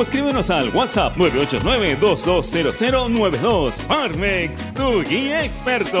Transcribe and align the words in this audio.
Escríbenos 0.00 0.48
al 0.50 0.68
WhatsApp 0.68 1.16
989-220092. 1.16 3.88
Farmex, 3.88 4.72
tu 4.72 5.02
guía 5.02 5.44
experto. 5.44 6.00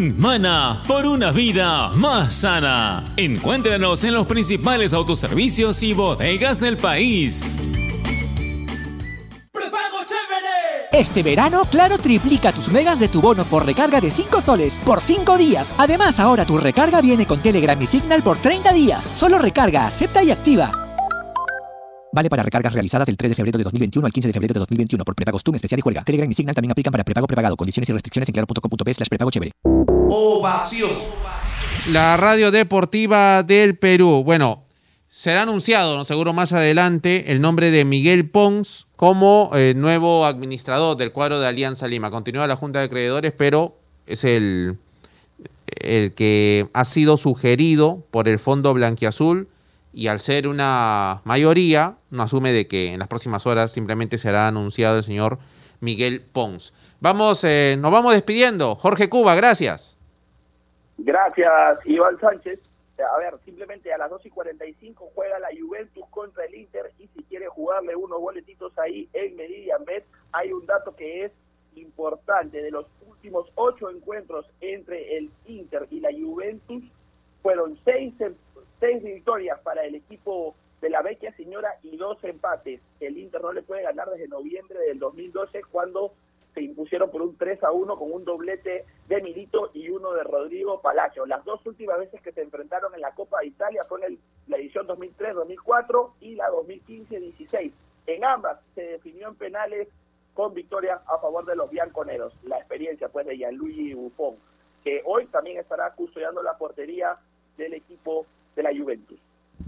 Mana 0.01 0.81
por 0.87 1.05
una 1.05 1.31
vida 1.31 1.89
más 1.89 2.33
sana. 2.33 3.05
Encuéntranos 3.17 4.03
en 4.03 4.15
los 4.15 4.25
principales 4.25 4.93
autoservicios 4.93 5.83
y 5.83 5.93
bodegas 5.93 6.59
del 6.59 6.77
país. 6.77 7.59
Este 10.91 11.21
verano, 11.21 11.65
Claro 11.69 11.99
triplica 11.99 12.51
tus 12.51 12.69
megas 12.69 12.99
de 12.99 13.09
tu 13.09 13.21
bono 13.21 13.45
por 13.45 13.63
recarga 13.63 14.01
de 14.01 14.09
5 14.09 14.41
soles 14.41 14.79
por 14.79 15.01
5 15.01 15.37
días. 15.37 15.75
Además, 15.77 16.19
ahora 16.19 16.45
tu 16.45 16.57
recarga 16.57 16.99
viene 17.01 17.27
con 17.27 17.39
Telegram 17.41 17.79
y 17.79 17.85
Signal 17.85 18.23
por 18.23 18.39
30 18.39 18.73
días. 18.73 19.05
Solo 19.13 19.37
recarga, 19.37 19.85
acepta 19.85 20.23
y 20.23 20.31
activa. 20.31 20.71
Vale 22.11 22.27
para 22.27 22.43
recargas 22.43 22.73
realizadas 22.73 23.05
del 23.05 23.15
3 23.15 23.29
de 23.29 23.35
febrero 23.35 23.57
de 23.59 23.63
2021 23.63 24.05
al 24.05 24.11
15 24.11 24.27
de 24.27 24.33
febrero 24.33 24.53
de 24.53 24.59
2021 24.61 25.05
por 25.05 25.15
prepago 25.15 25.39
TUN 25.39 25.55
especial 25.55 25.79
y 25.79 25.81
juega. 25.81 26.03
Telegram 26.03 26.29
y 26.29 26.33
Signal 26.33 26.55
también 26.55 26.71
aplican 26.71 26.91
para 26.91 27.03
prepago 27.03 27.27
prepagado. 27.27 27.55
Condiciones 27.55 27.87
y 27.87 27.93
restricciones 27.93 28.27
en 28.27 28.33
claro.com.p 28.33 28.93
slash 28.93 29.07
prepago 29.07 29.29
chévere. 29.31 29.51
Ovación. 30.13 30.91
La 31.89 32.17
radio 32.17 32.51
deportiva 32.51 33.43
del 33.43 33.77
Perú. 33.77 34.23
Bueno, 34.25 34.65
será 35.07 35.43
anunciado, 35.43 35.95
¿no? 35.95 36.03
seguro 36.03 36.33
más 36.33 36.51
adelante, 36.51 37.31
el 37.31 37.39
nombre 37.39 37.71
de 37.71 37.85
Miguel 37.85 38.29
Pons 38.29 38.87
como 38.97 39.51
eh, 39.53 39.71
nuevo 39.73 40.25
administrador 40.25 40.97
del 40.97 41.13
cuadro 41.13 41.39
de 41.39 41.47
Alianza 41.47 41.87
Lima. 41.87 42.11
Continúa 42.11 42.45
la 42.45 42.57
Junta 42.57 42.81
de 42.81 42.89
Creedores, 42.89 43.31
pero 43.37 43.77
es 44.05 44.25
el, 44.25 44.79
el 45.79 46.13
que 46.13 46.67
ha 46.73 46.83
sido 46.83 47.15
sugerido 47.15 48.05
por 48.11 48.27
el 48.27 48.37
Fondo 48.37 48.73
Blanquiazul 48.73 49.47
y 49.93 50.07
al 50.07 50.19
ser 50.19 50.49
una 50.49 51.21
mayoría, 51.23 51.95
no 52.09 52.23
asume 52.23 52.51
de 52.51 52.67
que 52.67 52.91
en 52.91 52.99
las 52.99 53.07
próximas 53.07 53.45
horas 53.45 53.71
simplemente 53.71 54.17
será 54.17 54.49
anunciado 54.49 54.97
el 54.97 55.05
señor 55.05 55.39
Miguel 55.79 56.25
Pons. 56.33 56.73
Vamos, 56.99 57.45
eh, 57.45 57.77
nos 57.79 57.93
vamos 57.93 58.11
despidiendo. 58.11 58.75
Jorge 58.75 59.07
Cuba, 59.07 59.35
gracias. 59.35 59.90
Gracias, 61.03 61.79
Iván 61.85 62.19
Sánchez. 62.19 62.59
A 62.99 63.17
ver, 63.17 63.33
simplemente 63.43 63.91
a 63.91 63.97
las 63.97 64.11
2 64.11 64.27
y 64.27 64.29
45 64.29 65.11
juega 65.15 65.39
la 65.39 65.49
Juventus 65.59 66.05
contra 66.11 66.45
el 66.45 66.53
Inter 66.53 66.91
y 66.99 67.07
si 67.07 67.23
quiere 67.23 67.47
jugarle 67.47 67.95
unos 67.95 68.21
boletitos 68.21 68.77
ahí 68.77 69.09
en 69.13 69.35
Meridian 69.35 69.83
Bet, 69.83 70.05
hay 70.31 70.53
un 70.53 70.63
dato 70.67 70.95
que 70.95 71.25
es 71.25 71.31
importante. 71.73 72.61
De 72.61 72.69
los 72.69 72.85
últimos 73.07 73.51
ocho 73.55 73.89
encuentros 73.89 74.45
entre 74.59 75.17
el 75.17 75.31
Inter 75.45 75.87
y 75.89 75.99
la 76.01 76.11
Juventus, 76.11 76.83
fueron 77.41 77.79
seis 77.83 78.13
seis 78.79 79.01
victorias 79.01 79.59
para 79.61 79.83
el 79.83 79.95
equipo 79.95 80.55
de 80.81 80.89
la 80.91 81.01
Vecchia 81.01 81.35
Señora 81.35 81.79
y 81.81 81.97
dos 81.97 82.23
empates. 82.23 82.81
El 82.99 83.17
Inter 83.17 83.41
no 83.41 83.53
le 83.53 83.63
puede 83.63 83.81
ganar 83.81 84.09
desde 84.11 84.27
noviembre 84.27 84.77
del 84.79 84.99
2012 84.99 85.63
cuando 85.71 86.13
impusieron 86.91 87.09
por 87.09 87.21
un 87.21 87.37
3 87.37 87.63
a 87.63 87.71
1 87.71 87.97
con 87.97 88.11
un 88.11 88.25
doblete 88.25 88.85
de 89.07 89.21
Milito 89.21 89.71
y 89.73 89.89
uno 89.89 90.11
de 90.11 90.23
Rodrigo 90.23 90.81
Palacio. 90.81 91.25
Las 91.25 91.45
dos 91.45 91.65
últimas 91.65 91.97
veces 91.97 92.21
que 92.21 92.33
se 92.33 92.41
enfrentaron 92.41 92.93
en 92.93 92.99
la 92.99 93.15
Copa 93.15 93.39
de 93.39 93.47
Italia 93.47 93.81
fue 93.87 94.05
en 94.05 94.19
la 94.47 94.57
edición 94.57 94.87
2003-2004 94.87 96.11
y 96.19 96.35
la 96.35 96.49
2015-16. 96.49 97.71
En 98.07 98.25
ambas 98.25 98.59
se 98.75 98.81
definió 98.81 99.29
en 99.29 99.35
penales 99.35 99.87
con 100.33 100.53
victoria 100.53 101.01
a 101.07 101.17
favor 101.19 101.45
de 101.45 101.55
los 101.55 101.69
bianconeros. 101.69 102.33
La 102.43 102.57
experiencia 102.57 103.07
pues 103.07 103.25
de 103.25 103.37
Gianluigi 103.37 103.93
Buffon, 103.93 104.35
que 104.83 105.01
hoy 105.05 105.27
también 105.27 105.59
estará 105.59 105.91
custodiando 105.93 106.43
la 106.43 106.57
portería 106.57 107.17
del 107.55 107.73
equipo 107.73 108.25
de 108.55 108.63
la 108.63 108.71
Juventus. 108.75 109.10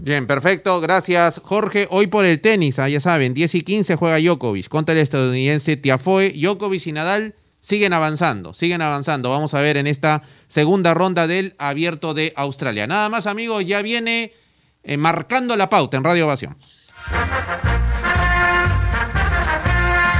Bien, 0.04 0.26
perfecto, 0.26 0.82
gracias 0.82 1.40
Jorge. 1.42 1.88
Hoy 1.90 2.08
por 2.08 2.26
el 2.26 2.38
tenis, 2.42 2.78
ah, 2.78 2.90
ya 2.90 3.00
saben, 3.00 3.32
10 3.32 3.54
y 3.54 3.62
15 3.62 3.96
juega 3.96 4.18
Djokovic 4.18 4.68
contra 4.68 4.92
el 4.92 4.98
estadounidense 4.98 5.78
Tiafoe. 5.78 6.30
Djokovic 6.32 6.88
y 6.88 6.92
Nadal 6.92 7.34
siguen 7.58 7.94
avanzando, 7.94 8.52
siguen 8.52 8.82
avanzando. 8.82 9.30
Vamos 9.30 9.54
a 9.54 9.62
ver 9.62 9.78
en 9.78 9.86
esta 9.86 10.20
segunda 10.46 10.92
ronda 10.92 11.26
del 11.26 11.54
abierto 11.56 12.12
de 12.12 12.34
Australia. 12.36 12.86
Nada 12.86 13.08
más 13.08 13.26
amigos, 13.26 13.64
ya 13.64 13.80
viene 13.80 14.34
eh, 14.82 14.98
marcando 14.98 15.56
la 15.56 15.70
pauta 15.70 15.96
en 15.96 16.04
Radio 16.04 16.26
Ovación. 16.26 16.58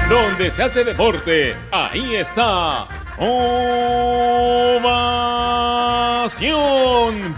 Donde 0.09 0.51
se 0.51 0.63
hace 0.63 0.83
deporte, 0.83 1.55
ahí 1.71 2.15
está 2.15 3.04
Ovación. 3.19 4.75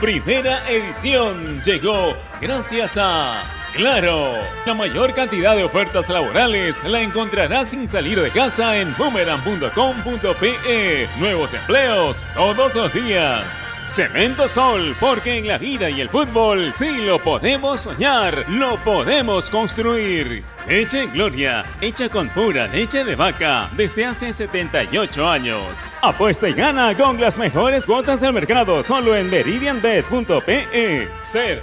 Primera 0.01 0.69
edición 0.69 1.63
llegó 1.63 2.17
gracias 2.41 2.97
a 2.99 3.45
Claro. 3.77 4.33
La 4.65 4.73
mayor 4.73 5.13
cantidad 5.13 5.55
de 5.55 5.65
ofertas 5.65 6.09
laborales 6.09 6.83
la 6.83 7.03
encontrarás 7.03 7.69
sin 7.71 7.91
salir 7.91 8.19
de 8.21 8.31
casa 8.31 8.79
en 8.79 8.97
boomerang.com.pe. 8.97 11.09
Nuevos 11.19 11.53
empleos 11.53 12.27
todos 12.35 12.75
los 12.75 12.95
días. 12.95 13.67
Cemento 13.87 14.49
Sol, 14.49 14.97
porque 14.99 15.37
en 15.37 15.47
la 15.47 15.59
vida 15.59 15.91
y 15.91 16.01
el 16.01 16.09
fútbol 16.09 16.73
sí 16.73 17.03
lo 17.03 17.23
podemos 17.23 17.83
soñar, 17.83 18.47
lo 18.49 18.83
podemos 18.83 19.51
construir. 19.51 20.43
Leche 20.69 21.07
Gloria, 21.07 21.65
hecha 21.81 22.09
con 22.09 22.29
pura 22.29 22.67
leche 22.67 23.05
de 23.05 23.15
vaca 23.15 23.71
desde 23.77 24.05
hace 24.05 24.33
78 24.33 25.29
años. 25.29 25.97
Apuesta 26.03 26.49
y 26.49 26.55
gana 26.55 26.97
con 26.97 27.21
las 27.21 27.39
mejores 27.39 27.87
cuotas 27.87 28.21
del 28.21 28.33
mercado 28.33 28.83
solo 28.83 29.15
en 29.15 29.31
meridianbet.pe. 29.31 31.09
Ser 31.23 31.63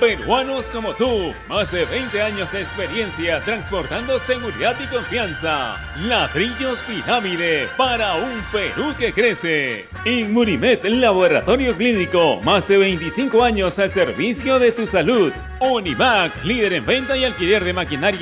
peruanos 0.00 0.70
como 0.70 0.94
tú. 0.94 1.34
Más 1.46 1.70
de 1.72 1.84
20 1.84 2.22
años 2.22 2.52
de 2.52 2.60
experiencia 2.60 3.42
transportando 3.42 4.18
seguridad 4.18 4.76
y 4.82 4.86
confianza. 4.86 5.76
Ladrillos 5.98 6.82
Pirámide 6.82 7.68
para 7.76 8.14
un 8.14 8.42
Perú 8.50 8.94
que 8.98 9.12
crece. 9.12 9.88
Inmunimed, 10.06 10.86
laboratorio 10.86 11.76
clínico. 11.76 12.40
Más 12.40 12.66
de 12.66 12.78
25 12.78 13.44
años 13.44 13.78
al 13.78 13.92
servicio 13.92 14.58
de 14.58 14.72
tu 14.72 14.86
salud. 14.86 15.32
Univac, 15.60 16.42
líder 16.44 16.72
en 16.72 16.86
venta 16.86 17.16
y 17.16 17.24
alquiler 17.24 17.62
de 17.62 17.72
maquinaria 17.72 18.21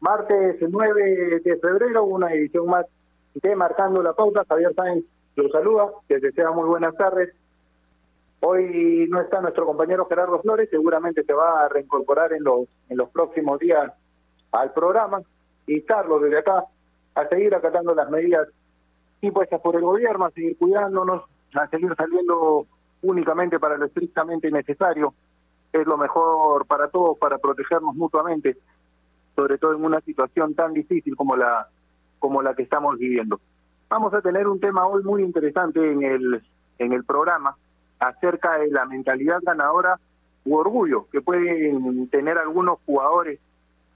Martes 0.00 0.56
9 0.60 1.40
de 1.40 1.56
febrero, 1.56 2.04
una 2.04 2.32
edición 2.32 2.68
más 2.68 2.86
de 3.34 3.56
Marcando 3.56 4.02
la 4.02 4.12
Pauta. 4.12 4.44
Javier 4.48 4.74
Sáenz 4.74 5.04
lo 5.36 5.48
saluda, 5.50 5.90
les 6.08 6.22
desea 6.22 6.50
muy 6.50 6.68
buenas 6.68 6.94
tardes. 6.96 7.34
Hoy 8.40 9.06
no 9.08 9.20
está 9.20 9.40
nuestro 9.40 9.66
compañero 9.66 10.06
Gerardo 10.06 10.40
Flores, 10.40 10.68
seguramente 10.70 11.24
se 11.24 11.32
va 11.32 11.64
a 11.64 11.68
reincorporar 11.68 12.32
en 12.32 12.44
los, 12.44 12.68
en 12.88 12.98
los 12.98 13.08
próximos 13.10 13.58
días 13.58 13.92
al 14.52 14.72
programa. 14.72 15.22
Y 15.66 15.82
Carlos, 15.82 16.22
desde 16.22 16.38
acá, 16.38 16.64
a 17.14 17.28
seguir 17.28 17.54
acatando 17.54 17.94
las 17.94 18.10
medidas 18.10 18.48
impuestas 19.22 19.60
por 19.60 19.76
el 19.76 19.82
gobierno, 19.82 20.26
a 20.26 20.30
seguir 20.30 20.56
cuidándonos, 20.58 21.24
a 21.54 21.66
seguir 21.68 21.94
saliendo 21.96 22.66
únicamente 23.02 23.58
para 23.58 23.76
lo 23.78 23.86
estrictamente 23.86 24.50
necesario. 24.50 25.14
Es 25.72 25.86
lo 25.86 25.96
mejor 25.96 26.66
para 26.66 26.88
todos, 26.88 27.18
para 27.18 27.38
protegernos 27.38 27.94
mutuamente 27.94 28.56
sobre 29.36 29.58
todo 29.58 29.74
en 29.74 29.84
una 29.84 30.00
situación 30.00 30.54
tan 30.54 30.72
difícil 30.72 31.14
como 31.14 31.36
la 31.36 31.68
como 32.18 32.42
la 32.42 32.54
que 32.54 32.62
estamos 32.62 32.98
viviendo. 32.98 33.38
Vamos 33.88 34.12
a 34.14 34.22
tener 34.22 34.48
un 34.48 34.58
tema 34.58 34.86
hoy 34.86 35.04
muy 35.04 35.22
interesante 35.22 35.92
en 35.92 36.02
el 36.02 36.42
en 36.78 36.92
el 36.92 37.04
programa 37.04 37.54
acerca 38.00 38.58
de 38.58 38.70
la 38.70 38.86
mentalidad 38.86 39.38
ganadora 39.42 40.00
u 40.44 40.56
orgullo 40.56 41.06
que 41.10 41.20
pueden 41.20 42.08
tener 42.08 42.38
algunos 42.38 42.78
jugadores, 42.86 43.38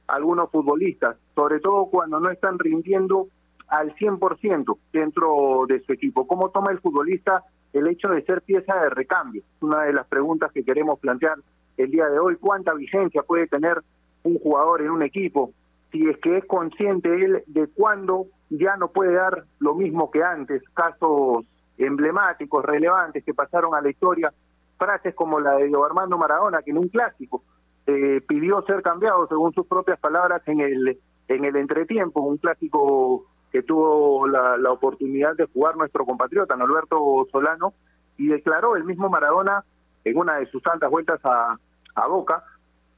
algunos 0.06 0.50
futbolistas, 0.50 1.16
sobre 1.34 1.60
todo 1.60 1.86
cuando 1.86 2.20
no 2.20 2.30
están 2.30 2.58
rindiendo 2.58 3.28
al 3.68 3.94
100% 3.94 4.78
dentro 4.92 5.64
de 5.68 5.80
su 5.80 5.92
equipo. 5.92 6.26
¿Cómo 6.26 6.50
toma 6.50 6.72
el 6.72 6.80
futbolista 6.80 7.44
el 7.72 7.86
hecho 7.86 8.08
de 8.08 8.22
ser 8.22 8.42
pieza 8.42 8.74
de 8.74 8.90
recambio? 8.90 9.42
Una 9.60 9.82
de 9.84 9.92
las 9.92 10.06
preguntas 10.08 10.50
que 10.52 10.64
queremos 10.64 10.98
plantear 10.98 11.38
el 11.76 11.90
día 11.90 12.06
de 12.08 12.18
hoy. 12.18 12.36
¿Cuánta 12.36 12.74
vigencia 12.74 13.22
puede 13.22 13.46
tener 13.46 13.80
un 14.22 14.38
jugador 14.38 14.82
en 14.82 14.90
un 14.90 15.02
equipo, 15.02 15.52
si 15.90 16.08
es 16.08 16.16
que 16.18 16.38
es 16.38 16.44
consciente 16.46 17.08
él 17.08 17.42
de 17.46 17.68
cuándo 17.68 18.26
ya 18.50 18.76
no 18.76 18.88
puede 18.88 19.14
dar 19.14 19.44
lo 19.58 19.74
mismo 19.74 20.10
que 20.10 20.22
antes, 20.22 20.62
casos 20.74 21.44
emblemáticos, 21.78 22.64
relevantes 22.64 23.24
que 23.24 23.34
pasaron 23.34 23.74
a 23.74 23.80
la 23.80 23.90
historia, 23.90 24.32
frases 24.78 25.14
como 25.14 25.40
la 25.40 25.56
de 25.56 25.70
Armando 25.84 26.18
Maradona, 26.18 26.62
que 26.62 26.70
en 26.70 26.78
un 26.78 26.88
clásico 26.88 27.42
eh, 27.86 28.20
pidió 28.26 28.62
ser 28.62 28.82
cambiado, 28.82 29.26
según 29.28 29.52
sus 29.52 29.66
propias 29.66 29.98
palabras, 29.98 30.42
en 30.46 30.60
el, 30.60 30.98
en 31.28 31.44
el 31.44 31.56
entretiempo, 31.56 32.20
un 32.20 32.38
clásico 32.38 33.26
que 33.50 33.62
tuvo 33.62 34.26
la, 34.26 34.56
la 34.56 34.70
oportunidad 34.70 35.34
de 35.36 35.46
jugar 35.46 35.76
nuestro 35.76 36.04
compatriota, 36.04 36.54
Alberto 36.54 37.26
Solano, 37.32 37.72
y 38.16 38.28
declaró 38.28 38.76
el 38.76 38.84
mismo 38.84 39.08
Maradona 39.08 39.64
en 40.04 40.16
una 40.16 40.36
de 40.36 40.46
sus 40.46 40.62
tantas 40.62 40.90
vueltas 40.90 41.20
a 41.24 42.06
Boca, 42.06 42.44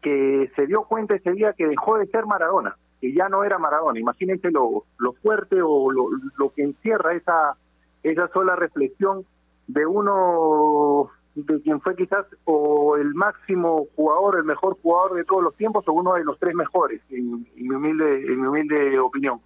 que 0.02 0.50
se 0.56 0.66
dio 0.66 0.82
cuenta 0.82 1.14
ese 1.14 1.32
día 1.32 1.52
que 1.52 1.66
dejó 1.66 1.96
de 1.96 2.06
ser 2.08 2.26
Maradona, 2.26 2.76
que 3.00 3.12
ya 3.12 3.28
no 3.28 3.44
era 3.44 3.58
Maradona. 3.58 3.98
Imagínense 3.98 4.50
lo, 4.50 4.84
lo 4.98 5.12
fuerte 5.14 5.62
o 5.62 5.90
lo, 5.90 6.08
lo 6.36 6.50
que 6.52 6.62
encierra 6.62 7.14
esa, 7.14 7.56
esa 8.02 8.28
sola 8.28 8.56
reflexión 8.56 9.24
de 9.68 9.86
uno 9.86 11.10
de 11.34 11.62
quien 11.62 11.80
fue 11.80 11.96
quizás 11.96 12.26
o 12.44 12.96
el 12.96 13.14
máximo 13.14 13.86
jugador, 13.96 14.36
el 14.36 14.44
mejor 14.44 14.76
jugador 14.82 15.14
de 15.14 15.24
todos 15.24 15.42
los 15.42 15.56
tiempos 15.56 15.86
o 15.88 15.92
uno 15.92 16.14
de 16.14 16.24
los 16.24 16.38
tres 16.38 16.54
mejores, 16.54 17.00
en, 17.10 17.46
en 17.56 17.68
mi 17.68 17.74
humilde, 17.74 18.26
en 18.26 18.40
mi 18.40 18.46
humilde 18.46 18.98
opinión. 18.98 19.40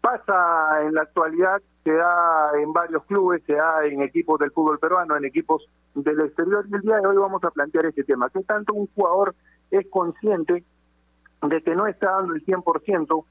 Pasa 0.00 0.82
en 0.82 0.94
la 0.94 1.02
actualidad, 1.02 1.62
se 1.84 1.92
da 1.92 2.50
en 2.58 2.72
varios 2.72 3.04
clubes, 3.04 3.42
se 3.46 3.54
da 3.54 3.86
en 3.86 4.02
equipos 4.02 4.40
del 4.40 4.50
fútbol 4.50 4.78
peruano, 4.78 5.16
en 5.16 5.24
equipos 5.24 5.68
del 5.94 6.20
exterior. 6.20 6.66
Y 6.70 6.74
el 6.74 6.80
día 6.82 6.96
de 6.96 7.06
hoy 7.06 7.16
vamos 7.16 7.42
a 7.44 7.50
plantear 7.50 7.86
este 7.86 8.04
tema. 8.04 8.30
¿Qué 8.30 8.42
tanto 8.42 8.74
un 8.74 8.88
jugador 8.94 9.34
es 9.70 9.86
consciente 9.90 10.64
de 11.42 11.62
que 11.62 11.74
no 11.74 11.86
está 11.86 12.12
dando 12.12 12.34
el 12.34 12.44
100%? 12.44 13.24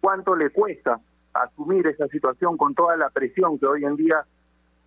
¿Cuánto 0.00 0.36
le 0.36 0.50
cuesta 0.50 1.00
asumir 1.32 1.86
esa 1.86 2.08
situación 2.08 2.56
con 2.56 2.74
toda 2.74 2.96
la 2.96 3.10
presión 3.10 3.58
que 3.58 3.66
hoy 3.66 3.84
en 3.84 3.96
día 3.96 4.24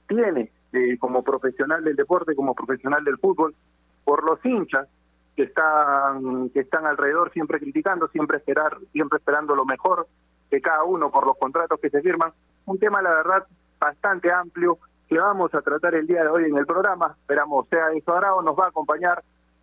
tiene 0.07 0.51
eh, 0.73 0.97
como 0.97 1.23
profesional 1.23 1.83
del 1.83 1.95
deporte, 1.95 2.35
como 2.35 2.53
profesional 2.53 3.03
del 3.03 3.17
fútbol, 3.17 3.55
por 4.03 4.23
los 4.23 4.43
hinchas 4.45 4.87
que 5.35 5.43
están 5.43 6.49
que 6.49 6.59
están 6.59 6.85
alrededor 6.85 7.31
siempre 7.31 7.59
criticando, 7.59 8.07
siempre 8.09 8.37
esperar, 8.37 8.77
siempre 8.91 9.17
esperando 9.17 9.55
lo 9.55 9.65
mejor, 9.65 10.07
de 10.51 10.61
cada 10.61 10.83
uno 10.83 11.09
por 11.09 11.25
los 11.25 11.37
contratos 11.37 11.79
que 11.79 11.89
se 11.89 12.01
firman. 12.01 12.31
Un 12.65 12.77
tema, 12.77 13.01
la 13.01 13.09
verdad, 13.11 13.47
bastante 13.79 14.31
amplio 14.31 14.77
que 15.13 15.19
vamos 15.19 15.53
a 15.53 15.61
tratar 15.61 15.93
el 15.93 16.07
día 16.07 16.23
de 16.23 16.29
hoy 16.29 16.45
en 16.45 16.57
el 16.57 16.65
programa. 16.65 17.15
Esperamos 17.21 17.67
sea 17.69 17.89
de 17.89 18.01
nos 18.07 18.57
va 18.57 18.65
a 18.65 18.69
acompañar, 18.69 19.21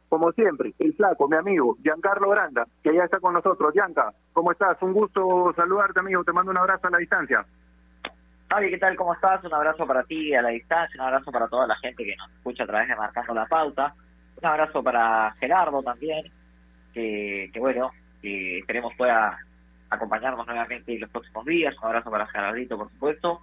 como 0.09 0.31
siempre, 0.31 0.73
el 0.79 0.95
flaco, 0.95 1.29
mi 1.29 1.37
amigo, 1.37 1.77
Giancarlo 1.83 2.31
Granda, 2.31 2.67
que 2.85 2.95
ya 2.95 3.03
está 3.03 3.19
con 3.19 3.35
nosotros. 3.35 3.73
Gianca, 3.75 4.13
¿cómo 4.33 4.53
estás? 4.53 4.81
Un 4.81 4.93
gusto 4.93 5.53
saludarte, 5.57 5.99
amigo. 5.99 6.23
Te 6.23 6.33
mando 6.33 6.53
un 6.53 6.59
abrazo 6.59 6.87
a 6.87 6.91
la 6.91 6.99
distancia. 6.99 7.45
Javi, 8.49 8.71
¿qué 8.71 8.79
tal? 8.79 8.95
¿Cómo 8.95 9.13
estás? 9.13 9.43
Un 9.43 9.53
abrazo 9.53 9.85
para 9.89 10.05
ti 10.05 10.33
a 10.35 10.43
la 10.43 10.51
distancia, 10.51 11.01
un 11.01 11.09
abrazo 11.09 11.33
para 11.33 11.49
toda 11.49 11.67
la 11.67 11.77
gente 11.79 12.05
que 12.05 12.15
nos 12.15 12.31
escucha 12.31 12.63
a 12.63 12.67
través 12.69 12.89
de 12.89 12.95
Marcando 12.95 13.35
la 13.35 13.47
Pauta. 13.47 13.95
Un 14.41 14.47
abrazo 14.47 14.85
para 14.85 15.33
Gerardo 15.41 15.83
también, 15.83 16.31
que, 16.95 17.51
que 17.53 17.59
bueno, 17.59 17.91
que 18.23 18.61
esperemos 18.61 18.95
pueda 18.97 19.37
acompañarnos 19.91 20.47
nuevamente 20.47 20.95
en 20.95 21.01
los 21.01 21.11
próximos 21.11 21.45
días. 21.45 21.77
Un 21.79 21.87
abrazo 21.87 22.09
para 22.09 22.29
Gerardito, 22.29 22.79
por 22.79 22.89
supuesto. 22.91 23.41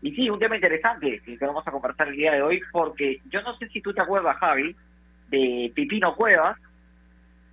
Y 0.00 0.14
sí, 0.14 0.30
un 0.30 0.38
tema 0.38 0.56
interesante 0.56 1.20
que 1.24 1.36
vamos 1.40 1.66
a 1.66 1.72
conversar 1.72 2.08
el 2.08 2.16
día 2.16 2.32
de 2.32 2.42
hoy, 2.42 2.60
porque 2.70 3.20
yo 3.30 3.42
no 3.42 3.56
sé 3.56 3.68
si 3.68 3.80
tú 3.80 3.92
te 3.92 4.00
acuerdas, 4.00 4.36
Javi, 4.38 4.76
de 5.28 5.72
Pipino 5.74 6.14
Cuevas, 6.14 6.56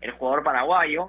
el 0.01 0.11
jugador 0.11 0.43
paraguayo, 0.43 1.07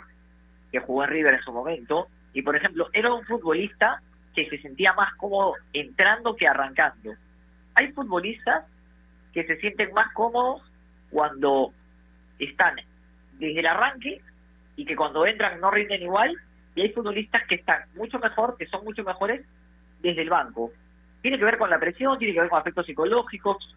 que 0.73 0.81
jugó 0.81 1.05
en 1.05 1.11
River 1.11 1.35
en 1.35 1.43
su 1.43 1.53
momento, 1.53 2.09
y 2.33 2.43
por 2.43 2.57
ejemplo, 2.57 2.89
era 2.93 3.13
un 3.13 3.25
futbolista 3.25 4.01
que 4.35 4.49
se 4.49 4.61
sentía 4.61 4.93
más 4.93 5.15
cómodo 5.15 5.55
entrando 5.73 6.37
que 6.37 6.47
arrancando. 6.49 7.15
Hay 7.75 7.93
futbolistas 7.93 8.65
que 9.33 9.45
se 9.45 9.57
sienten 9.57 9.93
más 9.93 10.13
cómodos 10.13 10.63
cuando 11.11 11.73
están 12.39 12.77
desde 13.33 13.61
el 13.61 13.67
arranque 13.67 14.21
y 14.77 14.85
que 14.85 14.97
cuando 14.97 15.27
entran 15.27 15.61
no 15.61 15.71
rinden 15.71 16.03
igual 16.03 16.37
y 16.75 16.83
hay 16.83 16.93
futbolistas 16.93 17.47
que 17.47 17.57
están 17.57 17.83
mucho 17.95 18.19
mejor, 18.19 18.57
que 18.59 18.67
son 18.67 18.85
mucho 18.85 19.03
mejores 19.03 19.45
desde 20.01 20.23
el 20.23 20.31
banco. 20.31 20.71
Tiene 21.27 21.41
que 21.41 21.45
ver 21.45 21.59
con 21.59 21.71
la 21.71 21.81
presión, 21.81 22.17
tiene 22.21 22.35
que 22.35 22.41
ver 22.41 22.49
con 22.49 22.59
aspectos 22.59 22.87
psicológicos. 22.87 23.75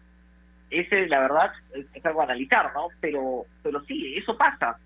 Ese, 0.70 1.08
la 1.08 1.18
verdad, 1.18 1.50
es, 1.74 2.06
algo 2.06 2.20
a 2.20 2.24
analizar, 2.24 2.72
¿no? 2.72 2.86
Pero, 3.00 3.44
pero 3.60 3.80
sí, 3.86 4.16
eso 4.16 4.38
pasa. 4.38 4.78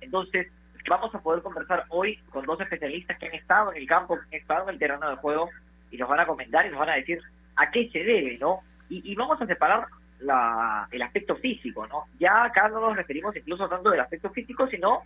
Entonces, 0.00 0.48
vamos 0.88 1.14
a 1.14 1.20
poder 1.20 1.44
conversar 1.44 1.84
hoy 1.90 2.16
con 2.30 2.44
dos 2.44 2.60
especialistas 2.60 3.16
que 3.18 3.26
han 3.26 3.34
estado 3.36 3.70
en 3.70 3.82
el 3.82 3.86
campo, 3.86 4.16
que 4.16 4.34
han 4.34 4.42
estado 4.42 4.64
en 4.64 4.70
el 4.70 4.80
terreno 4.80 5.08
de 5.08 5.14
juego 5.14 5.48
y 5.92 5.96
nos 5.96 6.08
van 6.08 6.18
a 6.18 6.26
comentar 6.26 6.66
y 6.66 6.70
nos 6.70 6.80
van 6.80 6.88
a 6.88 6.96
decir 6.96 7.20
a 7.54 7.70
qué 7.70 7.88
se 7.92 8.02
debe, 8.02 8.36
¿no? 8.38 8.62
Y, 8.88 9.14
vamos 9.14 9.40
a 9.40 9.46
separar 9.46 9.86
la, 10.18 10.88
el 10.90 11.02
aspecto 11.02 11.36
físico, 11.36 11.86
¿no? 11.86 12.06
Ya 12.18 12.42
acá 12.42 12.68
no 12.68 12.80
nos 12.80 12.96
referimos 12.96 13.36
incluso 13.36 13.68
tanto 13.68 13.90
del 13.90 14.00
aspecto 14.00 14.30
físico, 14.30 14.66
sino 14.66 15.04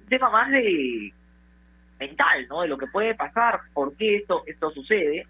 un 0.00 0.08
tema 0.08 0.30
más 0.30 0.50
de 0.50 1.12
mental, 2.00 2.46
¿no? 2.48 2.62
De 2.62 2.68
lo 2.68 2.78
que 2.78 2.86
puede 2.86 3.14
pasar, 3.14 3.60
por 3.74 3.94
qué 3.98 4.16
esto, 4.16 4.44
esto 4.46 4.70
sucede 4.70 5.26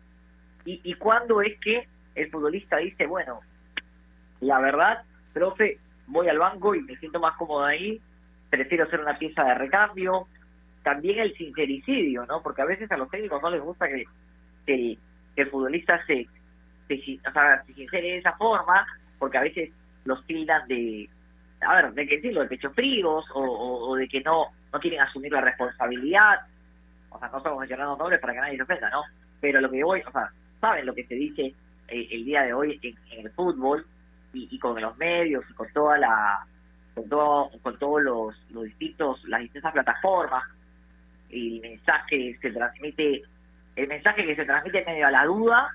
y, 0.65 0.81
y 0.83 0.95
cuándo 0.95 1.41
es 1.43 1.59
que 1.61 1.87
el 2.15 2.31
futbolista 2.31 2.79
dice, 2.79 3.07
bueno, 3.07 3.41
la 4.41 4.61
verdad, 4.61 5.03
profe, 5.33 5.79
voy 6.07 6.29
al 6.29 6.39
banco 6.39 6.75
y 6.75 6.83
me 6.83 6.97
siento 6.97 7.21
más 7.21 7.37
cómodo 7.37 7.65
ahí, 7.65 8.01
prefiero 8.51 8.85
hacer 8.85 9.01
una 9.01 9.19
pieza 9.19 9.45
de 9.45 9.55
recambio. 9.55 10.27
También 10.83 11.19
el 11.19 11.35
sincericidio, 11.35 12.27
¿no? 12.27 12.43
Porque 12.43 12.63
a 12.63 12.67
veces 12.67 12.91
a 12.93 12.97
los 12.97 13.11
técnicos 13.11 13.41
no 13.43 13.51
les 13.51 13.63
gusta 13.63 13.89
que, 13.89 14.05
que, 14.67 14.99
el 15.37 15.51
futbolista 15.51 16.05
se, 16.07 16.29
se, 16.87 17.19
o 17.27 17.33
sea, 17.33 17.65
se 17.65 17.75
sincere 17.75 18.09
de 18.09 18.19
esa 18.19 18.35
forma, 18.35 18.87
porque 19.19 19.39
a 19.39 19.43
veces 19.43 19.71
los 20.05 20.25
tildan 20.27 20.69
de, 20.69 21.09
a 21.63 21.75
ver, 21.75 21.93
de 21.93 22.07
que 22.07 22.17
decirlo, 22.17 22.43
de 22.43 22.49
pecho 22.49 22.71
fríos 22.71 23.25
o, 23.35 23.41
o, 23.41 23.97
de 23.97 24.07
que 24.07 24.21
no, 24.21 24.49
no 24.73 24.79
quieren 24.79 25.01
asumir 25.01 25.33
la 25.33 25.41
responsabilidad. 25.41 26.41
O 27.11 27.19
sea, 27.19 27.29
no 27.29 27.39
estamos 27.39 27.59
mencionando 27.59 27.97
nombres 27.97 28.21
para 28.21 28.35
que 28.35 28.41
nadie 28.41 28.57
se 28.57 28.63
ofenda, 28.63 28.91
¿no? 28.91 29.03
Pero 29.41 29.61
lo 29.61 29.71
que 29.71 29.83
voy, 29.83 30.03
o 30.07 30.13
sea, 30.13 30.31
saben 30.65 30.87
lo 30.87 30.95
que 30.95 31.05
se 31.05 31.15
dice 31.15 31.53
eh, 31.89 32.09
el 32.11 32.25
día 32.25 32.43
de 32.43 32.55
hoy 32.55 32.81
en, 32.83 33.27
el 33.27 33.31
fútbol 33.33 33.87
y, 34.33 34.59
con 34.59 34.81
los 34.81 34.97
medios 34.97 35.45
y 35.51 35.53
con 35.53 35.71
toda 35.75 35.99
la 35.99 36.47
con 36.95 37.07
todo 37.07 37.51
con 37.63 37.79
todos 37.79 38.03
los, 38.03 38.65
distintos 38.65 39.23
las 39.25 39.43
distintas 39.43 39.73
plataformas 39.73 40.45
el 41.29 41.61
mensaje 41.61 42.39
se 42.41 42.51
transmite 42.51 43.23
el 43.77 43.89
mensaje 43.89 44.25
que 44.25 44.37
se 44.37 44.47
transmite 44.47 44.79
en 44.79 44.87
medio 44.87 45.07
a 45.07 45.11
la 45.11 45.27
duda 45.27 45.71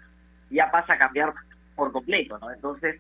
ya 0.50 0.72
pasa 0.72 0.93
a 0.93 0.98
cambiar 0.98 1.34
por 1.75 1.91
completo 1.91 2.39
no 2.39 2.51
entonces 2.51 3.00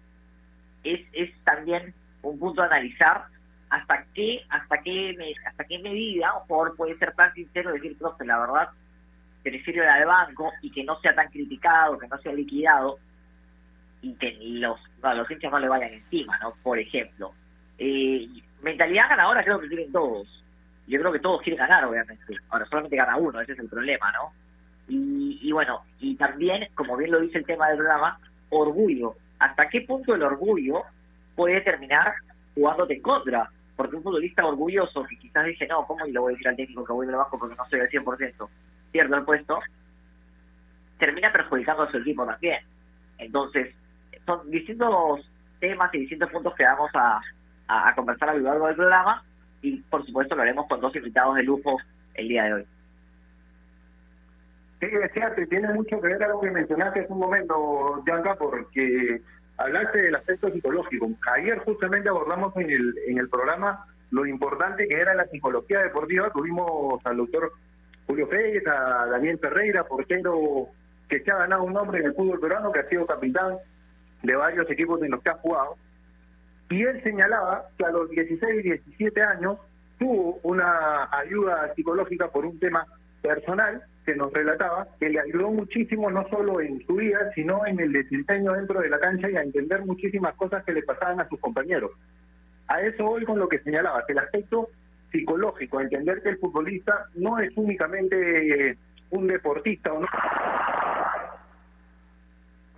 es 0.83 1.01
es 1.13 1.31
también 1.43 1.91
un 2.21 2.37
punto 2.37 2.61
a 2.61 2.65
analizar 2.67 3.25
hasta 3.71 4.05
qué 4.13 4.45
hasta 4.49 4.77
qué 4.83 5.17
hasta 5.43 5.63
qué 5.63 5.79
medida 5.79 6.35
un 6.35 6.41
jugador 6.41 6.75
puede 6.75 6.97
ser 6.99 7.13
tan 7.15 7.33
sincero 7.33 7.71
y 7.71 7.79
decir 7.79 7.97
profe 7.97 8.25
la 8.25 8.39
verdad 8.39 8.69
prefiero 9.43 9.83
ir 9.83 9.89
al 9.89 10.05
banco 10.05 10.51
y 10.61 10.71
que 10.71 10.83
no 10.83 10.99
sea 10.99 11.13
tan 11.13 11.29
criticado, 11.29 11.97
que 11.97 12.07
no 12.07 12.17
sea 12.19 12.33
liquidado 12.33 12.99
y 14.01 14.13
que 14.13 14.37
los, 14.41 14.79
los 15.01 15.31
hinchas 15.31 15.51
no 15.51 15.59
le 15.59 15.67
vayan 15.67 15.93
encima, 15.93 16.37
¿no? 16.39 16.53
Por 16.63 16.79
ejemplo. 16.79 17.33
Eh, 17.77 18.27
mentalidad 18.61 19.09
ganadora 19.09 19.43
creo 19.43 19.59
que 19.59 19.67
tienen 19.67 19.91
todos. 19.91 20.43
Yo 20.87 20.99
creo 20.99 21.11
que 21.11 21.19
todos 21.19 21.41
quieren 21.41 21.59
ganar, 21.59 21.85
obviamente. 21.85 22.35
Ahora 22.49 22.65
solamente 22.65 22.97
gana 22.97 23.17
uno, 23.17 23.39
ese 23.41 23.53
es 23.53 23.59
el 23.59 23.69
problema, 23.69 24.11
¿no? 24.11 24.31
Y, 24.87 25.39
y 25.41 25.51
bueno, 25.51 25.83
y 25.99 26.15
también, 26.15 26.67
como 26.73 26.97
bien 26.97 27.11
lo 27.11 27.19
dice 27.19 27.37
el 27.37 27.45
tema 27.45 27.67
del 27.67 27.77
programa, 27.77 28.19
orgullo. 28.49 29.15
¿Hasta 29.37 29.69
qué 29.69 29.81
punto 29.81 30.15
el 30.15 30.23
orgullo 30.23 30.83
puede 31.35 31.61
terminar 31.61 32.13
jugándote 32.55 32.95
en 32.95 33.01
contra? 33.01 33.49
Porque 33.75 33.95
un 33.95 34.03
futbolista 34.03 34.45
orgulloso 34.45 35.03
que 35.03 35.17
quizás 35.17 35.45
dice, 35.45 35.67
no, 35.67 35.85
¿cómo 35.85 36.05
le 36.05 36.19
voy 36.19 36.33
a 36.33 36.35
decir 36.35 36.47
al 36.47 36.55
técnico 36.55 36.83
que 36.83 36.93
voy 36.93 37.07
del 37.07 37.15
banco 37.15 37.37
porque 37.37 37.55
no 37.55 37.65
soy 37.69 37.79
al 37.79 37.89
100%? 37.89 38.49
Pierdo 38.91 39.15
el 39.15 39.23
puesto, 39.23 39.59
termina 40.97 41.31
perjudicando 41.31 41.83
a 41.83 41.91
su 41.91 41.97
equipo 41.97 42.25
también. 42.25 42.59
Entonces, 43.17 43.73
son 44.25 44.49
distintos 44.49 45.29
temas 45.59 45.93
y 45.93 45.99
distintos 45.99 46.29
puntos 46.29 46.53
que 46.55 46.63
vamos 46.63 46.91
a, 46.93 47.19
a, 47.67 47.95
conversar 47.95 48.29
a 48.29 48.33
lo 48.33 48.41
largo 48.41 48.67
del 48.67 48.75
programa 48.75 49.23
y 49.61 49.77
por 49.81 50.05
supuesto 50.05 50.35
lo 50.35 50.41
haremos 50.41 50.67
con 50.67 50.79
dos 50.79 50.95
invitados 50.95 51.35
de 51.35 51.43
lujo 51.43 51.77
el 52.13 52.27
día 52.27 52.43
de 52.45 52.53
hoy. 52.53 52.65
Sí, 54.79 54.85
es 54.85 55.11
cierto, 55.11 55.41
tiene 55.49 55.73
mucho 55.73 55.99
que 55.99 56.07
ver 56.07 56.23
algo 56.23 56.39
que 56.39 56.51
mencionaste 56.51 57.01
hace 57.01 57.11
un 57.11 57.19
momento, 57.19 58.01
Yanka, 58.05 58.35
porque 58.35 59.21
hablaste 59.57 60.01
del 60.03 60.15
aspecto 60.15 60.49
psicológico. 60.51 61.09
Ayer 61.35 61.59
justamente 61.59 62.07
abordamos 62.07 62.55
en 62.55 62.69
el, 62.69 62.95
en 63.07 63.17
el 63.17 63.27
programa 63.27 63.85
lo 64.11 64.25
importante 64.25 64.87
que 64.87 64.95
era 64.95 65.13
la 65.13 65.25
psicología 65.27 65.79
deportiva. 65.79 66.31
Tuvimos 66.31 67.05
al 67.05 67.17
doctor 67.17 67.51
Julio 68.09 68.27
Pérez, 68.27 68.65
a 68.65 69.05
Daniel 69.05 69.37
Ferreira, 69.37 69.83
portero 69.83 70.69
que 71.07 71.19
se 71.19 71.29
ha 71.29 71.37
ganado 71.37 71.61
un 71.61 71.73
nombre 71.73 71.99
en 71.99 72.07
el 72.07 72.15
fútbol 72.15 72.39
peruano, 72.39 72.71
que 72.71 72.79
ha 72.79 72.89
sido 72.89 73.05
capitán 73.05 73.57
de 74.23 74.35
varios 74.35 74.67
equipos 74.71 74.99
en 75.03 75.11
los 75.11 75.21
que 75.21 75.29
ha 75.29 75.35
jugado. 75.35 75.75
Y 76.71 76.81
él 76.81 77.03
señalaba 77.03 77.65
que 77.77 77.85
a 77.85 77.91
los 77.91 78.09
16 78.09 78.65
y 78.65 78.69
17 78.69 79.21
años 79.21 79.59
tuvo 79.99 80.39
una 80.41 81.07
ayuda 81.11 81.71
psicológica 81.75 82.29
por 82.29 82.47
un 82.47 82.59
tema 82.59 82.83
personal 83.21 83.83
que 84.03 84.15
nos 84.15 84.33
relataba, 84.33 84.87
que 84.99 85.09
le 85.09 85.19
ayudó 85.19 85.51
muchísimo 85.51 86.09
no 86.09 86.27
solo 86.29 86.61
en 86.61 86.83
su 86.87 86.95
vida, 86.95 87.31
sino 87.35 87.63
en 87.67 87.79
el 87.79 87.91
desempeño 87.91 88.53
dentro 88.53 88.81
de 88.81 88.89
la 88.89 88.99
cancha 88.99 89.29
y 89.29 89.35
a 89.35 89.43
entender 89.43 89.85
muchísimas 89.85 90.33
cosas 90.33 90.63
que 90.63 90.73
le 90.73 90.81
pasaban 90.81 91.19
a 91.19 91.29
sus 91.29 91.39
compañeros. 91.39 91.91
A 92.69 92.81
eso 92.81 93.05
hoy 93.05 93.23
con 93.23 93.37
lo 93.37 93.47
que 93.47 93.59
señalaba, 93.59 94.03
que 94.07 94.13
el 94.13 94.19
aspecto 94.19 94.69
psicológico, 95.11 95.81
entender 95.81 96.21
que 96.21 96.29
el 96.29 96.37
futbolista 96.37 97.05
no 97.15 97.39
es 97.39 97.51
únicamente 97.55 98.77
un 99.11 99.27
deportista 99.27 99.93
o 99.93 100.01
no. 100.01 100.07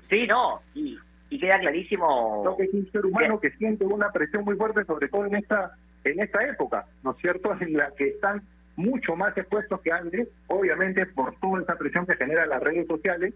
Sí, 0.09 0.27
no, 0.27 0.61
y, 0.73 0.97
queda 1.39 1.59
clarísimo. 1.59 2.41
No, 2.43 2.57
que 2.57 2.63
es 2.63 2.73
un 2.73 2.91
ser 2.91 3.05
humano 3.05 3.39
que 3.39 3.51
siente 3.51 3.85
una 3.85 4.11
presión 4.11 4.43
muy 4.43 4.55
fuerte, 4.55 4.83
sobre 4.85 5.07
todo 5.07 5.25
en 5.25 5.35
esta, 5.35 5.71
en 6.03 6.19
esta 6.19 6.43
época, 6.45 6.85
¿no 7.03 7.11
es 7.11 7.17
cierto?, 7.17 7.55
en 7.61 7.73
la 7.73 7.91
que 7.97 8.09
están 8.09 8.41
mucho 8.75 9.15
más 9.15 9.37
expuestos 9.37 9.79
que 9.81 9.91
antes, 9.91 10.27
obviamente 10.47 11.05
por 11.05 11.35
toda 11.39 11.61
esa 11.61 11.77
presión 11.77 12.05
que 12.05 12.15
genera 12.15 12.45
las 12.45 12.61
redes 12.61 12.87
sociales 12.87 13.33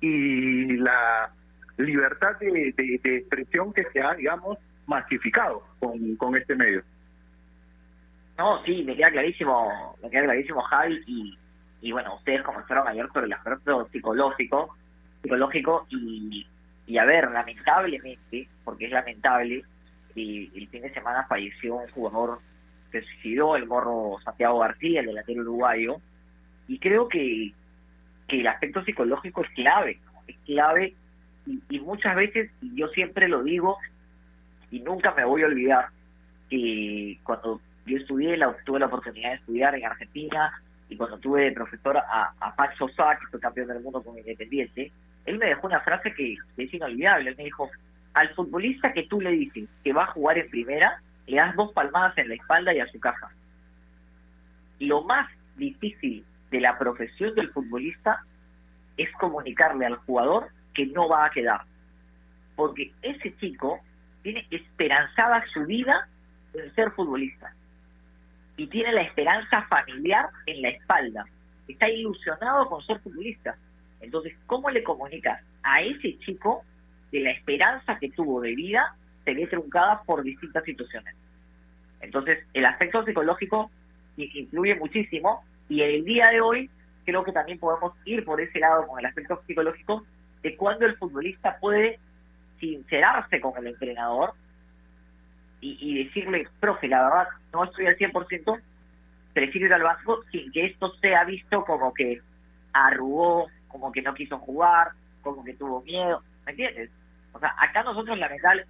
y 0.00 0.76
la 0.76 1.32
libertad 1.76 2.36
de, 2.40 2.74
de, 2.76 3.16
expresión 3.16 3.72
que 3.72 3.84
se 3.92 4.00
ha, 4.00 4.14
digamos, 4.14 4.58
masificado 4.86 5.62
con, 5.78 6.16
con 6.16 6.36
este 6.36 6.54
medio. 6.54 6.82
No, 8.38 8.62
sí, 8.64 8.84
me 8.84 8.94
queda 8.94 9.10
clarísimo, 9.10 9.96
me 10.00 10.08
queda 10.10 10.22
clarísimo 10.22 10.62
Javi 10.62 11.02
y, 11.08 11.38
y 11.80 11.90
bueno, 11.90 12.14
ustedes 12.14 12.42
comenzaron 12.42 12.86
ayer 12.86 13.08
sobre 13.12 13.26
el 13.26 13.32
aspecto 13.32 13.88
psicológico, 13.90 14.76
psicológico 15.20 15.86
y, 15.90 16.46
y 16.86 16.98
a 16.98 17.04
ver, 17.04 17.32
lamentablemente, 17.32 18.48
porque 18.64 18.84
es 18.84 18.92
lamentable, 18.92 19.64
y 20.14 20.50
el 20.56 20.68
fin 20.68 20.82
de 20.82 20.94
semana 20.94 21.26
falleció 21.28 21.74
un 21.74 21.88
jugador 21.88 22.38
que 22.92 23.02
suicidó, 23.02 23.56
el 23.56 23.66
morro 23.66 24.18
Santiago 24.24 24.60
García, 24.60 25.00
el 25.00 25.06
delantero 25.06 25.42
uruguayo, 25.42 25.96
y 26.68 26.78
creo 26.78 27.08
que, 27.08 27.52
que 28.28 28.40
el 28.40 28.46
aspecto 28.46 28.84
psicológico 28.84 29.42
es 29.42 29.50
clave, 29.50 30.00
es 30.28 30.36
clave 30.46 30.94
y, 31.44 31.60
y 31.70 31.80
muchas 31.80 32.14
veces, 32.14 32.52
y 32.62 32.76
yo 32.76 32.86
siempre 32.88 33.26
lo 33.26 33.42
digo, 33.42 33.78
y 34.70 34.78
nunca 34.78 35.12
me 35.14 35.24
voy 35.24 35.42
a 35.42 35.46
olvidar, 35.46 35.88
que 36.48 37.18
cuando 37.24 37.60
yo 37.88 37.96
estudié, 37.96 38.36
la, 38.36 38.54
tuve 38.64 38.78
la 38.78 38.86
oportunidad 38.86 39.30
de 39.30 39.36
estudiar 39.36 39.74
en 39.74 39.86
Argentina 39.86 40.52
y 40.88 40.96
cuando 40.96 41.18
tuve 41.18 41.52
profesor 41.52 41.96
a, 41.96 42.32
a 42.40 42.76
Sosa, 42.76 43.18
que 43.18 43.26
fue 43.26 43.40
campeón 43.40 43.68
del 43.68 43.80
mundo 43.80 44.02
con 44.02 44.16
Independiente, 44.18 44.92
él 45.26 45.38
me 45.38 45.46
dejó 45.46 45.66
una 45.66 45.80
frase 45.80 46.14
que, 46.14 46.36
es 46.56 46.74
inolvidable. 46.74 47.30
Él 47.30 47.36
me 47.36 47.44
dijo, 47.44 47.70
al 48.14 48.34
futbolista 48.34 48.92
que 48.92 49.04
tú 49.04 49.20
le 49.20 49.30
dices 49.32 49.68
que 49.84 49.92
va 49.92 50.04
a 50.04 50.12
jugar 50.12 50.38
en 50.38 50.50
primera, 50.50 51.02
le 51.26 51.36
das 51.36 51.54
dos 51.56 51.72
palmadas 51.72 52.16
en 52.18 52.28
la 52.28 52.34
espalda 52.34 52.72
y 52.72 52.80
a 52.80 52.86
su 52.86 52.98
caja. 52.98 53.28
Lo 54.78 55.02
más 55.02 55.30
difícil 55.56 56.24
de 56.50 56.60
la 56.60 56.78
profesión 56.78 57.34
del 57.34 57.50
futbolista 57.50 58.24
es 58.96 59.10
comunicarle 59.12 59.84
al 59.86 59.96
jugador 59.96 60.48
que 60.74 60.86
no 60.86 61.08
va 61.08 61.26
a 61.26 61.30
quedar. 61.30 61.62
Porque 62.56 62.92
ese 63.02 63.36
chico 63.36 63.80
tiene 64.22 64.46
esperanzada 64.50 65.44
su 65.52 65.64
vida 65.66 66.08
en 66.54 66.74
ser 66.74 66.90
futbolista 66.92 67.52
y 68.58 68.66
tiene 68.66 68.92
la 68.92 69.02
esperanza 69.02 69.62
familiar 69.62 70.28
en 70.44 70.60
la 70.60 70.70
espalda. 70.70 71.24
Está 71.68 71.88
ilusionado 71.88 72.68
con 72.68 72.82
ser 72.82 72.98
futbolista. 72.98 73.56
Entonces, 74.00 74.34
¿cómo 74.46 74.68
le 74.68 74.82
comunicas 74.82 75.40
a 75.62 75.80
ese 75.80 76.18
chico 76.18 76.64
que 77.10 77.20
la 77.20 77.30
esperanza 77.30 77.98
que 77.98 78.10
tuvo 78.10 78.40
de 78.40 78.54
vida 78.56 78.96
se 79.24 79.32
ve 79.32 79.46
truncada 79.46 80.02
por 80.02 80.24
distintas 80.24 80.64
situaciones? 80.64 81.14
Entonces, 82.00 82.44
el 82.52 82.66
aspecto 82.66 83.04
psicológico 83.04 83.70
influye 84.16 84.74
muchísimo 84.74 85.44
y 85.68 85.82
el 85.82 86.04
día 86.04 86.28
de 86.28 86.40
hoy 86.40 86.68
creo 87.04 87.22
que 87.22 87.32
también 87.32 87.60
podemos 87.60 87.92
ir 88.04 88.24
por 88.24 88.40
ese 88.40 88.58
lado 88.58 88.88
con 88.88 88.98
el 88.98 89.06
aspecto 89.06 89.40
psicológico 89.46 90.04
de 90.42 90.56
cuando 90.56 90.84
el 90.84 90.96
futbolista 90.96 91.58
puede 91.60 92.00
sincerarse 92.58 93.40
con 93.40 93.56
el 93.58 93.68
entrenador 93.68 94.32
y, 95.60 96.04
decirle, 96.04 96.46
profe, 96.60 96.86
la 96.86 97.02
verdad, 97.02 97.28
no 97.52 97.64
estoy 97.64 97.86
al 97.86 97.96
100%, 97.96 98.60
prefiero 99.32 99.66
ir 99.66 99.72
al 99.74 99.82
banco 99.82 100.22
sin 100.30 100.52
que 100.52 100.66
esto 100.66 100.94
sea 101.00 101.24
visto 101.24 101.64
como 101.64 101.92
que 101.92 102.20
arrugó, 102.72 103.48
como 103.66 103.90
que 103.90 104.02
no 104.02 104.14
quiso 104.14 104.38
jugar, 104.38 104.92
como 105.22 105.44
que 105.44 105.54
tuvo 105.54 105.82
miedo, 105.82 106.22
¿me 106.46 106.52
entiendes? 106.52 106.90
O 107.32 107.40
sea, 107.40 107.54
acá 107.58 107.82
nosotros 107.82 108.16
lamentable, 108.18 108.66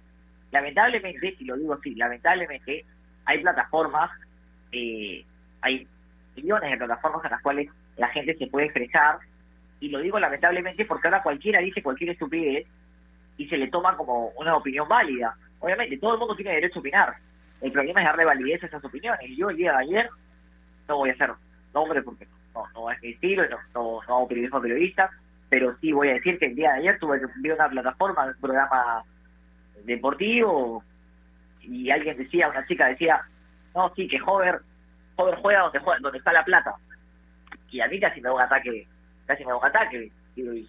lamentablemente, 0.51 1.35
y 1.39 1.45
lo 1.45 1.57
digo 1.57 1.73
así, 1.73 1.93
lamentablemente, 1.95 2.85
hay 3.25 3.41
plataformas, 3.41 4.09
eh, 4.71 5.23
hay 5.61 5.87
millones 6.35 6.71
de 6.71 6.77
plataformas 6.77 7.23
en 7.25 7.31
las 7.31 7.41
cuales 7.41 7.69
la 7.97 8.07
gente 8.07 8.35
se 8.35 8.47
puede 8.47 8.65
expresar 8.65 9.19
y 9.79 9.89
lo 9.89 9.99
digo 9.99 10.19
lamentablemente 10.19 10.85
porque 10.85 11.07
ahora 11.07 11.23
cualquiera 11.23 11.59
dice 11.59 11.83
cualquier 11.83 12.11
estupidez 12.11 12.67
y 13.37 13.47
se 13.47 13.57
le 13.57 13.69
toma 13.69 13.95
como 13.95 14.29
una 14.37 14.55
opinión 14.55 14.87
válida. 14.87 15.35
Obviamente, 15.59 15.97
todo 15.97 16.13
el 16.13 16.19
mundo 16.19 16.35
tiene 16.35 16.53
derecho 16.53 16.79
a 16.79 16.81
opinar. 16.81 17.15
El 17.61 17.71
problema 17.71 18.01
es 18.01 18.07
darle 18.07 18.25
validez 18.25 18.63
a 18.63 18.67
esas 18.67 18.83
opiniones. 18.83 19.29
Y 19.29 19.35
yo 19.35 19.49
el 19.49 19.57
día 19.57 19.71
de 19.73 19.77
ayer 19.79 20.09
no 20.87 20.97
voy 20.97 21.09
a 21.09 21.13
hacer 21.13 21.31
nombre 21.73 22.01
porque 22.01 22.27
no, 22.53 22.65
no 22.73 22.91
es 22.91 23.01
mi 23.01 23.09
estilo, 23.09 23.47
no, 23.49 23.57
no, 23.73 24.01
no 24.07 24.15
hago 24.15 24.27
periodismo 24.27 24.61
periodista, 24.61 25.09
pero 25.49 25.75
sí 25.79 25.91
voy 25.91 26.09
a 26.09 26.13
decir 26.13 26.39
que 26.39 26.47
el 26.47 26.55
día 26.55 26.71
de 26.73 26.79
ayer 26.79 26.99
tuve 26.99 27.19
que 27.19 27.51
una 27.51 27.69
plataforma 27.69 28.25
un 28.25 28.41
programa 28.41 29.03
deportivo 29.83 30.83
y 31.61 31.89
alguien 31.91 32.17
decía, 32.17 32.49
una 32.49 32.65
chica 32.65 32.87
decía, 32.87 33.21
no, 33.75 33.93
sí, 33.95 34.07
que 34.07 34.19
Hover, 34.25 34.61
Hover 35.15 35.35
juega 35.35 35.61
donde, 35.61 35.79
juega, 35.79 35.99
donde 35.99 36.17
está 36.17 36.33
la 36.33 36.43
plata. 36.43 36.75
Y 37.69 37.81
a 37.81 37.87
mí 37.87 37.99
casi 37.99 38.21
me 38.21 38.29
da 38.29 38.35
un 38.35 38.41
ataque, 38.41 38.87
casi 39.25 39.43
me 39.43 39.51
da 39.51 39.57
un 39.57 39.65
ataque. 39.65 40.11
Y, 40.35 40.67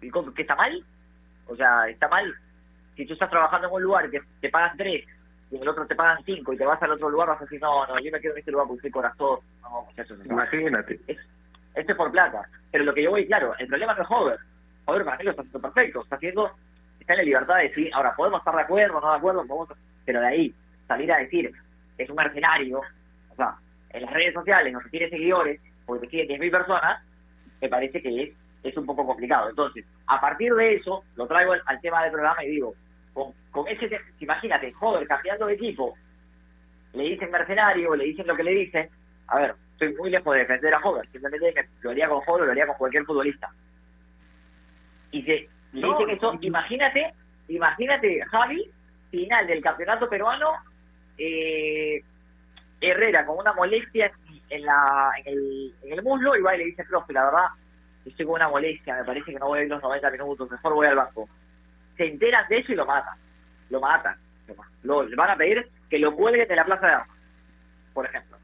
¿Qué 0.00 0.42
está 0.42 0.54
mal? 0.56 0.84
O 1.46 1.56
sea, 1.56 1.88
está 1.88 2.08
mal. 2.08 2.34
Si 2.96 3.06
tú 3.06 3.12
estás 3.12 3.30
trabajando 3.30 3.68
en 3.68 3.74
un 3.74 3.82
lugar 3.82 4.06
y 4.06 4.10
te, 4.10 4.20
te 4.40 4.48
pagan 4.48 4.76
tres 4.76 5.04
y 5.50 5.56
en 5.56 5.62
el 5.62 5.68
otro 5.68 5.86
te 5.86 5.94
pagan 5.94 6.24
cinco 6.24 6.52
y 6.52 6.56
te 6.56 6.66
vas 6.66 6.82
al 6.82 6.92
otro 6.92 7.08
lugar, 7.08 7.28
vas 7.28 7.40
a 7.40 7.44
decir, 7.44 7.60
no, 7.60 7.86
no, 7.86 7.98
yo 7.98 8.10
me 8.10 8.20
quedo 8.20 8.32
en 8.32 8.38
este 8.38 8.50
lugar 8.50 8.66
porque 8.66 8.82
soy 8.82 8.90
corazón. 8.90 9.38
No, 9.62 9.88
Imagínate. 10.24 10.98
Es, 11.06 11.18
esto 11.74 11.92
es 11.92 11.98
por 11.98 12.10
plata. 12.10 12.48
Pero 12.72 12.84
lo 12.84 12.94
que 12.94 13.02
yo 13.02 13.10
voy, 13.10 13.26
claro, 13.26 13.54
el 13.58 13.68
problema 13.68 13.94
no 13.94 14.02
es 14.02 14.08
Hover. 14.10 14.38
Hover 14.86 15.04
para 15.04 15.18
mí 15.18 15.24
lo 15.24 15.30
está 15.30 15.42
haciendo 15.42 15.60
perfecto. 15.60 16.02
Está 16.02 16.16
haciendo, 16.16 16.50
está 16.98 17.12
en 17.12 17.18
la 17.18 17.24
libertad 17.24 17.56
de 17.56 17.62
decir, 17.64 17.90
ahora 17.94 18.16
podemos 18.16 18.40
estar 18.40 18.56
de 18.56 18.62
acuerdo, 18.62 19.00
no 19.00 19.10
de 19.10 19.16
acuerdo, 19.16 19.46
podemos, 19.46 19.78
pero 20.04 20.20
de 20.20 20.26
ahí 20.26 20.54
salir 20.88 21.12
a 21.12 21.18
decir, 21.18 21.52
es 21.98 22.10
un 22.10 22.16
mercenario, 22.16 22.80
o 23.30 23.34
sea, 23.36 23.56
en 23.90 24.02
las 24.02 24.12
redes 24.12 24.34
sociales 24.34 24.72
no 24.72 24.80
se 24.80 24.90
tiene 24.90 25.08
seguidores, 25.08 25.60
porque 25.84 26.06
te 26.06 26.10
siguen 26.10 26.40
10.000 26.40 26.50
personas, 26.50 27.02
me 27.60 27.68
parece 27.68 28.02
que 28.02 28.22
es, 28.22 28.30
es 28.62 28.76
un 28.76 28.86
poco 28.86 29.06
complicado. 29.06 29.48
Entonces, 29.48 29.84
a 30.06 30.20
partir 30.20 30.52
de 30.54 30.74
eso, 30.74 31.04
lo 31.16 31.26
traigo 31.26 31.52
al, 31.52 31.80
tema 31.80 32.02
del 32.02 32.12
programa 32.12 32.44
y 32.44 32.50
digo, 32.50 32.74
con, 33.16 33.32
con 33.50 33.66
ese, 33.66 33.98
imagínate, 34.20 34.70
joder, 34.72 35.08
cambiando 35.08 35.46
de 35.46 35.54
equipo, 35.54 35.96
le 36.92 37.04
dicen 37.04 37.30
mercenario, 37.30 37.96
le 37.96 38.04
dicen 38.04 38.26
lo 38.26 38.36
que 38.36 38.42
le 38.42 38.50
dicen, 38.50 38.90
a 39.28 39.38
ver, 39.38 39.54
estoy 39.72 39.94
muy 39.94 40.10
lejos 40.10 40.34
de 40.34 40.40
defender 40.40 40.74
a 40.74 40.80
Hover, 40.80 41.08
simplemente 41.10 41.66
lo 41.80 41.90
haría 41.90 42.10
con 42.10 42.20
Hover, 42.26 42.44
lo 42.44 42.52
haría 42.52 42.66
con 42.66 42.76
cualquier 42.76 43.06
futbolista. 43.06 43.48
Y 45.12 45.22
se 45.22 45.48
le 45.72 45.88
dicen 45.88 46.10
eso, 46.10 46.36
imagínate, 46.42 47.14
imagínate, 47.48 48.22
Javi, 48.26 48.70
final 49.10 49.46
del 49.46 49.62
campeonato 49.62 50.10
peruano, 50.10 50.50
eh, 51.16 52.02
Herrera 52.82 53.24
con 53.24 53.38
una 53.38 53.54
molestia 53.54 54.12
en, 54.50 54.62
la, 54.62 55.12
en, 55.24 55.32
el, 55.32 55.74
en 55.84 55.92
el 55.94 56.02
muslo 56.02 56.36
y 56.36 56.42
va 56.42 56.54
y 56.54 56.58
le 56.58 56.64
dice, 56.66 56.84
profe, 56.84 57.14
la 57.14 57.24
verdad, 57.24 57.46
estoy 58.04 58.26
con 58.26 58.34
una 58.34 58.50
molestia, 58.50 58.96
me 58.96 59.04
parece 59.04 59.32
que 59.32 59.38
no 59.38 59.46
voy 59.46 59.60
a 59.60 59.62
ir 59.62 59.70
los 59.70 59.82
90 59.82 60.10
minutos, 60.10 60.50
mejor 60.50 60.74
voy 60.74 60.86
al 60.86 60.96
banco. 60.96 61.26
Se 61.96 62.06
enteran 62.06 62.46
de 62.48 62.58
eso 62.58 62.72
y 62.72 62.76
lo 62.76 62.86
matan, 62.86 63.18
lo 63.70 63.80
matan. 63.80 64.16
Lo, 64.82 65.02
le 65.02 65.16
van 65.16 65.30
a 65.30 65.36
pedir 65.36 65.68
que 65.90 65.98
lo 65.98 66.14
cuelguen 66.14 66.46
de 66.46 66.56
la 66.56 66.64
plaza 66.64 66.86
de 66.86 66.92
armas, 66.92 67.18
por 67.92 68.06
ejemplo. 68.06 68.36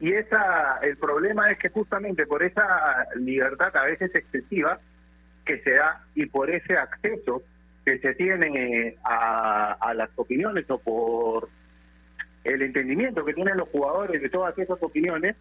Y 0.00 0.12
esa, 0.12 0.78
el 0.82 0.96
problema 0.96 1.50
es 1.50 1.58
que 1.58 1.68
justamente 1.70 2.26
por 2.26 2.42
esa 2.42 3.06
libertad 3.16 3.76
a 3.76 3.84
veces 3.84 4.14
excesiva 4.14 4.78
que 5.44 5.58
se 5.60 5.72
da 5.72 6.04
y 6.14 6.26
por 6.26 6.50
ese 6.50 6.76
acceso 6.76 7.42
que 7.84 7.98
se 7.98 8.14
tiene 8.14 8.96
a, 9.02 9.72
a 9.72 9.94
las 9.94 10.10
opiniones 10.16 10.66
o 10.68 10.78
por 10.78 11.48
el 12.44 12.62
entendimiento 12.62 13.24
que 13.24 13.34
tienen 13.34 13.56
los 13.56 13.68
jugadores 13.68 14.22
de 14.22 14.28
todas 14.28 14.56
esas 14.58 14.82
opiniones, 14.82 15.36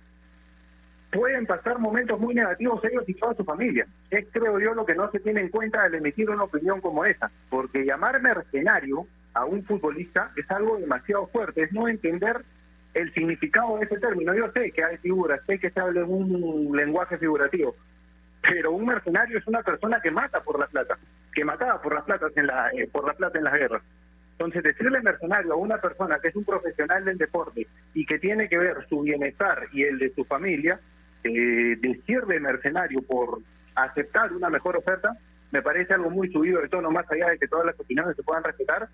pueden 1.12 1.46
pasar 1.46 1.80
momentos 1.80 2.20
muy 2.20 2.34
negativos 2.34 2.84
ellos 2.84 3.04
y 3.08 3.14
toda 3.14 3.34
su 3.36 3.44
familia. 3.44 3.88
Es, 4.10 4.26
creo 4.32 4.60
yo, 4.60 4.74
lo 4.74 4.86
que 4.86 4.96
no 4.96 5.10
se 5.12 5.20
tiene 5.20 5.42
en 5.42 5.50
cuenta 5.50 5.84
al 5.84 5.96
emitir 5.96 6.30
una 6.30 6.44
opinión 6.44 6.82
como 6.82 7.06
esa, 7.06 7.32
porque 7.50 7.86
llamar 7.86 8.22
mercenario 8.22 9.08
a 9.34 9.46
un 9.46 9.64
futbolista 9.64 10.32
es 10.36 10.50
algo 10.52 10.78
demasiado 10.78 11.28
fuerte, 11.28 11.64
es 11.64 11.72
no 11.72 11.88
entender 11.88 12.44
el 12.94 13.14
significado 13.14 13.78
de 13.78 13.86
ese 13.86 14.00
término. 14.00 14.34
Yo 14.34 14.52
sé 14.52 14.72
que 14.72 14.84
hay 14.84 14.98
figuras, 14.98 15.42
sé 15.46 15.60
que 15.60 15.70
se 15.70 15.80
habla 15.80 16.02
en 16.02 16.12
un 16.12 16.76
lenguaje 16.76 17.18
figurativo, 17.18 17.76
pero 18.42 18.72
un 18.72 18.86
mercenario 18.86 19.38
es 19.38 19.48
una 19.48 19.62
persona 19.62 20.00
que 20.02 20.12
mata 20.12 20.42
por 20.42 20.60
la 20.60 20.68
plata, 20.68 20.98
que 21.34 21.46
mataba 21.46 21.82
por 21.82 21.94
las 21.94 22.04
platas 22.04 22.32
en 22.36 22.48
la, 22.48 22.70
eh, 22.72 22.90
por 22.92 23.06
la 23.06 23.14
plata 23.14 23.38
en 23.38 23.44
las 23.44 23.54
guerras. 23.54 23.84
Entonces, 24.32 24.64
decirle 24.64 25.02
mercenario 25.02 25.54
a 25.54 25.56
una 25.56 25.80
persona 25.80 26.20
que 26.20 26.28
es 26.28 26.36
un 26.36 26.46
profesional 26.46 27.04
del 27.06 27.18
deporte 27.18 27.66
y 27.96 28.06
que 28.06 28.20
tiene 28.20 28.48
que 28.48 28.60
ver 28.60 28.86
su 28.88 29.02
bienestar 29.02 29.68
y 29.72 29.84
el 29.84 29.98
de 29.98 30.14
su 30.14 30.26
familia, 30.26 30.80
eh, 31.24 31.78
decirle 31.80 32.40
mercenario 32.40 33.02
por 33.02 33.40
aceptar 33.76 34.34
una 34.34 34.50
mejor 34.50 34.78
oferta, 34.78 35.18
me 35.52 35.62
parece 35.62 35.94
algo 35.94 36.10
muy 36.10 36.32
subido 36.32 36.62
de 36.62 36.70
tono, 36.70 36.92
más 36.92 37.10
allá 37.12 37.30
de 37.30 37.38
que 37.38 37.48
todas 37.48 37.66
las 37.66 37.80
opiniones 37.80 38.16
se 38.16 38.24
puedan 38.24 38.44
respetar, 38.44 38.90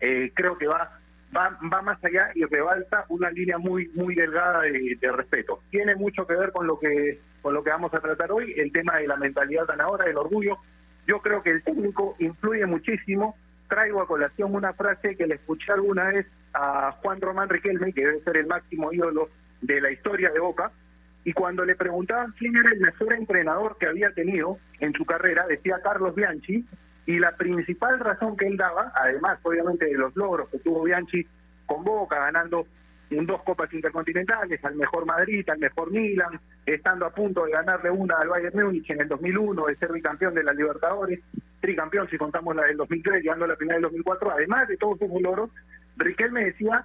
eh, 0.00 0.32
creo 0.34 0.58
que 0.58 0.66
va 0.66 0.98
va, 1.36 1.58
va 1.72 1.82
más 1.82 2.02
allá 2.04 2.30
y 2.34 2.44
rebalsa 2.44 3.04
una 3.08 3.30
línea 3.30 3.58
muy 3.58 3.88
muy 3.94 4.14
delgada 4.14 4.62
de, 4.62 5.12
respeto. 5.12 5.60
Tiene 5.70 5.94
mucho 5.94 6.26
que 6.26 6.34
ver 6.34 6.52
con 6.52 6.66
lo 6.66 6.78
que 6.78 7.20
con 7.42 7.54
lo 7.54 7.62
que 7.62 7.70
vamos 7.70 7.92
a 7.92 8.00
tratar 8.00 8.32
hoy, 8.32 8.54
el 8.56 8.72
tema 8.72 8.96
de 8.96 9.06
la 9.06 9.16
mentalidad 9.16 9.66
ganadora, 9.66 10.06
el 10.06 10.16
orgullo. 10.16 10.56
Yo 11.06 11.20
creo 11.20 11.42
que 11.42 11.50
el 11.50 11.62
técnico 11.62 12.16
influye 12.18 12.64
muchísimo. 12.64 13.36
Traigo 13.68 14.00
a 14.00 14.06
colación 14.06 14.54
una 14.54 14.72
frase 14.72 15.16
que 15.16 15.26
le 15.26 15.34
escuché 15.34 15.72
alguna 15.72 16.04
vez 16.04 16.26
a 16.54 16.92
Juan 17.02 17.20
Román 17.20 17.48
Riquelme, 17.48 17.92
que 17.92 18.06
debe 18.06 18.20
ser 18.20 18.38
el 18.38 18.46
máximo 18.46 18.92
ídolo 18.92 19.28
de 19.60 19.80
la 19.80 19.90
historia 19.90 20.30
de 20.30 20.40
Boca, 20.40 20.70
y 21.24 21.32
cuando 21.32 21.64
le 21.64 21.74
preguntaban 21.74 22.34
quién 22.38 22.56
era 22.56 22.70
el 22.70 22.80
mejor 22.80 23.14
entrenador 23.14 23.76
que 23.78 23.86
había 23.86 24.10
tenido 24.12 24.58
en 24.80 24.92
su 24.92 25.04
carrera, 25.04 25.46
decía 25.46 25.80
Carlos 25.82 26.14
Bianchi, 26.14 26.64
y 27.06 27.18
la 27.18 27.32
principal 27.32 27.98
razón 27.98 28.36
que 28.36 28.46
él 28.46 28.56
daba, 28.56 28.92
además 28.94 29.38
obviamente 29.42 29.86
de 29.86 29.94
los 29.94 30.14
logros 30.16 30.48
que 30.50 30.58
tuvo 30.58 30.84
Bianchi 30.84 31.26
con 31.66 31.84
Boca, 31.84 32.18
ganando 32.18 32.66
en 33.10 33.26
dos 33.26 33.42
copas 33.42 33.72
intercontinentales, 33.72 34.64
al 34.64 34.74
mejor 34.74 35.06
Madrid, 35.06 35.48
al 35.48 35.58
mejor 35.58 35.90
Milan, 35.90 36.40
estando 36.66 37.06
a 37.06 37.10
punto 37.10 37.44
de 37.44 37.52
ganarle 37.52 37.90
una 37.90 38.16
al 38.16 38.28
Bayern 38.28 38.58
Múnich 38.58 38.90
en 38.90 39.00
el 39.00 39.08
2001, 39.08 39.66
de 39.66 39.76
ser 39.76 39.92
bicampeón 39.92 40.34
de 40.34 40.42
la 40.42 40.52
Libertadores, 40.52 41.20
tricampeón 41.60 42.08
si 42.08 42.18
contamos 42.18 42.56
la 42.56 42.64
del 42.64 42.76
2003, 42.76 43.22
llegando 43.22 43.44
a 43.44 43.48
la 43.48 43.56
final 43.56 43.76
del 43.76 43.82
2004, 43.82 44.30
además 44.32 44.68
de 44.68 44.76
todos 44.76 44.98
sus 44.98 45.22
logros, 45.22 45.50
Riquelme 45.96 46.44
decía 46.44 46.84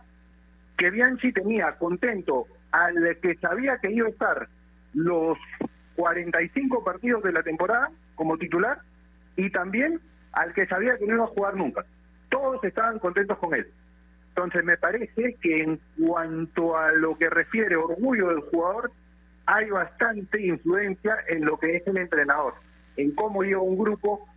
que 0.77 0.91
Bianchi 0.91 1.33
tenía 1.33 1.71
contento 1.73 2.45
al 2.71 3.17
que 3.21 3.35
sabía 3.35 3.77
que 3.77 3.91
iba 3.91 4.07
a 4.07 4.11
estar 4.11 4.47
los 4.93 5.37
45 5.95 6.83
partidos 6.83 7.23
de 7.23 7.31
la 7.31 7.43
temporada 7.43 7.89
como 8.15 8.37
titular 8.37 8.79
y 9.35 9.49
también 9.51 9.99
al 10.33 10.53
que 10.53 10.65
sabía 10.67 10.97
que 10.97 11.05
no 11.05 11.15
iba 11.15 11.23
a 11.23 11.27
jugar 11.27 11.55
nunca. 11.55 11.85
Todos 12.29 12.63
estaban 12.63 12.99
contentos 12.99 13.37
con 13.37 13.53
él. 13.53 13.67
Entonces 14.29 14.63
me 14.63 14.77
parece 14.77 15.35
que 15.41 15.63
en 15.63 15.79
cuanto 15.99 16.77
a 16.77 16.91
lo 16.93 17.17
que 17.17 17.29
refiere 17.29 17.75
orgullo 17.75 18.29
del 18.29 18.41
jugador, 18.41 18.91
hay 19.45 19.69
bastante 19.69 20.45
influencia 20.45 21.17
en 21.27 21.43
lo 21.43 21.59
que 21.59 21.75
es 21.75 21.87
el 21.87 21.97
entrenador, 21.97 22.53
en 22.97 23.11
cómo 23.15 23.43
lleva 23.43 23.61
un 23.61 23.77
grupo, 23.77 24.27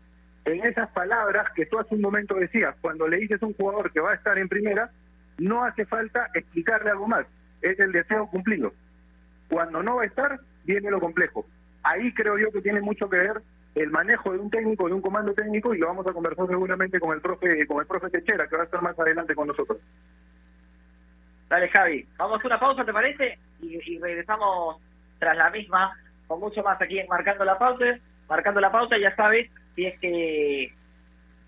en 0.44 0.64
esas 0.64 0.88
palabras 0.90 1.52
que 1.54 1.66
tú 1.66 1.78
hace 1.78 1.94
un 1.94 2.00
momento 2.00 2.34
decías, 2.34 2.74
cuando 2.80 3.06
le 3.06 3.18
dices 3.18 3.42
a 3.42 3.46
un 3.46 3.54
jugador 3.54 3.92
que 3.92 4.00
va 4.00 4.12
a 4.12 4.14
estar 4.14 4.38
en 4.38 4.48
primera, 4.48 4.90
no 5.38 5.62
hace 5.64 5.84
falta 5.84 6.30
explicarle 6.34 6.90
algo 6.90 7.06
más, 7.06 7.26
es 7.62 7.78
el 7.80 7.92
deseo 7.92 8.26
cumplido. 8.26 8.72
Cuando 9.48 9.82
no 9.82 9.96
va 9.96 10.02
a 10.02 10.06
estar, 10.06 10.40
viene 10.64 10.90
lo 10.90 11.00
complejo. 11.00 11.46
Ahí 11.82 12.12
creo 12.14 12.38
yo 12.38 12.50
que 12.52 12.62
tiene 12.62 12.80
mucho 12.80 13.08
que 13.08 13.16
ver 13.16 13.42
el 13.74 13.90
manejo 13.90 14.32
de 14.32 14.38
un 14.38 14.50
técnico, 14.50 14.86
de 14.86 14.94
un 14.94 15.00
comando 15.00 15.32
técnico, 15.32 15.74
y 15.74 15.78
lo 15.78 15.86
vamos 15.86 16.06
a 16.06 16.12
conversar 16.12 16.46
seguramente 16.46 17.00
con 17.00 17.12
el 17.12 17.20
profe, 17.20 17.66
con 17.66 17.80
el 17.80 17.86
profe 17.86 18.10
Techera, 18.10 18.46
que 18.46 18.56
va 18.56 18.62
a 18.62 18.64
estar 18.66 18.82
más 18.82 18.98
adelante 18.98 19.34
con 19.34 19.48
nosotros. 19.48 19.78
Dale, 21.48 21.68
Javi. 21.68 22.06
Vamos 22.16 22.42
a 22.42 22.46
una 22.46 22.60
pausa, 22.60 22.84
¿te 22.84 22.92
parece? 22.92 23.38
Y, 23.60 23.98
regresamos 23.98 24.76
tras 25.18 25.36
la 25.36 25.50
misma, 25.50 25.96
con 26.26 26.40
mucho 26.40 26.62
más 26.62 26.80
aquí 26.80 26.98
en 26.98 27.06
Marcando 27.08 27.44
la 27.44 27.58
Pauta. 27.58 27.98
Marcando 28.28 28.60
la 28.60 28.72
Pauta, 28.72 28.98
ya 28.98 29.14
sabes, 29.16 29.50
si 29.74 29.86
es 29.86 29.98
que 30.00 30.74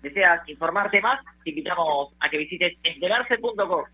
deseas 0.01 0.47
informarte 0.47 1.01
más, 1.01 1.19
te 1.43 1.49
invitamos 1.49 2.13
a 2.19 2.29
que 2.29 2.37
visites 2.37 2.77
enterarse.com, 2.83 3.85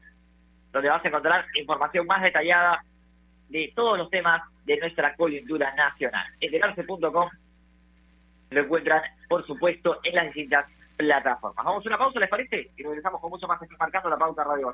donde 0.72 0.90
vas 0.90 1.04
a 1.04 1.08
encontrar 1.08 1.46
información 1.56 2.08
más 2.08 2.22
detallada 2.22 2.84
de 3.50 3.72
todos 3.76 3.98
los 3.98 4.10
temas 4.10 4.42
de 4.66 4.78
nuestra 4.78 5.16
coyuntura 5.16 5.74
nacional. 5.76 6.26
Enterarse.com 6.40 7.30
lo 8.52 8.62
encuentran, 8.62 9.02
por 9.30 9.46
supuesto, 9.46 10.00
en 10.04 10.16
las 10.16 10.26
distintas 10.26 10.66
plataformas. 10.98 11.66
Vamos 11.66 11.86
a 11.86 11.90
una 11.90 11.98
pausa, 11.98 12.20
¿les 12.20 12.30
parece? 12.30 12.72
Y 12.76 12.84
regresamos 12.84 13.22
con 13.22 13.30
mucho 13.30 13.48
más 13.48 13.62
aquí 13.62 13.74
marcando 13.80 14.10
la 14.10 14.18
pauta 14.18 14.44
Radio 14.44 14.74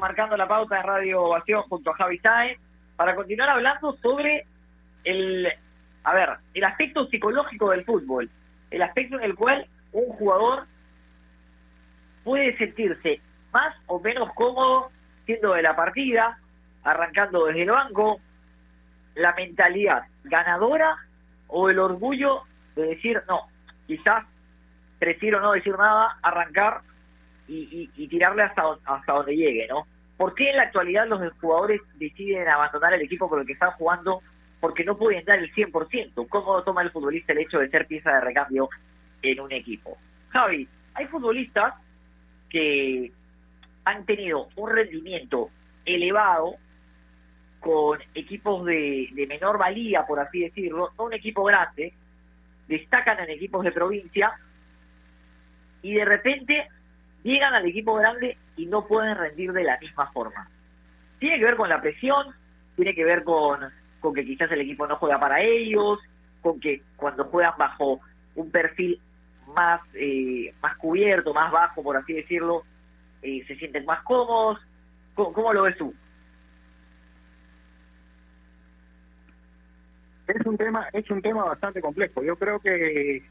Marcando 0.00 0.36
la 0.36 0.48
pauta 0.48 0.76
de 0.76 0.82
Radio 0.82 1.22
Ovación 1.24 1.62
junto 1.62 1.90
a 1.90 1.94
Javi 1.94 2.18
Sainz 2.18 2.58
para 2.96 3.14
continuar 3.14 3.50
hablando 3.50 3.96
sobre 4.02 4.46
el, 5.04 5.48
a 6.04 6.14
ver, 6.14 6.30
el 6.54 6.64
aspecto 6.64 7.06
psicológico 7.06 7.70
del 7.70 7.84
fútbol, 7.84 8.30
el 8.70 8.82
aspecto 8.82 9.16
en 9.18 9.24
el 9.24 9.34
cual 9.34 9.66
un 9.92 10.06
jugador 10.06 10.64
puede 12.24 12.56
sentirse 12.56 13.20
más 13.52 13.74
o 13.86 14.00
menos 14.00 14.32
cómodo 14.34 14.90
siendo 15.26 15.54
de 15.54 15.62
la 15.62 15.76
partida, 15.76 16.38
arrancando 16.82 17.46
desde 17.46 17.62
el 17.62 17.70
banco, 17.70 18.20
la 19.14 19.34
mentalidad 19.34 20.04
ganadora 20.24 20.96
o 21.48 21.68
el 21.68 21.78
orgullo 21.78 22.42
de 22.76 22.86
decir, 22.86 23.22
no, 23.28 23.48
quizás 23.86 24.24
prefiero 24.98 25.40
no 25.40 25.52
decir 25.52 25.76
nada, 25.76 26.16
arrancar 26.22 26.82
y, 27.50 28.08
tirarle 28.08 28.42
hasta, 28.42 28.62
hasta 28.84 29.12
donde 29.12 29.36
llegue, 29.36 29.66
¿no? 29.68 29.86
¿Por 30.16 30.34
qué 30.34 30.50
en 30.50 30.56
la 30.56 30.64
actualidad 30.64 31.06
los 31.08 31.32
jugadores 31.40 31.80
deciden 31.94 32.48
abandonar 32.48 32.94
el 32.94 33.02
equipo 33.02 33.28
por 33.28 33.40
el 33.40 33.46
que 33.46 33.54
están 33.54 33.72
jugando? 33.72 34.20
Porque 34.60 34.84
no 34.84 34.96
pueden 34.96 35.24
dar 35.24 35.38
el 35.38 35.52
100%. 35.52 36.28
¿Cómo 36.28 36.62
toma 36.62 36.82
el 36.82 36.90
futbolista 36.90 37.32
el 37.32 37.38
hecho 37.38 37.58
de 37.58 37.70
ser 37.70 37.86
pieza 37.86 38.12
de 38.12 38.20
recambio 38.20 38.68
en 39.22 39.40
un 39.40 39.50
equipo? 39.50 39.96
Javi, 40.28 40.68
hay 40.94 41.06
futbolistas 41.06 41.74
que 42.50 43.10
han 43.84 44.04
tenido 44.04 44.48
un 44.56 44.70
rendimiento 44.70 45.48
elevado 45.86 46.56
con 47.58 47.98
equipos 48.14 48.66
de, 48.66 49.08
de 49.12 49.26
menor 49.26 49.58
valía, 49.58 50.04
por 50.06 50.20
así 50.20 50.40
decirlo, 50.40 50.90
no 50.98 51.04
un 51.04 51.14
equipo 51.14 51.44
grande, 51.44 51.94
destacan 52.68 53.20
en 53.20 53.30
equipos 53.30 53.64
de 53.64 53.72
provincia 53.72 54.32
y 55.82 55.94
de 55.94 56.04
repente 56.04 56.68
llegan 57.22 57.54
al 57.54 57.66
equipo 57.66 57.94
grande 57.94 58.36
y 58.56 58.66
no 58.66 58.86
pueden 58.86 59.16
rendir 59.16 59.52
de 59.52 59.64
la 59.64 59.78
misma 59.78 60.10
forma. 60.12 60.48
Tiene 61.18 61.38
que 61.38 61.44
ver 61.44 61.56
con 61.56 61.68
la 61.68 61.80
presión, 61.80 62.34
tiene 62.76 62.94
que 62.94 63.04
ver 63.04 63.24
con, 63.24 63.60
con 64.00 64.14
que 64.14 64.24
quizás 64.24 64.50
el 64.52 64.60
equipo 64.60 64.86
no 64.86 64.96
juega 64.96 65.18
para 65.18 65.40
ellos, 65.42 65.98
con 66.40 66.60
que 66.60 66.82
cuando 66.96 67.24
juegan 67.24 67.54
bajo 67.58 68.00
un 68.34 68.50
perfil 68.50 69.00
más, 69.54 69.80
eh, 69.94 70.54
más 70.62 70.76
cubierto, 70.76 71.34
más 71.34 71.50
bajo, 71.52 71.82
por 71.82 71.96
así 71.96 72.14
decirlo, 72.14 72.64
eh, 73.22 73.44
se 73.46 73.56
sienten 73.56 73.84
más 73.84 74.02
cómodos. 74.02 74.60
¿Cómo, 75.14 75.52
lo 75.52 75.62
ves 75.62 75.76
tú? 75.76 75.94
Es 80.26 80.46
un 80.46 80.56
tema, 80.56 80.86
es 80.92 81.10
un 81.10 81.20
tema 81.20 81.44
bastante 81.44 81.80
complejo. 81.80 82.22
Yo 82.22 82.36
creo 82.36 82.60
que 82.60 83.22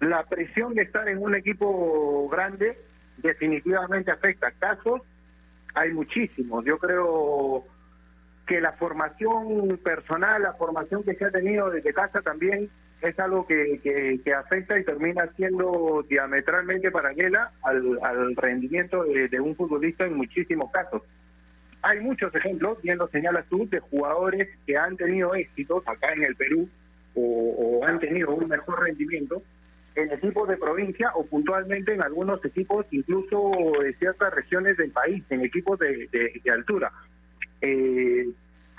la 0.00 0.24
presión 0.24 0.74
de 0.74 0.82
estar 0.82 1.08
en 1.08 1.18
un 1.18 1.34
equipo 1.34 2.28
grande 2.28 2.76
definitivamente 3.18 4.10
afecta. 4.10 4.50
Casos 4.52 5.02
hay 5.74 5.92
muchísimos. 5.92 6.64
Yo 6.64 6.78
creo 6.78 7.64
que 8.46 8.60
la 8.60 8.72
formación 8.72 9.78
personal, 9.82 10.42
la 10.42 10.54
formación 10.54 11.02
que 11.02 11.14
se 11.14 11.24
ha 11.24 11.30
tenido 11.30 11.70
desde 11.70 11.92
casa 11.92 12.22
también 12.22 12.70
es 13.02 13.18
algo 13.20 13.46
que, 13.46 13.80
que, 14.24 14.34
afecta 14.34 14.78
y 14.78 14.84
termina 14.84 15.28
siendo 15.36 16.04
diametralmente 16.08 16.90
paralela 16.90 17.52
al, 17.62 17.98
al 18.02 18.34
rendimiento 18.34 19.04
de, 19.04 19.40
un 19.40 19.54
futbolista 19.54 20.04
en 20.04 20.16
muchísimos 20.16 20.70
casos. 20.72 21.02
Hay 21.82 22.00
muchos 22.00 22.34
ejemplos, 22.34 22.82
bien 22.82 22.98
lo 22.98 23.06
señalas 23.06 23.46
tú, 23.48 23.68
de 23.68 23.78
jugadores 23.78 24.48
que 24.66 24.76
han 24.76 24.96
tenido 24.96 25.34
éxitos 25.34 25.86
acá 25.86 26.12
en 26.12 26.24
el 26.24 26.34
Perú 26.34 26.68
o, 27.14 27.20
o 27.80 27.86
han 27.86 28.00
tenido 28.00 28.34
un 28.34 28.48
mejor 28.48 28.82
rendimiento 28.82 29.42
en 29.94 30.12
equipos 30.12 30.48
de 30.48 30.56
provincia 30.56 31.10
o 31.14 31.26
puntualmente 31.26 31.92
en 31.92 32.02
algunos 32.02 32.44
equipos 32.44 32.86
incluso 32.90 33.52
de 33.82 33.94
ciertas 33.94 34.32
regiones 34.34 34.76
del 34.76 34.90
país, 34.92 35.24
en 35.30 35.44
equipos 35.44 35.78
de, 35.78 36.08
de, 36.10 36.50
altura. 36.50 36.92
Eh, 37.60 38.26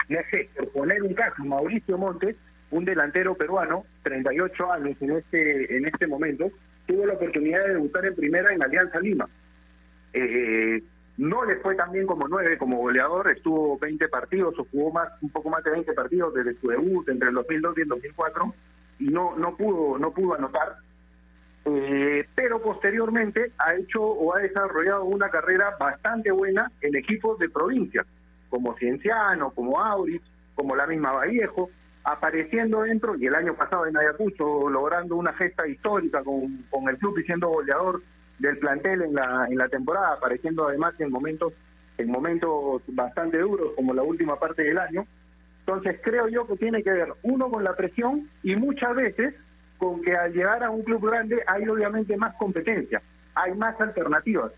no 0.07 0.19
sé, 0.31 0.49
por 0.55 0.69
poner 0.69 1.03
un 1.03 1.13
caso, 1.13 1.43
Mauricio 1.43 1.97
Montes, 1.97 2.35
un 2.71 2.85
delantero 2.85 3.35
peruano, 3.35 3.85
38 4.03 4.71
años 4.71 4.97
en 5.01 5.11
este, 5.11 5.77
en 5.77 5.85
este 5.85 6.07
momento, 6.07 6.51
tuvo 6.87 7.05
la 7.05 7.13
oportunidad 7.13 7.65
de 7.65 7.73
debutar 7.73 8.05
en 8.05 8.15
primera 8.15 8.53
en 8.53 8.63
Alianza 8.63 8.99
Lima. 8.99 9.27
Eh, 10.13 10.81
no 11.17 11.43
le 11.43 11.57
fue 11.57 11.75
tan 11.75 11.91
bien 11.91 12.07
como 12.07 12.27
nueve, 12.29 12.57
como 12.57 12.77
goleador, 12.77 13.29
estuvo 13.29 13.77
20 13.77 14.07
partidos 14.07 14.57
o 14.57 14.65
jugó 14.71 14.91
más, 14.93 15.09
un 15.21 15.29
poco 15.29 15.49
más 15.49 15.63
de 15.65 15.71
20 15.71 15.91
partidos 15.93 16.33
desde 16.33 16.53
su 16.61 16.69
debut 16.69 17.07
entre 17.09 17.27
el 17.27 17.35
2002 17.35 17.77
y 17.77 17.81
el 17.81 17.87
2004 17.89 18.55
y 18.99 19.03
no, 19.09 19.35
no 19.37 19.55
pudo, 19.57 19.97
no 19.97 20.13
pudo 20.13 20.35
anotar 20.35 20.77
eh, 21.65 22.27
pero 22.35 22.61
posteriormente 22.61 23.51
ha 23.57 23.75
hecho 23.75 24.01
o 24.01 24.35
ha 24.35 24.39
desarrollado 24.39 25.03
una 25.05 25.29
carrera 25.29 25.75
bastante 25.79 26.31
buena 26.31 26.71
en 26.81 26.95
equipos 26.95 27.37
de 27.39 27.49
provincia, 27.49 28.05
como 28.49 28.75
Cienciano, 28.77 29.51
como 29.51 29.79
Auris, 29.79 30.21
como 30.55 30.75
la 30.75 30.87
misma 30.87 31.11
Vallejo, 31.11 31.69
apareciendo 32.03 32.81
dentro, 32.81 33.15
y 33.15 33.27
el 33.27 33.35
año 33.35 33.53
pasado 33.55 33.85
en 33.85 33.97
Ayacucho, 33.97 34.69
logrando 34.69 35.15
una 35.15 35.33
gesta 35.33 35.67
histórica 35.67 36.23
con, 36.23 36.63
con 36.69 36.89
el 36.89 36.97
club 36.97 37.17
y 37.19 37.23
siendo 37.23 37.49
goleador 37.49 38.01
del 38.39 38.57
plantel 38.57 39.01
en 39.03 39.13
la, 39.13 39.47
en 39.49 39.57
la 39.57 39.67
temporada, 39.67 40.13
apareciendo 40.13 40.67
además 40.67 40.99
en 40.99 41.11
momentos, 41.11 41.53
en 41.97 42.09
momentos 42.09 42.81
bastante 42.87 43.37
duros, 43.37 43.73
como 43.75 43.93
la 43.93 44.01
última 44.01 44.39
parte 44.39 44.63
del 44.63 44.77
año. 44.79 45.05
Entonces 45.59 45.99
creo 46.03 46.27
yo 46.29 46.47
que 46.47 46.55
tiene 46.55 46.81
que 46.81 46.91
ver 46.91 47.13
uno 47.21 47.49
con 47.49 47.63
la 47.63 47.75
presión 47.75 48.27
y 48.41 48.55
muchas 48.55 48.95
veces 48.95 49.35
con 49.79 50.01
que 50.03 50.15
al 50.15 50.33
llegar 50.33 50.63
a 50.63 50.69
un 50.69 50.83
club 50.83 51.09
grande 51.09 51.41
hay 51.47 51.67
obviamente 51.67 52.15
más 52.17 52.35
competencia, 52.35 53.01
hay 53.33 53.53
más 53.55 53.79
alternativas. 53.81 54.51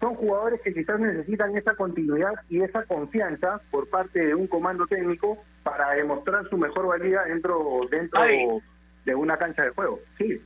Son 0.00 0.14
jugadores 0.14 0.60
que 0.60 0.74
quizás 0.74 1.00
necesitan 1.00 1.56
esa 1.56 1.74
continuidad 1.74 2.34
y 2.50 2.60
esa 2.60 2.84
confianza 2.84 3.62
por 3.70 3.88
parte 3.88 4.26
de 4.26 4.34
un 4.34 4.46
comando 4.46 4.86
técnico 4.86 5.38
para 5.62 5.92
demostrar 5.92 6.46
su 6.50 6.58
mejor 6.58 6.86
valía 6.88 7.22
dentro 7.22 7.80
dentro 7.90 8.20
de 9.04 9.14
una 9.14 9.38
cancha 9.38 9.62
de 9.62 9.70
juego. 9.70 10.00
Sí. 10.18 10.42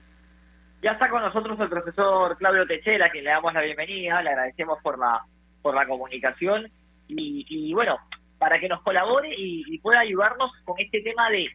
Ya 0.83 0.93
está 0.93 1.11
con 1.11 1.23
nosotros 1.23 1.59
el 1.59 1.69
profesor 1.69 2.37
Claudio 2.37 2.67
Techela, 2.67 3.07
a 3.07 3.11
quien 3.11 3.25
le 3.25 3.31
damos 3.31 3.53
la 3.53 3.63
bienvenida, 3.63 4.23
le 4.23 4.31
agradecemos 4.31 4.79
por 4.83 4.99
la 4.99 5.25
por 5.63 5.75
la 5.75 5.87
comunicación 5.87 6.71
y, 7.09 7.75
bueno, 7.75 7.99
para 8.39 8.61
que 8.61 8.69
nos 8.69 8.81
colabore 8.83 9.35
y, 9.37 9.65
y, 9.67 9.79
pueda 9.81 10.01
ayudarnos 10.01 10.53
con 10.65 10.79
este 10.79 11.03
tema 11.03 11.29
de 11.29 11.49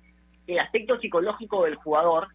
el 0.47 0.60
aspecto 0.60 0.99
psicológico 0.99 1.63
del 1.63 1.75
jugador, 1.75 2.28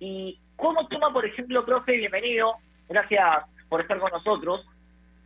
¿Y 0.00 0.40
cómo 0.56 0.88
toma, 0.88 1.12
por 1.12 1.26
ejemplo, 1.26 1.64
profe, 1.64 1.92
bienvenido, 1.92 2.54
gracias 2.88 3.44
por 3.68 3.82
estar 3.82 3.98
con 3.98 4.10
nosotros, 4.10 4.66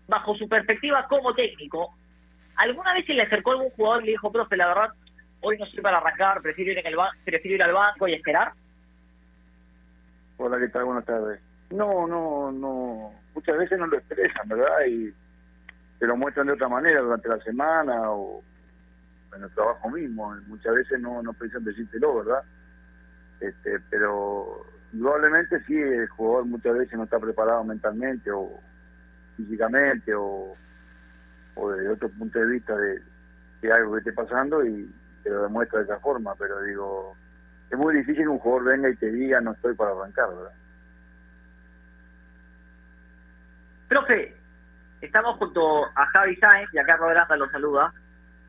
bajo 0.08 0.34
su 0.34 0.48
perspectiva 0.48 1.06
como 1.08 1.32
técnico, 1.32 1.94
¿alguna 2.56 2.92
vez 2.92 3.06
se 3.06 3.14
le 3.14 3.22
acercó 3.22 3.52
algún 3.52 3.70
jugador 3.70 4.02
y 4.02 4.06
le 4.06 4.10
dijo, 4.12 4.32
profe, 4.32 4.56
la 4.56 4.66
verdad, 4.66 4.88
hoy 5.42 5.56
no 5.58 5.64
estoy 5.64 5.80
para 5.80 5.98
arrancar, 5.98 6.42
prefiero 6.42 6.72
ir, 6.72 6.78
en 6.78 6.86
el 6.88 6.96
prefiero 7.24 7.54
ir 7.54 7.62
al 7.62 7.72
banco 7.72 8.08
y 8.08 8.14
esperar? 8.14 8.52
Hola, 10.38 10.58
¿qué 10.58 10.68
tal? 10.68 10.84
Buenas 10.86 11.04
tardes. 11.04 11.40
No, 11.70 12.08
no, 12.08 12.50
no, 12.50 13.12
muchas 13.32 13.56
veces 13.56 13.78
no 13.78 13.86
lo 13.86 13.96
expresan, 13.96 14.48
¿verdad? 14.48 14.86
Y 14.88 15.14
se 16.00 16.06
lo 16.06 16.16
muestran 16.16 16.48
de 16.48 16.54
otra 16.54 16.68
manera 16.68 17.00
durante 17.00 17.28
la 17.28 17.38
semana 17.38 18.10
o 18.10 18.42
en 19.36 19.44
el 19.44 19.54
trabajo 19.54 19.88
mismo. 19.90 20.34
Muchas 20.48 20.74
veces 20.74 21.00
no, 21.00 21.22
no 21.22 21.32
piensan 21.32 21.64
decírtelo, 21.64 22.24
¿verdad? 22.24 22.42
Este, 23.40 23.80
pero 23.90 24.66
probablemente 24.92 25.62
sí, 25.64 25.76
el 25.76 26.08
jugador 26.08 26.46
muchas 26.46 26.78
veces 26.78 26.96
no 26.96 27.04
está 27.04 27.18
preparado 27.18 27.64
mentalmente 27.64 28.30
o 28.30 28.60
físicamente 29.36 30.14
o, 30.14 30.54
o 31.54 31.70
desde 31.70 31.90
otro 31.90 32.08
punto 32.10 32.38
de 32.38 32.46
vista 32.46 32.76
de, 32.76 33.02
de 33.60 33.72
algo 33.72 33.92
que 33.92 33.98
esté 33.98 34.12
pasando 34.12 34.64
y 34.64 34.92
te 35.22 35.30
lo 35.30 35.42
demuestra 35.42 35.80
de 35.80 35.86
esa 35.86 35.98
forma, 35.98 36.34
pero 36.36 36.60
digo, 36.62 37.16
es 37.70 37.78
muy 37.78 37.96
difícil 37.96 38.22
que 38.22 38.28
un 38.28 38.38
jugador 38.38 38.64
venga 38.64 38.90
y 38.90 38.96
te 38.96 39.10
diga 39.10 39.40
no 39.40 39.52
estoy 39.52 39.74
para 39.74 39.90
arrancar, 39.90 40.28
¿verdad? 40.28 40.52
Profe, 43.88 44.34
estamos 45.00 45.36
junto 45.38 45.84
a 45.94 46.06
Javi 46.06 46.36
Sáenz 46.36 46.72
y 46.72 46.78
acá 46.78 46.96
Roberto 46.96 47.36
lo 47.36 47.48
saluda. 47.50 47.92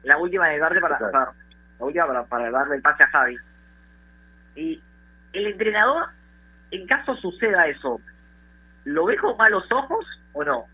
La 0.03 0.17
última 0.17 0.47
de 0.49 0.59
darle 0.59 0.81
para, 0.81 0.97
para, 0.97 1.33
la 1.79 1.85
última 1.85 2.07
para, 2.07 2.23
para 2.25 2.51
darle 2.51 2.75
el 2.75 2.81
pase 2.81 3.03
a 3.03 3.07
Javi. 3.07 3.37
Y 4.55 4.81
el 5.33 5.47
entrenador, 5.47 6.05
en 6.71 6.87
caso 6.87 7.15
suceda 7.17 7.67
eso, 7.67 7.99
¿lo 8.85 9.05
ve 9.05 9.17
con 9.17 9.35
malos 9.37 9.69
ojos 9.71 10.05
o 10.33 10.43
no? 10.43 10.65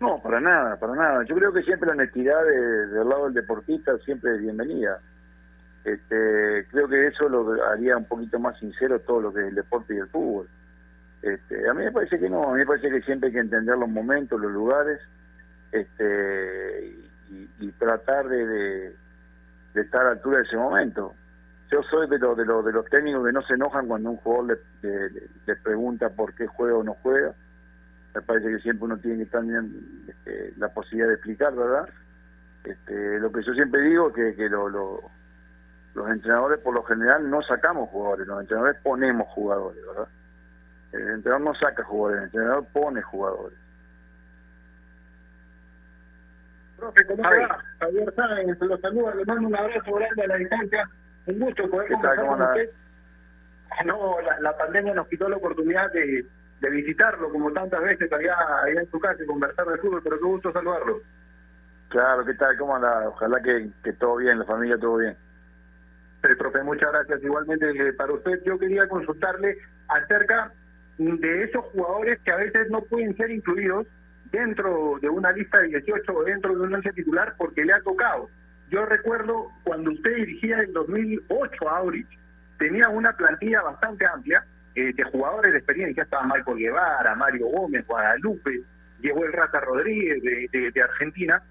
No, 0.00 0.20
para 0.22 0.40
nada, 0.40 0.76
para 0.78 0.94
nada. 0.94 1.24
Yo 1.24 1.34
creo 1.34 1.52
que 1.52 1.62
siempre 1.62 1.86
la 1.88 1.92
honestidad 1.92 2.42
de- 2.44 2.86
del 2.86 3.08
lado 3.08 3.24
del 3.26 3.34
deportista 3.34 3.96
siempre 3.98 4.34
es 4.34 4.40
bienvenida. 4.40 4.98
Este, 5.84 6.66
creo 6.70 6.88
que 6.88 7.06
eso 7.06 7.28
lo 7.28 7.52
haría 7.70 7.96
un 7.96 8.04
poquito 8.06 8.38
más 8.38 8.58
sincero 8.58 9.00
todo 9.00 9.20
lo 9.20 9.32
que 9.32 9.40
es 9.40 9.48
el 9.48 9.54
deporte 9.54 9.94
y 9.94 9.98
el 9.98 10.08
fútbol. 10.08 10.48
Este, 11.22 11.68
a 11.68 11.74
mí 11.74 11.84
me 11.84 11.92
parece 11.92 12.18
que 12.18 12.30
no, 12.30 12.44
a 12.48 12.52
mí 12.52 12.60
me 12.60 12.66
parece 12.66 12.90
que 12.90 13.02
siempre 13.02 13.28
hay 13.28 13.34
que 13.34 13.40
entender 13.40 13.76
los 13.76 13.88
momentos, 13.88 14.40
los 14.40 14.52
lugares, 14.52 15.00
este, 15.72 16.94
y, 17.30 17.48
y 17.60 17.72
tratar 17.72 18.26
de, 18.28 18.46
de, 18.46 18.96
de 19.74 19.80
estar 19.82 20.00
a 20.02 20.04
la 20.04 20.10
altura 20.12 20.38
de 20.38 20.44
ese 20.44 20.56
momento. 20.56 21.14
Yo 21.70 21.82
soy 21.84 22.08
de, 22.08 22.18
los 22.18 22.36
de, 22.36 22.44
los 22.44 22.64
de 22.64 22.72
los 22.72 22.84
técnicos 22.86 23.24
que 23.24 23.32
no 23.32 23.42
se 23.42 23.54
enojan 23.54 23.86
cuando 23.86 24.10
un 24.10 24.16
jugador 24.16 24.58
le, 24.82 24.88
le- 24.88 25.28
le 25.46 25.56
pregunta 25.56 26.08
por 26.10 26.34
qué 26.34 26.46
juega 26.46 26.76
o 26.76 26.82
no 26.82 26.94
juega. 26.94 27.32
Me 28.14 28.22
parece 28.22 28.48
que 28.50 28.58
siempre 28.58 28.86
uno 28.86 28.98
tiene 28.98 29.24
que 29.24 29.30
tener 29.30 29.62
este, 30.08 30.52
la 30.56 30.68
posibilidad 30.68 31.08
de 31.08 31.14
explicar, 31.14 31.54
¿verdad? 31.54 31.88
Este, 32.64 33.20
lo 33.20 33.30
que 33.30 33.42
yo 33.42 33.54
siempre 33.54 33.82
digo 33.82 34.08
es 34.08 34.14
que, 34.14 34.34
que 34.34 34.48
lo- 34.48 34.68
lo- 34.68 35.00
los 35.94 36.08
entrenadores 36.10 36.58
por 36.60 36.74
lo 36.74 36.82
general 36.84 37.28
no 37.30 37.40
sacamos 37.42 37.88
jugadores, 37.90 38.26
los 38.26 38.40
entrenadores 38.40 38.76
ponemos 38.82 39.28
jugadores, 39.28 39.80
¿verdad? 39.86 40.08
El 40.92 41.00
entrenador 41.08 41.40
no 41.40 41.54
saca 41.54 41.84
jugadores, 41.84 42.18
el 42.18 42.24
entrenador 42.26 42.66
pone 42.72 43.00
jugadores. 43.02 43.58
Profe, 46.76 47.06
¿cómo 47.06 47.22
te 47.28 47.38
va? 47.38 47.58
Javier 47.80 48.12
Sáenz, 48.14 48.60
los 48.60 48.80
saluda, 48.80 49.14
le 49.14 49.24
mando 49.24 49.48
un 49.48 49.56
abrazo 49.56 49.92
grande 49.94 50.22
a 50.24 50.26
la 50.26 50.36
distancia. 50.36 50.88
Un 51.26 51.38
gusto 51.38 51.68
poder 51.70 51.88
conversar 51.90 52.24
¿Cómo 52.24 52.36
con 52.36 52.46
usted. 52.46 52.70
No, 53.84 54.20
la, 54.20 54.40
la 54.40 54.56
pandemia 54.56 54.94
nos 54.94 55.08
quitó 55.08 55.28
la 55.28 55.36
oportunidad 55.36 55.92
de, 55.92 56.26
de 56.60 56.70
visitarlo 56.70 57.30
como 57.30 57.52
tantas 57.52 57.82
veces 57.82 58.12
allá, 58.12 58.36
allá 58.64 58.80
en 58.80 58.90
su 58.90 58.98
casa 58.98 59.22
y 59.22 59.26
conversar 59.26 59.66
de 59.66 59.78
fútbol, 59.78 60.02
pero 60.02 60.18
qué 60.18 60.24
gusto 60.24 60.52
saludarlo. 60.52 61.00
Claro, 61.88 62.24
¿qué 62.24 62.34
tal? 62.34 62.56
¿Cómo 62.56 62.76
anda? 62.76 63.08
Ojalá 63.08 63.40
que, 63.42 63.70
que 63.82 63.92
todo 63.94 64.16
bien, 64.16 64.38
la 64.38 64.44
familia 64.44 64.78
todo 64.78 64.98
bien. 64.98 65.16
Eh, 66.22 66.36
profe, 66.36 66.62
muchas 66.62 66.92
gracias. 66.92 67.22
Igualmente 67.22 67.70
eh, 67.70 67.92
para 67.94 68.12
usted, 68.12 68.42
yo 68.44 68.58
quería 68.58 68.86
consultarle 68.88 69.56
acerca 69.88 70.52
de 70.98 71.44
esos 71.44 71.64
jugadores 71.66 72.20
que 72.20 72.30
a 72.30 72.36
veces 72.36 72.70
no 72.70 72.82
pueden 72.82 73.16
ser 73.16 73.30
incluidos 73.30 73.86
dentro 74.30 74.98
de 75.00 75.08
una 75.08 75.32
lista 75.32 75.60
de 75.60 75.68
18 75.68 76.12
o 76.12 76.24
dentro 76.24 76.54
de 76.54 76.60
un 76.60 76.74
once 76.74 76.92
titular 76.92 77.34
porque 77.38 77.64
le 77.64 77.72
ha 77.72 77.80
tocado. 77.80 78.28
Yo 78.70 78.84
recuerdo 78.86 79.50
cuando 79.64 79.90
usted 79.90 80.14
dirigía 80.16 80.60
en 80.62 80.72
2008 80.72 81.68
a 81.68 81.78
Aurich, 81.78 82.08
tenía 82.58 82.88
una 82.88 83.12
plantilla 83.16 83.62
bastante 83.62 84.06
amplia 84.06 84.44
eh, 84.74 84.92
de 84.94 85.02
jugadores 85.04 85.52
de 85.52 85.58
experiencia. 85.58 86.04
Estaba 86.04 86.22
Marco 86.24 86.54
Guevara, 86.54 87.14
Mario 87.16 87.46
Gómez, 87.48 87.84
Guadalupe, 87.86 88.60
llegó 89.00 89.24
el 89.24 89.32
Rata 89.32 89.60
Rodríguez 89.60 90.22
de, 90.22 90.48
de- 90.52 90.70
de 90.70 90.82
Argentina. 90.82 91.42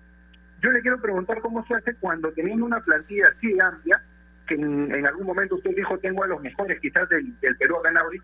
Yo 0.62 0.72
le 0.72 0.82
quiero 0.82 1.02
preguntar 1.02 1.40
cómo 1.42 1.66
se 1.66 1.76
hace 1.76 1.96
cuando 1.96 2.32
teniendo 2.32 2.66
una 2.66 2.80
plantilla 2.82 3.28
así 3.36 3.54
de 3.54 3.62
amplia, 3.62 4.02
que 4.48 4.56
en, 4.56 4.94
en 4.94 5.06
algún 5.08 5.26
momento 5.26 5.56
usted 5.56 5.76
dijo 5.76 5.98
tengo 6.00 6.24
a 6.24 6.28
los 6.28 6.42
mejores 6.42 6.80
quizás 6.80 7.08
del, 7.10 7.38
del 7.40 7.56
Perú 7.58 7.78
acá 7.78 7.90
en 7.90 7.98
Aurich, 7.98 8.24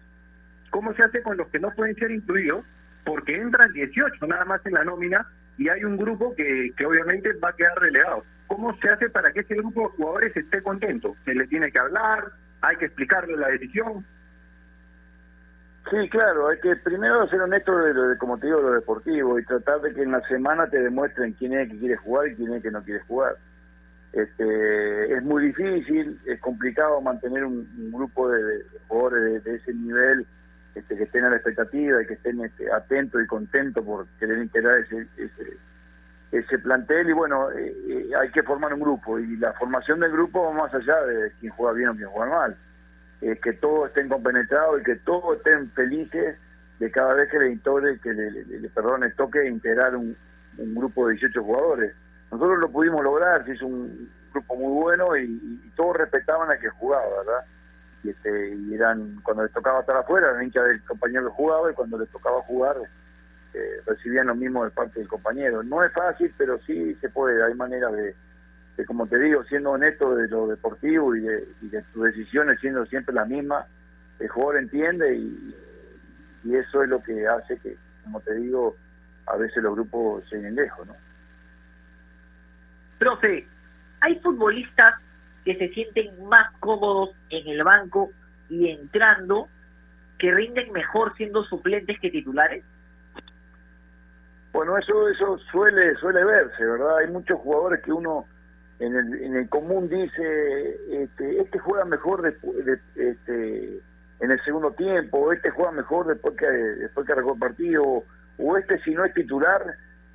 ¿cómo 0.70 0.94
se 0.94 1.04
hace 1.04 1.22
con 1.22 1.38
los 1.38 1.48
que 1.50 1.60
no 1.60 1.72
pueden 1.72 1.96
ser 1.96 2.12
incluidos? 2.12 2.66
Porque 3.06 3.36
entran 3.36 3.72
18 3.74 4.26
nada 4.28 4.46
más 4.46 4.66
en 4.66 4.74
la 4.74 4.84
nómina 4.84 5.26
y 5.58 5.70
hay 5.70 5.84
un 5.84 5.98
grupo 5.98 6.36
que, 6.36 6.72
que 6.76 6.86
obviamente 6.86 7.34
va 7.34 7.50
a 7.50 7.56
quedar 7.56 7.78
relegado. 7.80 8.24
¿Cómo 8.48 8.76
se 8.78 8.90
hace 8.90 9.10
para 9.10 9.32
que 9.32 9.40
ese 9.42 9.56
grupo 9.56 9.82
de 9.82 9.96
jugadores 9.98 10.38
esté 10.38 10.62
contento? 10.62 11.16
¿Se 11.26 11.34
le 11.34 11.48
tiene 11.48 11.72
que 11.72 11.80
hablar? 11.80 12.26
¿Hay 12.62 12.78
que 12.78 12.86
explicarle 12.86 13.38
la 13.38 13.48
decisión? 13.50 14.06
Sí, 15.90 16.10
claro, 16.10 16.50
hay 16.50 16.60
que 16.60 16.76
primero 16.78 17.28
ser 17.28 17.42
honesto 17.42 17.78
de, 17.78 17.94
de, 17.94 18.18
como 18.18 18.40
te 18.40 18.48
digo, 18.48 18.60
lo 18.60 18.72
deportivo 18.72 19.38
y 19.38 19.46
tratar 19.46 19.82
de 19.82 19.94
que 19.94 20.02
en 20.02 20.12
la 20.12 20.22
semana 20.28 20.68
te 20.68 20.82
demuestren 20.82 21.34
quién 21.34 21.54
es 21.54 21.62
el 21.62 21.72
que 21.72 21.80
quiere 21.80 21.98
jugar 21.98 22.28
y 22.28 22.36
quién 22.36 22.50
es 22.50 22.56
el 22.56 22.62
que 22.64 22.72
no 22.72 22.84
quiere 22.84 23.02
jugar. 23.02 23.36
Este, 24.12 25.14
es 25.14 25.24
muy 25.24 25.48
difícil, 25.48 26.20
es 26.26 26.40
complicado 26.40 27.02
mantener 27.02 27.46
un, 27.46 27.68
grupo 27.92 28.30
de, 28.30 28.44
de 28.44 28.64
jugadores 28.88 29.44
de, 29.44 29.52
de 29.52 29.58
ese 29.58 29.74
nivel 29.74 30.26
este, 30.76 30.96
que 30.96 31.04
estén 31.04 31.26
a 31.26 31.30
la 31.30 31.38
expectativa 31.38 32.02
y 32.02 32.08
que 32.08 32.14
estén 32.14 32.44
este, 32.44 32.72
atentos 32.72 33.24
y 33.24 33.28
contentos 33.28 33.84
por 33.84 34.08
querer 34.20 34.40
integrar 34.40 34.80
ese, 34.80 35.08
ese, 35.18 35.58
ese 36.32 36.60
plantel 36.60 37.10
y 37.10 37.14
bueno, 37.14 37.52
eh, 37.52 37.76
eh, 37.90 38.10
hay 38.22 38.30
que 38.32 38.44
formar 38.44 38.74
un 38.74 38.82
grupo 38.82 39.18
y 39.18 39.38
la 39.38 39.54
formación 39.54 40.00
del 40.02 40.12
grupo 40.12 40.44
va 40.44 40.52
más 40.52 40.74
allá 40.74 41.02
de 41.06 41.32
quién 41.40 41.52
juega 41.54 41.74
bien 41.74 41.90
o 41.90 41.96
quién 41.96 42.10
juega 42.10 42.36
mal 42.36 42.58
eh, 43.22 43.40
que 43.42 43.54
todos 43.54 43.88
estén 43.88 44.10
compenetrados 44.10 44.82
y 44.82 44.84
que 44.84 44.96
todos 44.98 45.38
estén 45.38 45.72
felices 45.72 46.38
de 46.80 46.92
cada 46.92 47.14
vez 47.14 47.30
que 47.32 47.40
le 47.40 47.52
intore, 47.52 48.00
que 48.00 48.14
le, 48.14 48.70
perdón, 48.70 49.02
toque 49.16 49.48
integrar 49.48 49.96
un, 49.96 50.16
un 50.58 50.76
grupo 50.76 51.08
de 51.08 51.14
18 51.14 51.44
jugadores. 51.44 51.96
Nosotros 52.32 52.60
lo 52.60 52.70
pudimos 52.70 53.04
lograr, 53.04 53.46
se 53.46 53.54
hizo 53.54 53.66
un 53.66 54.12
grupo 54.34 54.56
muy 54.56 54.74
bueno 54.74 55.18
y, 55.18 55.72
todos 55.76 55.98
respetaban 55.98 56.50
al 56.50 56.60
que 56.60 56.70
jugaba, 56.70 57.04
¿verdad? 57.18 57.46
Y, 58.06 58.10
este, 58.10 58.56
y 58.56 58.76
eran, 58.76 59.20
cuando 59.24 59.44
les 59.44 59.52
tocaba 59.52 59.80
estar 59.80 59.98
afuera, 59.98 60.30
eran 60.30 60.44
hinchas 60.44 60.64
del 60.66 60.84
compañero 60.84 61.26
que 61.26 61.34
jugaba 61.34 61.72
y 61.72 61.74
cuando 61.74 61.98
les 61.98 62.10
tocaba 62.10 62.40
jugar, 62.44 62.78
eh, 63.56 63.82
recibían 63.88 64.28
lo 64.28 64.36
mismo 64.36 64.64
de 64.64 64.70
parte 64.70 65.00
del 65.00 65.08
compañero. 65.08 65.64
No 65.64 65.84
es 65.84 65.92
fácil, 65.92 66.32
pero 66.38 66.60
sí 66.68 66.94
se 67.02 67.10
puede, 67.10 67.44
hay 67.44 67.56
maneras 67.56 67.94
de, 67.94 68.16
de, 68.78 68.86
como 68.86 69.08
te 69.08 69.18
digo, 69.18 69.44
siendo 69.46 69.72
honesto 69.72 70.16
de 70.16 70.28
lo 70.28 70.48
deportivo 70.48 71.16
y 71.16 71.22
de, 71.22 71.48
y 71.62 71.70
de 71.70 71.82
tus 71.94 72.04
decisiones 72.04 72.60
siendo 72.60 72.86
siempre 72.86 73.16
las 73.16 73.28
mismas, 73.28 73.66
el 74.20 74.30
jugador 74.30 74.58
entiende 74.58 75.16
y, 75.16 75.56
eso 76.54 76.84
es 76.84 76.90
lo 76.90 77.02
que 77.02 77.28
hace 77.28 77.58
que, 77.58 77.76
como 78.04 78.20
te 78.22 78.36
digo, 78.36 78.76
a 79.26 79.36
veces 79.36 79.64
los 79.64 79.74
grupos 79.74 80.24
se 80.30 80.38
lejos, 80.38 80.86
¿no? 80.86 80.96
Profe, 83.00 83.48
hay 84.02 84.20
futbolistas 84.20 84.94
que 85.46 85.56
se 85.56 85.70
sienten 85.70 86.28
más 86.28 86.52
cómodos 86.60 87.12
en 87.30 87.48
el 87.48 87.64
banco 87.64 88.12
y 88.50 88.70
entrando 88.70 89.48
que 90.18 90.32
rinden 90.32 90.72
mejor 90.72 91.16
siendo 91.16 91.44
suplentes 91.44 92.00
que 92.00 92.10
titulares. 92.10 92.64
Bueno, 94.52 94.78
eso 94.78 95.08
eso 95.10 95.38
suele 95.52 95.96
suele 95.96 96.24
verse, 96.24 96.66
¿verdad? 96.66 96.98
Hay 96.98 97.08
muchos 97.08 97.40
jugadores 97.40 97.84
que 97.84 97.92
uno 97.92 98.26
en 98.80 98.96
el, 98.96 99.22
en 99.22 99.36
el 99.36 99.50
común 99.50 99.88
dice, 99.88 101.04
este, 101.04 101.42
este 101.42 101.60
juega 101.60 101.86
mejor 101.86 102.22
después 102.22 102.66
de, 102.66 102.80
este, 102.96 103.80
en 104.20 104.32
el 104.32 104.42
segundo 104.44 104.72
tiempo, 104.72 105.32
este 105.32 105.50
juega 105.52 105.72
mejor 105.72 106.08
después 106.08 106.36
que 106.38 106.48
después 106.48 107.06
que 107.06 107.14
arrancó 107.14 107.34
el 107.34 107.40
partido, 107.40 108.04
o 108.38 108.58
este 108.58 108.80
si 108.80 108.92
no 108.92 109.06
es 109.06 109.14
titular, 109.14 109.62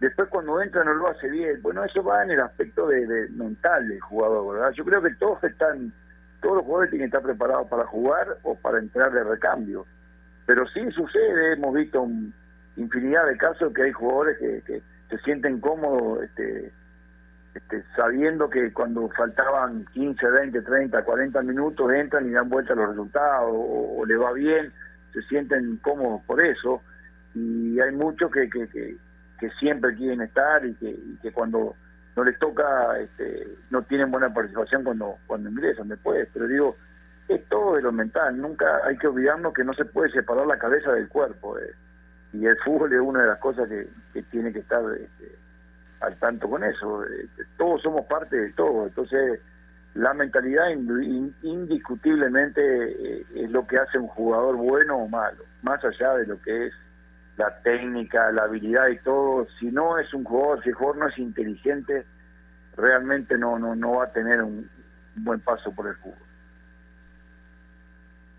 después 0.00 0.28
cuando 0.28 0.60
entra 0.60 0.82
no 0.84 0.94
lo 0.94 1.08
hace 1.08 1.28
bien. 1.28 1.60
Bueno, 1.62 1.84
eso 1.84 2.02
va 2.02 2.22
en 2.24 2.30
el 2.32 2.40
aspecto 2.40 2.86
de, 2.88 3.06
de 3.06 3.28
mental 3.30 3.88
del 3.88 4.00
jugador, 4.00 4.54
¿verdad? 4.54 4.72
Yo 4.72 4.84
creo 4.84 5.02
que 5.02 5.14
todos 5.16 5.42
están, 5.44 5.92
todos 6.40 6.56
los 6.56 6.64
jugadores 6.64 6.90
tienen 6.90 7.10
que 7.10 7.16
estar 7.16 7.28
preparados 7.30 7.68
para 7.68 7.86
jugar 7.86 8.38
o 8.42 8.54
para 8.56 8.78
entrar 8.78 9.12
de 9.12 9.22
recambio. 9.24 9.86
Pero 10.46 10.66
sí 10.68 10.90
sucede, 10.90 11.52
hemos 11.52 11.74
visto 11.74 12.02
un- 12.02 12.32
infinidad 12.76 13.26
de 13.26 13.36
casos 13.36 13.72
que 13.74 13.82
hay 13.82 13.92
jugadores 13.92 14.38
que, 14.38 14.62
que 14.66 14.82
se 15.10 15.18
sienten 15.22 15.60
cómodos 15.60 16.22
este, 16.22 16.72
este, 17.54 17.84
sabiendo 17.96 18.48
que 18.48 18.72
cuando 18.72 19.08
faltaban 19.10 19.84
15, 19.92 20.24
20, 20.30 20.62
30, 20.62 21.02
40 21.04 21.42
minutos 21.42 21.92
entran 21.92 22.26
y 22.26 22.30
dan 22.30 22.48
vuelta 22.48 22.74
los 22.74 22.88
resultados 22.90 23.50
o, 23.52 23.98
o 23.98 24.06
le 24.06 24.16
va 24.16 24.32
bien, 24.32 24.72
se 25.12 25.20
sienten 25.22 25.76
cómodos 25.78 26.22
por 26.26 26.42
eso 26.42 26.80
y 27.34 27.78
hay 27.80 27.92
muchos 27.92 28.30
que, 28.30 28.48
que, 28.48 28.68
que, 28.68 28.96
que 29.40 29.50
siempre 29.52 29.96
quieren 29.96 30.20
estar 30.20 30.64
y 30.64 30.74
que, 30.74 30.90
y 30.90 31.18
que 31.22 31.32
cuando 31.32 31.74
no 32.14 32.24
les 32.24 32.38
toca 32.38 32.98
este, 32.98 33.48
no 33.70 33.82
tienen 33.82 34.10
buena 34.10 34.32
participación 34.32 34.84
cuando, 34.84 35.16
cuando 35.26 35.48
ingresan 35.48 35.88
después, 35.88 36.28
pero 36.32 36.46
digo, 36.46 36.76
es 37.28 37.44
todo 37.48 37.76
de 37.76 37.82
lo 37.82 37.92
mental, 37.92 38.40
nunca 38.40 38.66
hay 38.84 38.96
que 38.98 39.06
olvidarnos 39.06 39.54
que 39.54 39.64
no 39.64 39.72
se 39.72 39.86
puede 39.86 40.10
separar 40.10 40.46
la 40.46 40.58
cabeza 40.58 40.92
del 40.92 41.08
cuerpo. 41.08 41.58
eh. 41.58 41.74
y 42.34 42.44
el 42.44 42.56
fútbol 42.58 42.92
es 42.92 43.00
una 43.00 43.22
de 43.22 43.28
las 43.28 43.38
cosas 43.38 43.68
que, 43.68 43.88
que 44.12 44.22
tiene 44.24 44.52
que 44.52 44.58
estar 44.58 44.82
este, 44.92 45.34
al 46.00 46.16
tanto 46.18 46.48
con 46.50 46.62
eso. 46.62 47.04
Este, 47.04 47.44
todos 47.56 47.80
somos 47.82 48.04
parte 48.06 48.36
de 48.36 48.52
todo, 48.52 48.86
entonces 48.86 49.40
la 49.94 50.14
mentalidad 50.14 50.68
indiscutiblemente 51.42 52.60
eh, 52.62 53.26
es 53.34 53.50
lo 53.50 53.66
que 53.66 53.78
hace 53.78 53.98
un 53.98 54.08
jugador 54.08 54.56
bueno 54.56 54.98
o 54.98 55.08
malo, 55.08 55.44
más 55.62 55.82
allá 55.84 56.14
de 56.14 56.26
lo 56.26 56.40
que 56.42 56.66
es 56.66 56.74
la 57.40 57.62
técnica, 57.62 58.30
la 58.32 58.42
habilidad 58.42 58.88
y 58.88 58.98
todo. 58.98 59.46
Si 59.58 59.66
no 59.66 59.98
es 59.98 60.12
un 60.12 60.24
jugador, 60.24 60.62
si 60.62 60.68
el 60.68 60.74
jugador 60.74 60.98
no 60.98 61.08
es 61.08 61.18
inteligente, 61.18 62.04
realmente 62.76 63.38
no 63.38 63.58
no 63.58 63.74
no 63.74 63.96
va 63.96 64.04
a 64.04 64.12
tener 64.12 64.42
un, 64.42 64.68
buen 65.16 65.40
paso 65.40 65.72
por 65.72 65.88
el 65.88 65.96
fútbol. 65.96 66.28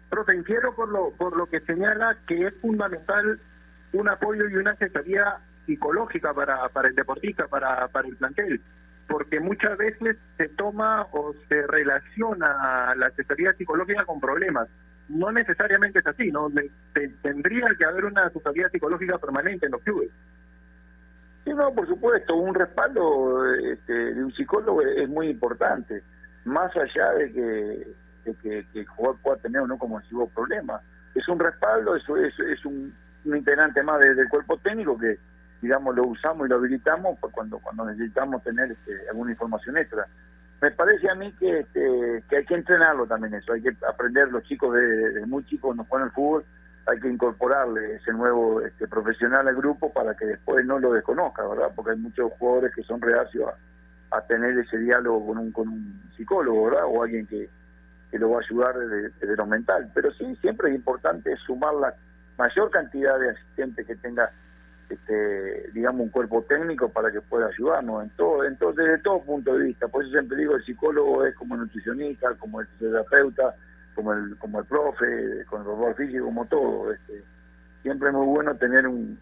Pero 0.10 0.26
te 0.26 0.36
infiero 0.36 0.76
por 0.76 0.90
lo 0.90 1.12
por 1.12 1.36
lo 1.36 1.48
que 1.48 1.62
señala 1.62 2.16
que 2.28 2.48
es 2.48 2.54
fundamental 2.62 3.40
un 3.94 4.08
apoyo 4.08 4.48
y 4.48 4.56
una 4.56 4.72
asesoría 4.72 5.38
psicológica 5.66 6.34
para, 6.34 6.70
para 6.70 6.88
el 6.88 6.96
deportista, 6.96 7.48
para, 7.48 7.88
para 7.90 8.08
el 8.08 8.16
plantel, 8.16 8.62
porque 9.08 9.40
muchas 9.40 9.78
veces 9.78 10.18
se 10.38 10.48
toma 10.50 11.08
o 11.12 11.34
se 11.50 11.68
relaciona 11.68 12.96
la 12.96 13.08
asesoría 13.08 13.54
psicológica 13.54 14.06
con 14.06 14.20
problemas. 14.20 14.70
No 15.12 15.32
necesariamente 15.32 16.00
es 16.00 16.08
así, 16.08 16.32
¿no? 16.32 16.50
tendría 17.22 17.68
que 17.78 17.86
haber 17.86 18.06
una 18.06 18.26
asesoría 18.26 18.70
psicológica 18.70 19.18
permanente 19.18 19.66
en 19.66 19.74
los 19.74 19.82
clubes. 19.82 20.10
Sí, 21.44 21.54
no, 21.54 21.74
por 21.74 21.88
supuesto, 21.88 22.36
un 22.36 22.54
respaldo 22.54 23.44
este, 23.56 23.94
de 23.94 24.24
un 24.24 24.34
psicólogo 24.34 24.82
es 24.82 25.10
muy 25.10 25.28
importante, 25.28 26.02
más 26.46 26.76
allá 26.78 27.12
de 27.14 27.32
que, 27.32 28.34
que, 28.42 28.66
el 28.74 28.86
jugador 28.88 29.20
pueda 29.22 29.38
tener 29.38 29.62
o 29.62 29.68
no, 29.68 29.78
como 29.78 30.00
decimos, 30.00 30.30
problemas. 30.32 30.82
Es 31.16 31.28
un 31.28 31.40
respaldo, 31.40 31.96
eso 31.96 32.16
es, 32.18 32.38
es 32.40 32.64
un, 32.66 32.94
integrante 33.26 33.84
más 33.84 34.00
del 34.00 34.30
cuerpo 34.30 34.58
técnico 34.58 34.98
que, 34.98 35.18
digamos, 35.62 35.96
lo 35.96 36.06
usamos 36.06 36.48
y 36.48 36.50
lo 36.50 36.56
habilitamos 36.56 37.20
cuando 37.32 37.60
cuando 37.60 37.86
necesitamos 37.86 38.44
tener 38.44 38.72
este, 38.72 39.10
alguna 39.10 39.32
información 39.32 39.78
extra. 39.78 40.08
Me 40.62 40.70
parece 40.70 41.10
a 41.10 41.16
mí 41.16 41.32
que, 41.40 41.60
este, 41.60 42.24
que 42.30 42.38
hay 42.38 42.46
que 42.46 42.54
entrenarlo 42.54 43.08
también 43.08 43.34
eso, 43.34 43.54
hay 43.54 43.64
que 43.64 43.76
aprender 43.88 44.32
los 44.32 44.44
chicos 44.44 44.76
de, 44.76 45.26
muy 45.26 45.44
chicos 45.46 45.70
cuando 45.70 45.86
juegan 45.86 46.08
el 46.10 46.14
fútbol, 46.14 46.46
hay 46.86 47.00
que 47.00 47.10
incorporarle 47.10 47.96
ese 47.96 48.14
nuevo 48.14 48.62
este, 48.62 48.88
profesional 48.88 49.48
al 49.48 49.56
grupo 49.56 49.92
para 49.92 50.16
que 50.16 50.26
después 50.26 50.64
no 50.66 50.78
lo 50.78 50.94
desconozca, 50.94 51.48
¿verdad? 51.48 51.72
Porque 51.76 51.92
hay 51.92 51.98
muchos 51.98 52.32
jugadores 52.34 52.76
que 52.76 52.84
son 52.84 53.02
reacios 53.02 53.50
a, 54.12 54.22
tener 54.22 54.58
ese 54.60 54.78
diálogo 54.78 55.26
con 55.28 55.38
un, 55.40 55.52
con 55.52 55.68
un 55.68 56.02
psicólogo, 56.16 56.66
¿verdad? 56.66 56.84
O 56.86 57.02
alguien 57.02 57.26
que, 57.26 57.50
que 58.12 58.20
lo 58.20 58.32
va 58.32 58.38
a 58.38 58.42
ayudar 58.42 58.78
desde, 58.78 59.36
lo 59.36 59.46
mental. 59.48 59.90
Pero 59.96 60.12
sí, 60.14 60.36
siempre 60.42 60.70
es 60.70 60.76
importante 60.76 61.36
sumar 61.38 61.74
la 61.76 61.96
mayor 62.38 62.70
cantidad 62.70 63.18
de 63.18 63.32
asistentes 63.32 63.88
que 63.88 63.96
tenga 63.96 64.30
este, 64.92 65.72
digamos, 65.72 66.02
un 66.02 66.10
cuerpo 66.10 66.44
técnico 66.44 66.90
para 66.90 67.12
que 67.12 67.22
pueda 67.22 67.48
ayudarnos 67.48 68.04
en 68.04 68.10
todo, 68.12 68.44
entonces 68.44 68.86
desde 68.86 69.04
todo 69.04 69.24
punto 69.24 69.58
de 69.58 69.66
vista. 69.66 69.88
Por 69.88 70.04
eso 70.04 70.12
siempre 70.12 70.38
digo, 70.38 70.56
el 70.56 70.66
psicólogo 70.66 71.26
es 71.26 71.36
como 71.36 71.56
el 71.56 71.62
nutricionista, 71.62 72.34
como 72.36 72.62
el 72.62 72.68
terapeuta, 72.80 73.56
como 73.96 74.14
el, 74.14 74.38
como 74.38 74.60
el 74.60 74.66
profe, 74.66 75.46
con 75.46 75.62
el 75.62 75.66
profesor 75.66 75.96
físico, 75.96 76.26
como 76.26 76.46
todo. 76.46 76.92
Este, 76.92 77.24
siempre 77.82 78.10
es 78.10 78.16
muy 78.16 78.28
bueno 78.28 78.56
tener 78.56 78.88
un, 78.88 79.18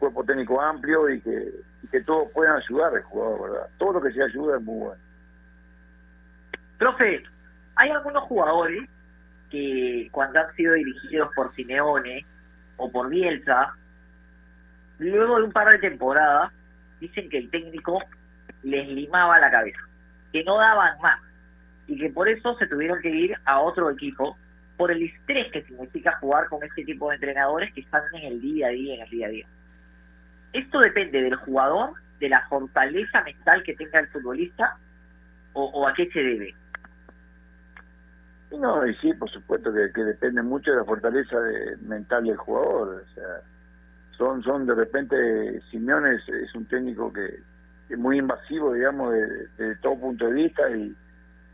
cuerpo 0.00 0.24
técnico 0.24 0.60
amplio 0.60 1.08
y 1.08 1.20
que, 1.20 1.48
que 1.92 2.00
todos 2.02 2.28
puedan 2.32 2.56
ayudar 2.56 2.92
al 2.92 3.02
jugador, 3.04 3.50
¿verdad? 3.50 3.68
Todo 3.78 3.92
lo 3.92 4.02
que 4.02 4.10
se 4.10 4.22
ayuda 4.22 4.56
es 4.56 4.62
muy 4.62 4.86
bueno. 4.86 5.02
Profe, 6.78 7.22
hay 7.76 7.90
algunos 7.90 8.24
jugadores 8.24 8.88
que 9.48 10.08
cuando 10.10 10.40
han 10.40 10.52
sido 10.56 10.74
dirigidos 10.74 11.30
por 11.36 11.54
Simeone 11.54 12.26
o 12.78 12.90
por 12.90 13.08
Bielsa, 13.08 13.74
luego 14.98 15.38
de 15.38 15.44
un 15.44 15.52
par 15.52 15.70
de 15.70 15.78
temporadas, 15.78 16.52
dicen 17.00 17.28
que 17.28 17.38
el 17.38 17.50
técnico 17.50 18.02
les 18.62 18.88
limaba 18.88 19.38
la 19.38 19.50
cabeza, 19.50 19.80
que 20.32 20.44
no 20.44 20.58
daban 20.58 20.98
más 21.00 21.20
y 21.86 21.98
que 21.98 22.10
por 22.10 22.28
eso 22.28 22.56
se 22.58 22.66
tuvieron 22.66 23.00
que 23.00 23.10
ir 23.10 23.36
a 23.44 23.60
otro 23.60 23.90
equipo 23.90 24.36
por 24.76 24.90
el 24.90 25.02
estrés 25.02 25.50
que 25.52 25.62
significa 25.62 26.18
jugar 26.18 26.48
con 26.48 26.62
este 26.62 26.84
tipo 26.84 27.08
de 27.08 27.16
entrenadores 27.16 27.72
que 27.72 27.80
están 27.80 28.02
en 28.14 28.32
el 28.32 28.40
día 28.40 28.66
a 28.66 28.70
día, 28.70 28.94
en 28.94 29.00
el 29.02 29.10
día 29.10 29.26
a 29.26 29.30
día. 29.30 29.46
Esto 30.52 30.80
depende 30.80 31.22
del 31.22 31.36
jugador, 31.36 31.94
de 32.18 32.28
la 32.28 32.46
fortaleza 32.48 33.22
mental 33.22 33.62
que 33.62 33.74
tenga 33.74 34.00
el 34.00 34.08
futbolista 34.08 34.76
o, 35.52 35.88
a 35.88 35.94
qué 35.94 36.10
se 36.10 36.20
debe. 36.20 36.54
No, 38.50 38.86
y 38.86 38.94
sí, 38.96 39.12
por 39.14 39.30
supuesto 39.30 39.72
que, 39.72 40.04
depende 40.04 40.42
mucho 40.42 40.70
de 40.70 40.78
la 40.78 40.84
fortaleza 40.84 41.36
mental 41.80 42.24
del 42.24 42.36
jugador. 42.36 43.02
O 43.02 43.14
sea, 43.14 43.40
son, 44.16 44.42
son 44.42 44.66
de 44.66 44.74
repente, 44.74 45.60
Simeone 45.70 46.16
es, 46.16 46.54
un 46.54 46.66
técnico 46.66 47.12
que 47.12 47.40
es 47.88 47.98
muy 47.98 48.18
invasivo, 48.18 48.72
digamos, 48.72 49.12
de, 49.12 49.76
todo 49.82 50.00
punto 50.00 50.26
de 50.26 50.32
vista 50.32 50.68
y, 50.70 50.94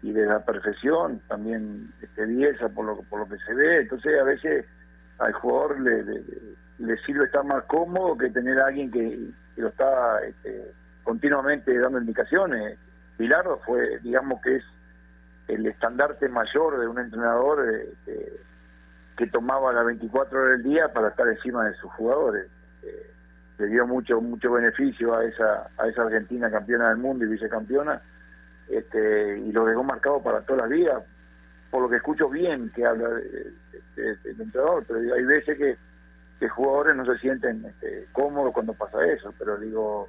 y 0.03 0.13
de 0.13 0.27
la 0.27 0.45
perfección, 0.45 1.21
también 1.29 1.93
este, 2.01 2.27
Bielsa 2.27 2.69
por 2.69 2.87
lo, 2.87 3.03
por 3.03 3.21
lo 3.21 3.29
que 3.29 3.43
se 3.45 3.55
ve, 3.55 3.83
entonces 3.83 4.21
a 4.21 4.25
veces 4.25 4.67
al 5.19 5.33
jugador 5.35 5.81
le, 5.81 6.03
le, 6.79 6.97
sirve 7.05 7.25
estar 7.25 7.45
más 7.45 7.65
cómodo 7.65 8.17
que 8.17 8.31
tener 8.31 8.59
a 8.59 8.67
alguien 8.67 8.91
que, 8.91 9.19
lo 9.57 9.69
está 9.69 10.21
este, 10.27 10.73
continuamente 11.05 11.79
dando 11.79 12.01
indicaciones. 12.01 12.79
Pilardo 13.19 13.61
fue, 13.67 13.99
digamos 14.01 14.41
que 14.41 14.57
es 14.57 14.65
el 15.49 15.67
estandarte 15.67 16.29
mayor 16.29 16.81
de 16.81 16.87
un 16.87 16.99
entrenador 16.99 17.65
eh, 18.07 18.41
que 19.23 19.31
tomaba 19.31 19.73
las 19.73 19.87
24 19.87 20.37
horas 20.37 20.59
del 20.59 20.65
día 20.65 20.93
para 20.93 21.11
estar 21.11 21.29
encima 21.29 21.65
de 21.69 21.75
sus 21.77 21.93
jugadores. 21.93 22.49
Eh, 22.83 23.11
le 23.59 23.67
dio 23.69 23.87
mucho 23.87 24.21
mucho 24.21 24.51
beneficio 24.51 25.15
a 25.15 25.25
esa 25.25 25.71
a 25.79 25.87
esa 25.87 26.03
Argentina 26.03 26.51
campeona 26.51 26.89
del 26.89 26.97
mundo 26.99 27.25
y 27.25 27.29
vicecampeona 27.29 28.03
este, 28.69 29.39
y 29.39 29.53
lo 29.53 29.65
dejó 29.65 29.85
marcado 29.85 30.21
para 30.21 30.41
toda 30.41 30.63
la 30.63 30.67
vida 30.67 31.01
por 31.71 31.83
lo 31.83 31.89
que 31.89 31.97
escucho 31.97 32.29
bien 32.29 32.73
que 32.75 32.85
habla 32.85 33.11
del 33.11 34.41
entrenador 34.41 34.85
pero 34.89 35.15
hay 35.15 35.25
veces 35.25 35.57
que, 35.57 35.77
que 36.41 36.49
jugadores 36.49 36.97
no 36.97 37.07
se 37.07 37.19
sienten 37.19 37.65
este, 37.65 38.09
cómodos 38.11 38.53
cuando 38.53 38.75
pasa 38.75 39.07
eso 39.07 39.33
pero 39.39 39.57
digo 39.57 40.09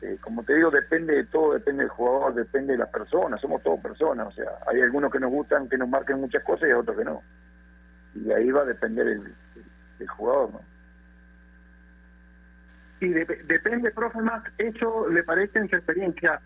eh, 0.00 0.16
como 0.22 0.44
te 0.44 0.54
digo 0.54 0.70
depende 0.70 1.14
de 1.14 1.24
todo 1.24 1.52
depende 1.52 1.82
del 1.82 1.90
jugador 1.90 2.32
depende 2.32 2.72
de 2.72 2.78
las 2.78 2.88
personas 2.88 3.38
somos 3.38 3.62
todos 3.62 3.80
personas 3.80 4.28
o 4.28 4.32
sea 4.32 4.50
hay 4.66 4.80
algunos 4.80 5.12
que 5.12 5.20
nos 5.20 5.30
gustan 5.30 5.68
que 5.68 5.76
nos 5.76 5.90
marquen 5.90 6.20
muchas 6.20 6.42
cosas 6.42 6.70
y 6.70 6.72
otros 6.72 6.96
que 6.96 7.04
no 7.04 7.22
y 8.14 8.30
ahí 8.32 8.50
va 8.50 8.62
a 8.62 8.66
depender 8.66 9.06
el, 9.06 10.08
jugador, 10.08 10.52
¿no? 10.54 10.60
Y 13.00 13.08
depende, 13.08 13.90
profe, 13.92 14.20
más 14.20 14.42
eso 14.58 15.08
le 15.08 15.22
parece 15.22 15.58
en 15.58 15.68
su 15.68 15.76
experiencia 15.76 16.40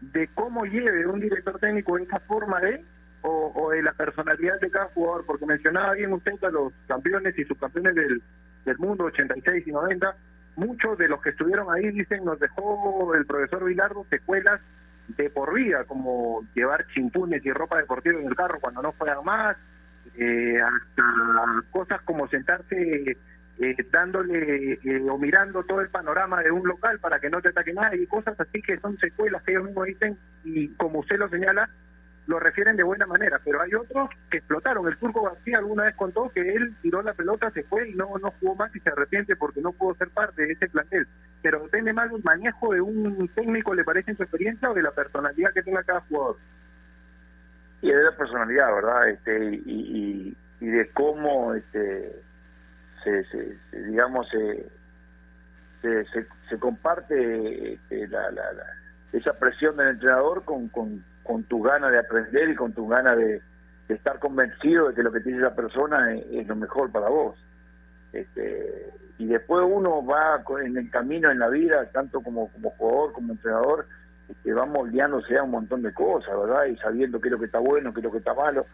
de 0.00 0.28
cómo 0.34 0.64
lleve 0.64 1.06
un 1.06 1.20
director 1.20 1.58
técnico 1.58 1.98
esa 1.98 2.20
forma 2.20 2.60
de 2.60 2.84
o, 3.22 3.70
de 3.70 3.82
la 3.82 3.92
personalidad 3.92 4.60
de 4.60 4.70
cada 4.70 4.86
jugador, 4.86 5.24
porque 5.26 5.46
mencionaba 5.46 5.94
bien 5.94 6.12
usted 6.12 6.32
a 6.44 6.50
los 6.50 6.72
campeones 6.86 7.36
y 7.36 7.44
subcampeones 7.44 7.94
del, 7.96 8.22
del 8.64 8.78
mundo 8.78 9.04
86 9.04 9.66
y 9.66 9.72
90, 9.72 10.14
muchos 10.56 10.96
de 10.96 11.08
los 11.08 11.20
que 11.20 11.30
estuvieron 11.30 11.66
ahí 11.72 11.90
dicen 11.90 12.24
nos 12.24 12.38
dejó 12.38 13.14
el 13.14 13.26
profesor 13.26 13.64
Vilardo 13.64 14.06
secuelas 14.10 14.60
de 15.08 15.30
por 15.30 15.54
vida, 15.54 15.84
como 15.84 16.44
llevar 16.54 16.86
chimpunes 16.94 17.44
y 17.44 17.52
ropa 17.52 17.78
deportiva 17.78 18.18
en 18.18 18.26
el 18.26 18.36
carro 18.36 18.60
cuando 18.60 18.82
no 18.82 18.92
fueran 18.92 19.24
más, 19.24 19.56
eh, 20.16 20.60
hasta 20.60 21.04
cosas 21.70 22.00
como 22.02 22.28
sentarse 22.28 23.16
eh, 23.58 23.76
dándole 23.90 24.78
eh, 24.84 25.00
o 25.10 25.18
mirando 25.18 25.62
todo 25.64 25.80
el 25.80 25.88
panorama 25.88 26.42
de 26.42 26.50
un 26.50 26.66
local 26.66 26.98
para 27.00 27.18
que 27.18 27.30
no 27.30 27.40
te 27.40 27.48
ataque 27.48 27.72
nadie 27.72 28.02
y 28.02 28.06
cosas 28.06 28.38
así 28.38 28.60
que 28.60 28.78
son 28.78 28.98
secuelas 28.98 29.42
que 29.42 29.52
ellos 29.52 29.64
mismos 29.64 29.86
dicen 29.86 30.18
y 30.44 30.68
como 30.74 31.00
usted 31.00 31.16
lo 31.16 31.28
señala, 31.28 31.70
lo 32.26 32.40
refieren 32.40 32.76
de 32.76 32.82
buena 32.82 33.06
manera, 33.06 33.40
pero 33.44 33.62
hay 33.62 33.72
otros 33.74 34.10
que 34.30 34.38
explotaron. 34.38 34.86
El 34.88 34.98
Turco 34.98 35.22
García 35.22 35.58
alguna 35.58 35.84
vez 35.84 35.94
contó 35.94 36.28
que 36.34 36.54
él 36.54 36.74
tiró 36.82 37.00
la 37.02 37.14
pelota, 37.14 37.50
se 37.52 37.62
fue 37.62 37.88
y 37.88 37.94
no, 37.94 38.10
no 38.20 38.32
jugó 38.40 38.56
más 38.56 38.74
y 38.74 38.80
se 38.80 38.90
arrepiente 38.90 39.36
porque 39.36 39.60
no 39.60 39.72
pudo 39.72 39.94
ser 39.94 40.10
parte 40.10 40.44
de 40.44 40.52
ese 40.52 40.68
plantel. 40.68 41.06
Pero 41.40 41.62
depende 41.62 41.92
más 41.92 42.10
del 42.10 42.22
manejo 42.24 42.72
de 42.72 42.80
un 42.80 43.28
técnico, 43.28 43.74
¿le 43.74 43.84
parece 43.84 44.10
en 44.10 44.16
su 44.16 44.24
experiencia 44.24 44.70
o 44.70 44.74
de 44.74 44.82
la 44.82 44.90
personalidad 44.90 45.52
que 45.52 45.62
tenga 45.62 45.84
cada 45.84 46.00
jugador? 46.00 46.36
Y 47.82 47.90
de 47.90 48.02
la 48.02 48.16
personalidad, 48.16 48.74
¿verdad? 48.74 49.08
Este, 49.08 49.60
y, 49.66 50.36
y, 50.60 50.66
de 50.66 50.90
cómo, 50.92 51.54
este, 51.54 52.22
se, 53.04 53.24
se, 53.24 53.58
digamos, 53.84 54.28
se, 54.30 54.66
se, 56.48 56.58
comparte 56.58 57.74
este, 57.74 58.08
la, 58.08 58.30
la, 58.30 58.42
esa 59.12 59.32
presión 59.34 59.76
del 59.76 59.88
entrenador 59.88 60.44
con, 60.44 60.68
con, 60.68 61.04
con 61.22 61.44
tu 61.44 61.62
gana 61.62 61.90
de 61.90 61.98
aprender 61.98 62.48
y 62.48 62.54
con 62.54 62.72
tu 62.72 62.88
gana 62.88 63.14
de, 63.14 63.42
estar 63.88 64.18
convencido 64.18 64.88
de 64.88 64.94
que 64.94 65.02
lo 65.04 65.12
que 65.12 65.20
tiene 65.20 65.38
esa 65.38 65.54
persona 65.54 66.12
es, 66.14 66.46
lo 66.48 66.56
mejor 66.56 66.90
para 66.90 67.08
vos. 67.08 67.36
Este, 68.12 68.92
y 69.18 69.26
después 69.26 69.64
uno 69.68 70.04
va 70.04 70.42
en 70.64 70.76
el 70.76 70.90
camino 70.90 71.30
en 71.30 71.38
la 71.38 71.48
vida, 71.48 71.88
tanto 71.92 72.20
como, 72.20 72.50
como 72.52 72.70
jugador, 72.70 73.12
como 73.12 73.32
entrenador, 73.32 73.86
que 74.42 74.52
va 74.52 74.66
moldeándose 74.66 75.36
a 75.38 75.42
un 75.42 75.50
montón 75.50 75.82
de 75.82 75.92
cosas, 75.92 76.34
¿verdad? 76.38 76.66
Y 76.66 76.76
sabiendo 76.76 77.20
qué 77.20 77.28
es 77.28 77.32
lo 77.32 77.38
que 77.38 77.46
está 77.46 77.58
bueno, 77.58 77.92
qué 77.92 78.00
es 78.00 78.04
lo 78.04 78.12
que 78.12 78.18
está 78.18 78.34
malo. 78.34 78.66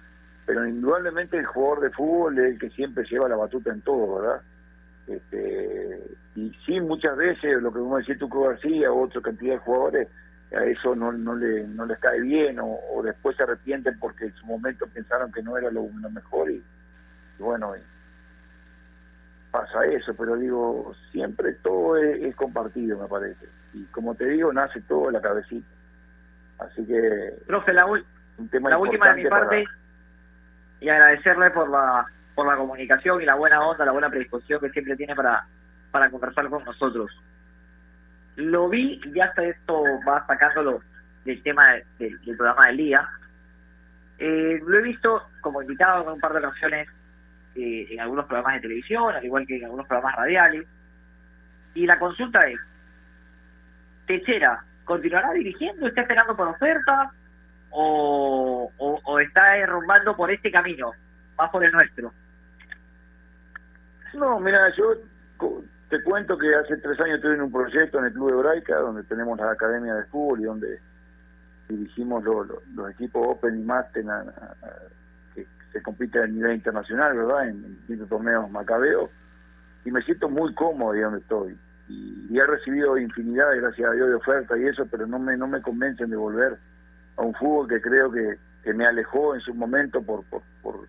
Pero 0.47 0.67
indudablemente 0.67 1.37
el 1.39 1.47
jugador 1.47 1.81
de 1.81 1.91
fútbol 1.91 2.39
es 2.39 2.53
el 2.53 2.59
que 2.59 2.71
siempre 2.71 3.05
lleva 3.05 3.29
la 3.29 3.37
batuta 3.37 3.71
en 3.71 3.81
todo, 3.83 4.21
¿verdad? 4.21 4.43
Este, 5.07 6.01
y 6.37 6.53
sí, 6.65 6.81
muchas 6.81 7.17
veces 7.17 7.61
lo 7.63 7.73
que 7.73 7.81
como 7.81 7.99
decía 7.99 8.19
Tuco 8.19 8.49
García 8.49 8.91
o 8.91 9.03
otra 9.03 9.21
cantidad 9.21 9.55
de 9.55 9.59
jugadores, 9.59 10.09
a 10.55 10.65
eso 10.65 10.95
no, 10.95 11.13
no, 11.13 11.35
le, 11.35 11.67
no 11.69 11.87
les 11.87 11.99
cae 11.99 12.21
bien 12.21 12.59
o, 12.61 13.03
después 13.03 13.37
se 13.37 13.43
arrepienten 13.43 13.99
porque 13.99 14.27
en 14.27 14.35
su 14.35 14.47
momento 14.47 14.87
pensaron 14.87 15.33
que 15.33 15.43
no 15.43 15.57
era 15.57 15.71
lo, 15.71 15.89
mejor 16.11 16.51
y, 16.51 16.63
bueno, 17.39 17.73
pasa 19.51 19.85
eso, 19.87 20.15
pero 20.15 20.37
digo, 20.37 20.95
siempre 21.11 21.53
todo 21.55 21.97
es, 21.97 22.35
compartido, 22.37 22.99
me 22.99 23.09
parece. 23.09 23.47
Y 23.75 23.85
como 23.87 24.15
te 24.15 24.27
digo, 24.27 24.53
nace 24.53 24.81
todo 24.83 25.09
en 25.09 25.15
la 25.15 25.21
cabecita. 25.21 25.67
Así 26.59 26.87
que... 26.87 27.35
Profe, 27.47 27.73
la, 27.73 27.87
la 28.63 28.79
última 28.79 29.09
de 29.09 29.23
mi 29.23 29.29
parte, 29.29 29.65
y 30.81 30.89
agradecerle 30.89 31.51
por 31.51 31.71
la 31.71 32.07
por 32.35 32.47
la 32.47 32.57
comunicación 32.57 33.21
y 33.21 33.25
la 33.25 33.35
buena 33.35 33.61
onda, 33.61 33.85
la 33.85 33.93
buena 33.93 34.11
predisposición 34.11 34.61
que 34.61 34.71
siempre 34.71 34.97
tiene 34.97 35.15
para, 35.15 35.47
para 35.91 36.11
conversar 36.11 36.49
con 36.49 36.65
nosotros. 36.65 37.11
Lo 38.37 38.69
vi, 38.69 39.01
y 39.05 39.13
ya 39.13 39.27
hasta 39.27 39.45
esto 39.45 39.85
va 40.09 40.27
sacándolo 40.27 40.81
del 41.25 41.43
tema 41.43 41.75
del 41.99 42.19
programa 42.37 42.69
del 42.69 42.77
día. 42.79 43.09
Eh, 44.19 44.61
lo 44.65 44.79
he 44.79 44.83
visto 44.83 45.29
como 45.41 45.61
invitado 45.63 46.05
en 46.05 46.09
un 46.11 46.21
par 46.21 46.33
de 46.33 46.39
ocasiones 46.39 46.89
eh, 47.55 47.89
en 47.91 48.01
algunos 48.01 48.27
programas 48.27 48.55
de 48.55 48.61
televisión, 48.61 49.15
al 49.15 49.25
igual 49.25 49.47
que 49.47 49.59
en 49.59 49.65
algunos 49.65 49.87
programas 49.87 50.17
radiales. 50.17 50.67
Y 51.75 51.87
la 51.87 51.99
consulta 51.99 52.47
es, 52.47 52.59
Techera, 54.07 54.65
¿continuará 54.85 55.33
dirigiendo? 55.33 55.87
¿Está 55.87 56.03
esperando 56.03 56.37
por 56.37 56.49
oferta? 56.49 57.11
¿O, 57.71 58.71
o, 58.77 59.19
está 59.19 59.53
derrumbando 59.53 60.15
por 60.15 60.31
este 60.31 60.51
camino, 60.51 60.93
más 61.39 61.51
por 61.51 61.65
el 61.65 61.73
nuestro? 61.73 62.13
No, 64.15 64.39
mira, 64.41 64.71
yo 64.77 64.95
te 65.89 66.03
cuento 66.03 66.37
que 66.37 66.55
hace 66.55 66.77
tres 66.77 67.01
años 67.01 67.17
estuve 67.17 67.35
en 67.35 67.43
un 67.43 67.53
proyecto 67.53 67.99
en 67.99 68.07
el 68.07 68.13
Club 68.13 68.31
Hebraica, 68.31 68.77
donde 68.77 69.03
tenemos 69.05 69.39
la 69.39 69.53
Academia 69.53 69.95
de 69.95 70.05
Fútbol 70.05 70.41
y 70.41 70.45
donde 70.45 70.81
dirigimos 71.69 72.23
los 72.25 72.91
equipos 72.91 73.27
Open 73.27 73.61
y 73.61 73.63
Master 73.63 74.05
que 75.35 75.47
se 75.73 75.83
compite 75.83 76.19
a 76.23 76.27
nivel 76.27 76.55
internacional, 76.55 77.17
¿verdad? 77.17 77.49
En, 77.49 77.77
distintos 77.77 78.09
torneos 78.09 78.51
macabeos. 78.51 79.11
Y 79.85 79.91
me 79.91 80.03
siento 80.03 80.29
muy 80.29 80.55
cómodo 80.55 80.93
ahí 80.93 81.01
donde 81.01 81.21
estoy. 81.21 81.59
Y, 82.31 82.39
he 82.39 82.47
recibido 82.47 82.97
infinidad, 82.97 83.55
gracias 83.57 83.91
a 83.91 83.93
Dios, 83.93 84.09
de 84.09 84.15
ofertas 84.15 84.59
y 84.59 84.67
eso, 84.67 84.87
pero 84.91 85.07
no 85.07 85.19
me, 85.19 85.37
no 85.37 85.47
me 85.47 85.61
convencen 85.61 86.11
de 86.11 86.17
volver 86.17 86.57
a 87.17 87.23
un 87.23 87.35
fútbol 87.35 87.69
que 87.69 87.81
creo 87.81 88.11
que, 88.11 88.39
que 88.65 88.73
me 88.73 88.87
alejó 88.87 89.35
en 89.35 89.41
su 89.43 89.55
momento 89.55 90.03
por, 90.03 90.25
por, 90.25 90.43
por 90.63 90.87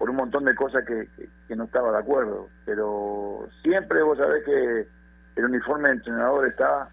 por 0.00 0.08
un 0.08 0.16
montón 0.16 0.46
de 0.46 0.54
cosas 0.54 0.82
que, 0.86 1.08
que, 1.46 1.54
no 1.54 1.64
estaba 1.64 1.92
de 1.92 1.98
acuerdo. 1.98 2.48
Pero 2.64 3.46
siempre 3.60 4.02
vos 4.02 4.16
sabés 4.16 4.42
que 4.46 4.88
el 5.36 5.44
uniforme 5.44 5.88
de 5.88 5.96
entrenador 5.96 6.46
está, 6.46 6.88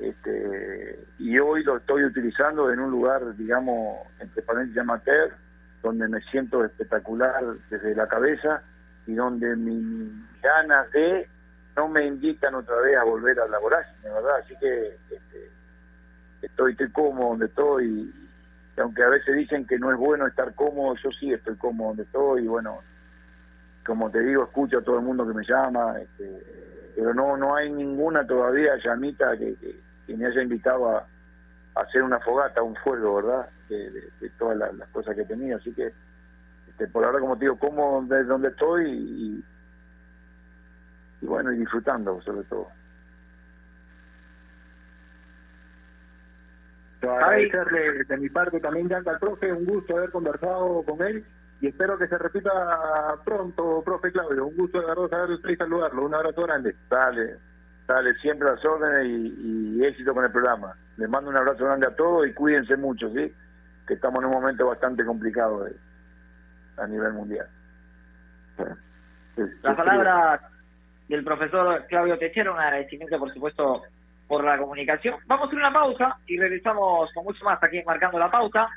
este, 0.00 0.98
y 1.20 1.38
hoy 1.38 1.62
lo 1.62 1.76
estoy 1.76 2.04
utilizando 2.04 2.72
en 2.72 2.80
un 2.80 2.90
lugar, 2.90 3.36
digamos, 3.36 3.98
entre 4.18 4.42
paréntesis 4.42 4.80
amateur, 4.80 5.30
donde 5.80 6.08
me 6.08 6.20
siento 6.22 6.64
espectacular 6.64 7.40
desde 7.70 7.94
la 7.94 8.08
cabeza 8.08 8.62
y 9.06 9.14
donde 9.14 9.54
mis 9.54 10.10
ganas 10.42 10.90
de 10.90 11.28
no 11.76 11.88
me 11.88 12.06
invitan 12.06 12.54
otra 12.54 12.76
vez 12.80 12.96
a 12.96 13.04
volver 13.04 13.38
a 13.40 13.48
la 13.48 13.58
vorágine, 13.58 14.10
¿verdad? 14.10 14.36
Así 14.42 14.54
que 14.58 14.98
este, 15.10 15.50
estoy, 16.42 16.72
estoy 16.72 16.90
cómodo 16.90 17.30
donde 17.30 17.46
estoy 17.46 18.12
aunque 18.80 19.02
a 19.02 19.08
veces 19.08 19.36
dicen 19.36 19.66
que 19.66 19.78
no 19.78 19.92
es 19.92 19.98
bueno 19.98 20.26
estar 20.26 20.54
cómodo, 20.54 20.96
yo 20.96 21.10
sí 21.12 21.32
estoy 21.32 21.56
cómodo 21.56 21.88
donde 21.88 22.02
estoy 22.04 22.44
y 22.44 22.48
bueno, 22.48 22.78
como 23.84 24.10
te 24.10 24.20
digo, 24.20 24.44
escucho 24.44 24.78
a 24.78 24.82
todo 24.82 24.96
el 24.96 25.04
mundo 25.04 25.26
que 25.26 25.34
me 25.34 25.44
llama, 25.44 25.98
este, 26.00 26.92
pero 26.96 27.14
no 27.14 27.36
no 27.36 27.54
hay 27.54 27.70
ninguna 27.70 28.26
todavía 28.26 28.76
llamita 28.82 29.36
que, 29.36 29.56
me 30.08 30.26
haya 30.26 30.42
invitado 30.42 30.90
a, 30.90 31.06
hacer 31.76 32.02
una 32.02 32.18
fogata, 32.18 32.62
un 32.62 32.74
fuego, 32.76 33.16
¿verdad? 33.16 33.48
De, 33.68 34.30
todas 34.38 34.58
las, 34.58 34.88
cosas 34.88 35.14
que 35.14 35.24
tenía, 35.24 35.56
así 35.56 35.72
que 35.72 35.92
este, 36.68 36.88
por 36.88 37.04
ahora, 37.04 37.20
como 37.20 37.36
te 37.36 37.44
digo, 37.44 37.58
cómodo 37.58 38.02
desde 38.02 38.24
donde 38.24 38.48
estoy 38.48 38.90
y, 38.90 39.44
y 41.20 41.26
bueno, 41.26 41.52
y 41.52 41.58
disfrutando 41.58 42.20
sobre 42.22 42.44
todo. 42.44 42.68
agradecerle 47.02 48.04
de 48.04 48.16
mi 48.18 48.28
parte 48.28 48.60
también, 48.60 48.88
Yanka, 48.88 49.12
al 49.12 49.18
profe, 49.18 49.52
un 49.52 49.64
gusto 49.64 49.96
haber 49.96 50.10
conversado 50.10 50.82
con 50.82 51.00
él 51.02 51.24
y 51.60 51.68
espero 51.68 51.98
que 51.98 52.08
se 52.08 52.16
repita 52.16 52.50
pronto, 53.24 53.82
profe 53.84 54.10
Claudio. 54.12 54.46
Un 54.46 54.56
gusto 54.56 54.80
de 54.80 55.08
saber 55.08 55.30
usted 55.30 55.50
y 55.50 55.56
saludarlo. 55.56 56.06
Un 56.06 56.14
abrazo 56.14 56.42
grande. 56.42 56.74
Dale, 56.88 57.36
dale, 57.86 58.14
siempre 58.14 58.48
las 58.50 58.64
órdenes 58.64 59.06
y, 59.06 59.84
éxito 59.84 60.14
con 60.14 60.24
el 60.24 60.32
programa. 60.32 60.74
Les 60.96 61.08
mando 61.08 61.30
un 61.30 61.36
abrazo 61.36 61.64
grande 61.64 61.86
a 61.86 61.94
todos 61.94 62.26
y 62.26 62.32
cuídense 62.32 62.76
mucho, 62.76 63.10
¿sí? 63.10 63.34
Que 63.86 63.94
estamos 63.94 64.20
en 64.20 64.28
un 64.28 64.34
momento 64.34 64.66
bastante 64.66 65.04
complicado 65.04 65.66
a 66.78 66.86
nivel 66.86 67.12
mundial. 67.12 67.46
La 69.62 69.76
palabra 69.76 70.40
del 71.10 71.24
profesor 71.24 71.86
Claudio 71.88 72.16
Techero, 72.18 72.54
un 72.54 72.60
agradecimiento, 72.60 73.18
por 73.18 73.34
supuesto, 73.34 73.82
por 74.28 74.44
la 74.44 74.56
comunicación. 74.56 75.16
Vamos 75.26 75.44
a 75.44 75.46
hacer 75.48 75.58
una 75.58 75.72
pausa 75.72 76.16
y 76.28 76.38
regresamos 76.38 77.12
con 77.12 77.24
mucho 77.24 77.44
más 77.44 77.60
aquí 77.60 77.82
Marcando 77.84 78.16
la 78.16 78.30
Pauta. 78.30 78.68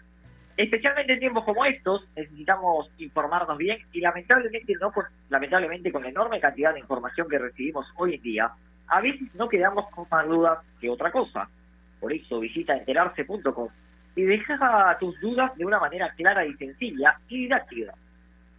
Especialmente 0.57 1.13
en 1.13 1.19
tiempos 1.19 1.43
como 1.43 1.63
estos, 1.63 2.07
necesitamos 2.15 2.89
informarnos 2.97 3.55
bien 3.59 3.77
y 3.91 4.01
lamentablemente, 4.01 4.73
no 4.81 4.91
con, 4.91 5.05
lamentablemente 5.29 5.91
con 5.91 6.01
la 6.01 6.09
enorme 6.09 6.39
cantidad 6.39 6.73
de 6.73 6.79
información 6.79 7.29
que 7.29 7.37
recibimos 7.37 7.85
hoy 7.97 8.15
en 8.15 8.21
día, 8.23 8.51
a 8.87 8.99
veces 8.99 9.33
no 9.35 9.47
quedamos 9.47 9.87
con 9.91 10.07
más 10.09 10.27
dudas 10.27 10.57
que 10.81 10.89
otra 10.89 11.11
cosa. 11.11 11.47
Por 11.99 12.13
eso 12.13 12.39
visita 12.39 12.75
enterarse.com 12.75 13.69
y 14.15 14.23
deja 14.23 14.97
tus 14.99 15.19
dudas 15.21 15.55
de 15.55 15.65
una 15.65 15.79
manera 15.79 16.11
clara 16.15 16.43
y 16.47 16.53
sencilla 16.55 17.15
y 17.29 17.43
didáctica. 17.43 17.93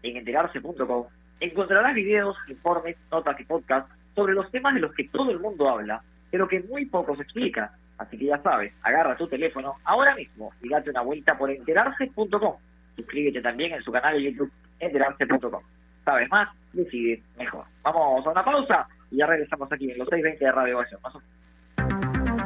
En 0.05 0.16
enterarse.com 0.16 1.07
encontrarás 1.45 1.95
videos, 1.95 2.36
informes, 2.49 2.97
notas 3.11 3.38
y 3.40 3.45
podcasts 3.45 3.90
sobre 4.14 4.34
los 4.34 4.51
temas 4.51 4.74
de 4.74 4.80
los 4.80 4.95
que 4.95 5.09
todo 5.09 5.30
el 5.30 5.40
mundo 5.40 5.68
habla 5.68 6.03
pero 6.34 6.49
que 6.49 6.61
muy 6.62 6.84
poco 6.86 7.14
se 7.14 7.22
explica. 7.22 7.70
Así 7.97 8.18
que 8.18 8.24
ya 8.24 8.42
sabes, 8.42 8.72
agarra 8.82 9.16
tu 9.16 9.28
teléfono 9.28 9.76
ahora 9.84 10.16
mismo 10.16 10.53
y 10.61 10.68
date 10.68 10.90
una 10.90 11.03
vuelta 11.03 11.38
por 11.38 11.49
enterarse.com. 11.49 12.57
Suscríbete 12.97 13.40
también 13.40 13.72
en 13.72 13.80
su 13.84 13.92
canal 13.92 14.14
de 14.16 14.32
YouTube, 14.32 14.51
enterarse.com. 14.80 15.62
Sabes 16.05 16.28
más, 16.30 16.49
decide 16.72 17.22
mejor. 17.38 17.66
Vamos 17.84 18.26
a 18.26 18.30
una 18.30 18.45
pausa 18.45 18.88
y 19.12 19.18
ya 19.18 19.28
regresamos 19.28 19.70
aquí 19.70 19.88
en 19.92 19.99
los 19.99 20.09
620 20.09 20.45
de 20.45 20.51
Radio 20.51 20.76
Ovación. 20.76 21.01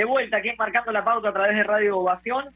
De 0.00 0.06
vuelta 0.06 0.38
aquí 0.38 0.50
marcando 0.58 0.92
la 0.92 1.04
pauta 1.04 1.28
a 1.28 1.32
través 1.34 1.54
de 1.54 1.62
Radio 1.62 1.98
Ovación 1.98 2.46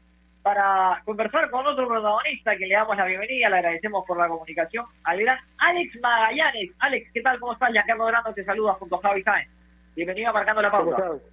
para 0.41 0.99
conversar 1.05 1.47
con 1.51 1.67
otro 1.67 1.87
protagonista 1.87 2.57
que 2.57 2.65
le 2.65 2.73
damos 2.73 2.97
la 2.97 3.05
bienvenida, 3.05 3.49
le 3.49 3.57
agradecemos 3.57 4.03
por 4.07 4.17
la 4.17 4.27
comunicación 4.27 4.83
al 5.03 5.19
gran 5.19 5.37
Alex 5.59 5.95
Magallanes. 6.01 6.71
Alex, 6.79 7.11
¿qué 7.13 7.21
tal? 7.21 7.39
¿Cómo 7.39 7.53
estás? 7.53 7.71
Giancarlo 7.71 8.05
Grando 8.05 8.33
te 8.33 8.43
saluda 8.43 8.73
junto 8.73 8.95
a 8.95 9.01
Javi 9.01 9.21
Sáenz. 9.21 9.51
Bienvenido 9.95 10.31
a 10.31 10.33
Marcando 10.33 10.61
la 10.63 10.71
Pauta. 10.71 10.95
¿Cómo 10.95 11.13
estás? 11.13 11.31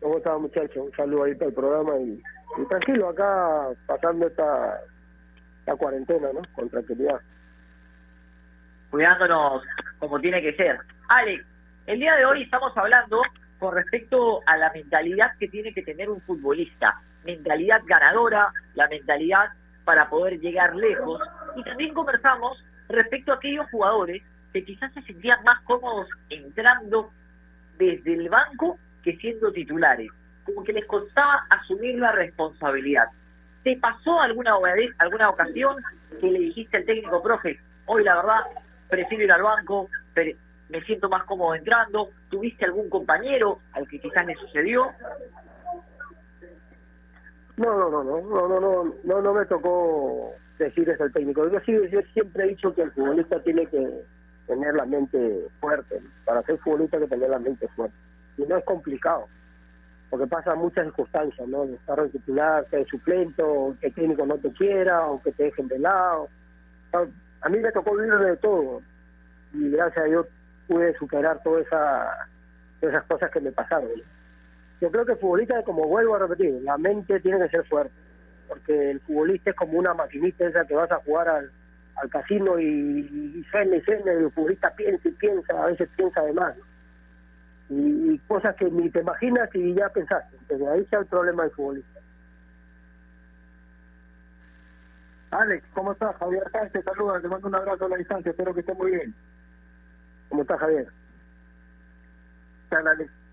¿Cómo 0.00 0.16
estás, 0.18 0.40
muchachos? 0.40 0.76
Un 0.76 0.92
saludo 0.92 1.24
ahí 1.24 1.34
para 1.34 1.48
el 1.48 1.54
programa 1.54 1.96
y, 1.98 2.22
y 2.62 2.68
tranquilo 2.68 3.08
acá 3.08 3.70
pasando 3.88 4.28
esta, 4.28 4.80
esta 5.58 5.74
cuarentena, 5.74 6.28
¿no? 6.32 6.42
Con 6.54 6.70
tranquilidad. 6.70 7.20
Cuidándonos 8.88 9.64
como 9.98 10.20
tiene 10.20 10.40
que 10.40 10.54
ser. 10.54 10.78
Alex, 11.08 11.44
el 11.86 11.98
día 11.98 12.14
de 12.14 12.24
hoy 12.24 12.42
estamos 12.42 12.72
hablando 12.76 13.20
con 13.64 13.74
respecto 13.74 14.42
a 14.44 14.58
la 14.58 14.70
mentalidad 14.74 15.30
que 15.38 15.48
tiene 15.48 15.72
que 15.72 15.80
tener 15.80 16.10
un 16.10 16.20
futbolista. 16.20 17.00
Mentalidad 17.24 17.80
ganadora, 17.86 18.52
la 18.74 18.86
mentalidad 18.88 19.46
para 19.86 20.10
poder 20.10 20.38
llegar 20.38 20.76
lejos. 20.76 21.18
Y 21.56 21.64
también 21.64 21.94
conversamos 21.94 22.62
respecto 22.90 23.32
a 23.32 23.36
aquellos 23.36 23.64
jugadores 23.70 24.22
que 24.52 24.66
quizás 24.66 24.92
se 24.92 25.00
sentían 25.00 25.42
más 25.44 25.62
cómodos 25.62 26.08
entrando 26.28 27.10
desde 27.78 28.12
el 28.12 28.28
banco 28.28 28.78
que 29.02 29.16
siendo 29.16 29.50
titulares. 29.50 30.10
Como 30.44 30.62
que 30.62 30.74
les 30.74 30.84
costaba 30.84 31.46
asumir 31.48 31.98
la 31.98 32.12
responsabilidad. 32.12 33.06
¿Te 33.62 33.78
pasó 33.78 34.20
alguna 34.20 34.56
alguna 34.98 35.30
ocasión 35.30 35.76
que 36.20 36.30
le 36.30 36.38
dijiste 36.38 36.76
al 36.76 36.84
técnico, 36.84 37.22
profe, 37.22 37.58
hoy 37.86 38.04
la 38.04 38.16
verdad 38.16 38.40
prefiero 38.90 39.24
ir 39.24 39.32
al 39.32 39.42
banco, 39.42 39.88
pero 40.12 40.36
me 40.74 40.84
siento 40.84 41.08
más 41.08 41.22
cómodo 41.24 41.54
entrando, 41.54 42.10
¿tuviste 42.28 42.64
algún 42.64 42.90
compañero 42.90 43.60
al 43.72 43.86
que 43.86 44.00
quizás 44.00 44.26
le 44.26 44.34
sucedió? 44.34 44.90
No, 47.56 47.78
no, 47.78 47.88
no, 47.88 48.02
no, 48.02 48.20
no, 48.48 48.60
no, 48.60 48.94
no, 49.04 49.22
no, 49.22 49.34
me 49.34 49.46
tocó 49.46 50.32
decir 50.58 50.90
eso 50.90 51.04
al 51.04 51.12
técnico. 51.12 51.48
Yo, 51.48 51.60
yo 51.60 52.00
siempre 52.12 52.44
he 52.44 52.48
dicho 52.48 52.74
que 52.74 52.82
el 52.82 52.90
futbolista 52.90 53.40
tiene 53.44 53.66
que 53.66 54.02
tener 54.48 54.74
la 54.74 54.84
mente 54.84 55.46
fuerte. 55.60 56.00
Para 56.24 56.42
ser 56.42 56.58
futbolista 56.58 56.96
hay 56.96 57.04
que 57.04 57.10
tener 57.10 57.30
la 57.30 57.38
mente 57.38 57.68
fuerte. 57.68 57.96
Y 58.36 58.42
no 58.42 58.56
es 58.56 58.64
complicado, 58.64 59.28
porque 60.10 60.26
pasan 60.26 60.58
muchas 60.58 60.86
circunstancias, 60.86 61.46
¿no? 61.46 61.66
De 61.66 61.74
estar 61.74 62.00
en 62.00 62.10
titular, 62.10 62.66
que 62.66 62.84
suplento, 62.86 63.76
que 63.80 63.86
el 63.86 63.94
técnico 63.94 64.26
no 64.26 64.38
te 64.38 64.50
quiera, 64.54 65.06
o 65.06 65.22
que 65.22 65.30
te 65.30 65.44
dejen 65.44 65.68
de 65.68 65.78
lado. 65.78 66.28
Ah, 66.92 67.04
a 67.42 67.48
mí 67.48 67.60
me 67.60 67.70
tocó 67.70 67.94
vivir 67.94 68.18
de 68.18 68.36
todo. 68.38 68.82
Y 69.52 69.70
gracias 69.70 70.04
a 70.04 70.08
Dios 70.08 70.26
pude 70.66 70.94
superar 70.94 71.42
todas 71.42 71.66
esa, 71.66 72.28
esas 72.80 73.04
cosas 73.04 73.30
que 73.30 73.40
me 73.40 73.52
pasaron. 73.52 73.90
Yo 74.80 74.90
creo 74.90 75.06
que 75.06 75.12
el 75.12 75.18
futbolista, 75.18 75.62
como 75.62 75.86
vuelvo 75.86 76.16
a 76.16 76.20
repetir, 76.20 76.60
la 76.62 76.76
mente 76.76 77.20
tiene 77.20 77.38
que 77.40 77.56
ser 77.56 77.64
fuerte, 77.64 77.94
porque 78.48 78.90
el 78.90 79.00
futbolista 79.00 79.50
es 79.50 79.56
como 79.56 79.78
una 79.78 79.94
maquinita 79.94 80.46
esa 80.46 80.66
que 80.66 80.74
vas 80.74 80.90
a 80.90 80.96
jugar 80.96 81.28
al, 81.28 81.50
al 81.96 82.10
casino 82.10 82.58
y, 82.58 82.64
y 82.64 83.38
y 83.38 83.44
cena, 83.52 83.76
y 84.12 84.24
el 84.24 84.30
futbolista 84.32 84.70
piensa 84.74 85.08
y 85.08 85.12
piensa, 85.12 85.62
a 85.62 85.66
veces 85.66 85.88
piensa 85.96 86.22
de 86.22 86.32
más. 86.32 86.54
Y, 87.70 88.18
cosas 88.28 88.54
que 88.56 88.70
ni 88.70 88.90
te 88.90 89.00
imaginas 89.00 89.48
y 89.54 89.74
ya 89.74 89.88
pensaste. 89.88 90.36
Entonces 90.42 90.68
ahí 90.68 90.80
está 90.80 90.98
el 90.98 91.06
problema 91.06 91.44
del 91.44 91.52
futbolista. 91.52 92.00
Alex, 95.30 95.64
¿cómo 95.72 95.92
estás? 95.92 96.14
Javier 96.16 96.44
Sánchez 96.52 96.72
te 96.72 96.82
saluda, 96.82 97.20
te 97.20 97.28
mando 97.28 97.48
un 97.48 97.54
abrazo 97.54 97.86
a 97.86 97.88
la 97.88 97.96
distancia, 97.96 98.30
espero 98.30 98.54
que 98.54 98.60
esté 98.60 98.72
muy 98.74 98.92
bien. 98.92 99.14
¿Cómo 100.28 100.42
estás, 100.42 100.60
Javier? 100.60 100.88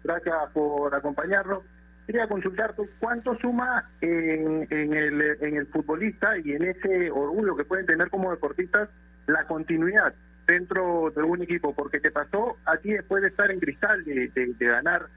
Gracias 0.03 0.35
por 0.53 0.93
acompañarnos. 0.93 1.63
Quería 2.05 2.27
consultarte 2.27 2.83
cuánto 2.99 3.37
suma 3.37 3.89
en, 4.01 4.67
en, 4.69 4.93
el, 4.93 5.21
en 5.41 5.55
el 5.55 5.67
futbolista 5.67 6.37
y 6.37 6.53
en 6.53 6.63
ese 6.63 7.11
orgullo 7.11 7.55
que 7.55 7.63
pueden 7.63 7.85
tener 7.85 8.09
como 8.09 8.31
deportistas 8.31 8.89
la 9.27 9.45
continuidad 9.45 10.13
dentro 10.47 11.11
de 11.15 11.23
un 11.23 11.41
equipo, 11.41 11.73
porque 11.73 11.99
te 11.99 12.11
pasó 12.11 12.57
a 12.65 12.77
ti 12.77 12.91
después 12.91 13.21
de 13.21 13.29
estar 13.29 13.51
en 13.51 13.59
Cristal, 13.59 14.03
de, 14.03 14.29
de, 14.33 14.65
ganar 14.65 15.07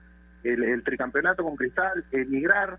el, 0.44 0.62
el, 0.62 0.84
tricampeonato 0.84 1.42
con 1.42 1.56
Cristal, 1.56 2.04
emigrar, 2.12 2.78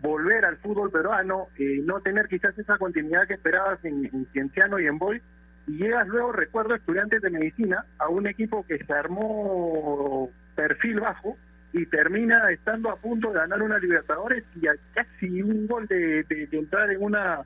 volver 0.00 0.44
al 0.44 0.58
fútbol 0.58 0.90
peruano, 0.90 1.48
eh, 1.58 1.80
no 1.82 2.00
tener 2.00 2.28
quizás 2.28 2.56
esa 2.58 2.76
continuidad 2.76 3.26
que 3.26 3.34
esperabas 3.34 3.82
en, 3.84 4.04
en 4.04 4.26
Cienciano 4.32 4.78
y 4.78 4.86
en 4.86 4.98
Boy, 4.98 5.20
y 5.66 5.78
llegas 5.78 6.06
luego, 6.08 6.32
recuerdo, 6.32 6.74
estudiantes 6.74 7.22
de 7.22 7.30
medicina, 7.30 7.84
a 7.98 8.08
un 8.08 8.26
equipo 8.26 8.66
que 8.66 8.78
se 8.84 8.92
armó 8.92 10.30
perfil 10.54 11.00
bajo 11.00 11.36
y 11.72 11.86
termina 11.86 12.50
estando 12.50 12.90
a 12.90 12.96
punto 12.96 13.28
de 13.32 13.40
ganar 13.40 13.62
una 13.62 13.78
Libertadores 13.78 14.44
y 14.60 14.68
a 14.68 14.74
casi 14.94 15.42
un 15.42 15.66
gol 15.66 15.86
de, 15.86 16.24
entrar 16.52 16.90
en 16.90 17.02
una, 17.02 17.40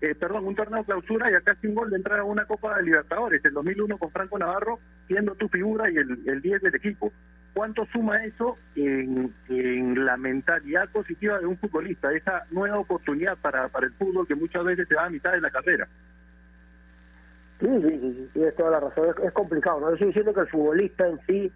eh, 0.00 0.14
perdón, 0.14 0.46
un 0.46 0.54
torneo 0.54 0.84
clausura 0.84 1.30
y 1.30 1.34
a 1.34 1.40
casi 1.40 1.66
un 1.66 1.74
gol 1.74 1.90
de 1.90 1.96
entrar 1.96 2.20
a 2.20 2.24
una 2.24 2.44
Copa 2.46 2.76
de 2.76 2.84
Libertadores, 2.84 3.44
el 3.44 3.52
2001 3.52 3.98
con 3.98 4.10
Franco 4.10 4.38
Navarro, 4.38 4.78
siendo 5.08 5.34
tu 5.34 5.48
figura 5.48 5.90
y 5.90 5.96
el, 5.96 6.20
el 6.26 6.40
10 6.40 6.62
del 6.62 6.74
equipo. 6.74 7.12
¿Cuánto 7.52 7.86
suma 7.86 8.22
eso 8.24 8.56
en, 8.76 9.32
en 9.48 10.04
la 10.04 10.16
mentalidad 10.16 10.90
positiva 10.90 11.38
de 11.38 11.46
un 11.46 11.58
futbolista, 11.58 12.12
esa 12.12 12.44
nueva 12.50 12.78
oportunidad 12.78 13.36
para, 13.38 13.68
para 13.68 13.86
el 13.86 13.92
fútbol 13.94 14.26
que 14.26 14.34
muchas 14.34 14.62
veces 14.64 14.86
se 14.86 14.94
da 14.94 15.06
a 15.06 15.10
mitad 15.10 15.32
de 15.32 15.40
la 15.40 15.50
carrera? 15.50 15.88
Sí, 17.60 17.66
sí, 17.66 17.88
sí, 18.00 18.30
tienes 18.34 18.54
toda 18.54 18.72
la 18.72 18.80
razón. 18.80 19.14
Es, 19.22 19.32
complicado, 19.32 19.80
¿no? 19.80 19.88
Yo 19.88 19.94
estoy 19.94 20.08
diciendo 20.08 20.34
que 20.34 20.40
el 20.40 20.48
futbolista 20.48 21.06
en 21.06 21.18
sí 21.26 21.52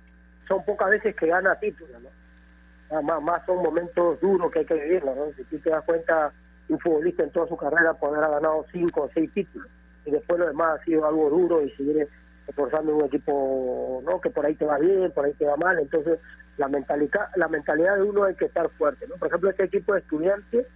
son 0.48 0.64
pocas 0.64 0.90
veces 0.90 1.14
que 1.14 1.26
gana 1.26 1.54
títulos, 1.56 1.96
¿no? 2.02 3.02
Más, 3.02 3.22
más 3.22 3.46
son 3.46 3.62
momentos 3.62 4.18
duros 4.20 4.50
que 4.50 4.60
hay 4.60 4.64
que 4.64 4.74
vivir, 4.74 5.04
¿no? 5.04 5.14
Si 5.50 5.58
te 5.58 5.70
das 5.70 5.84
cuenta, 5.84 6.32
un 6.68 6.78
futbolista 6.78 7.22
en 7.22 7.30
toda 7.30 7.46
su 7.46 7.56
carrera 7.56 7.94
puede 7.94 8.16
haber 8.16 8.30
ganado 8.30 8.64
cinco 8.72 9.02
o 9.02 9.10
seis 9.12 9.30
títulos. 9.32 9.68
Y 10.06 10.10
después 10.10 10.40
lo 10.40 10.46
demás 10.46 10.80
ha 10.80 10.84
sido 10.84 11.06
algo 11.06 11.28
duro 11.28 11.62
y 11.62 11.70
seguir 11.72 12.08
esforzando 12.48 12.96
un 12.96 13.04
equipo, 13.04 14.02
¿no? 14.04 14.20
Que 14.20 14.30
por 14.30 14.46
ahí 14.46 14.54
te 14.54 14.64
va 14.64 14.78
bien, 14.78 15.12
por 15.12 15.24
ahí 15.26 15.32
te 15.34 15.44
va 15.44 15.56
mal. 15.56 15.78
Entonces, 15.78 16.18
la 16.56 16.68
mentalidad, 16.68 17.28
la 17.36 17.48
mentalidad 17.48 17.96
de 17.96 18.02
uno 18.02 18.24
hay 18.24 18.34
que 18.34 18.46
estar 18.46 18.68
fuerte, 18.70 19.06
¿no? 19.06 19.16
Por 19.16 19.28
ejemplo, 19.28 19.50
este 19.50 19.64
equipo 19.64 19.92
de 19.92 20.00
estudiantes, 20.00 20.66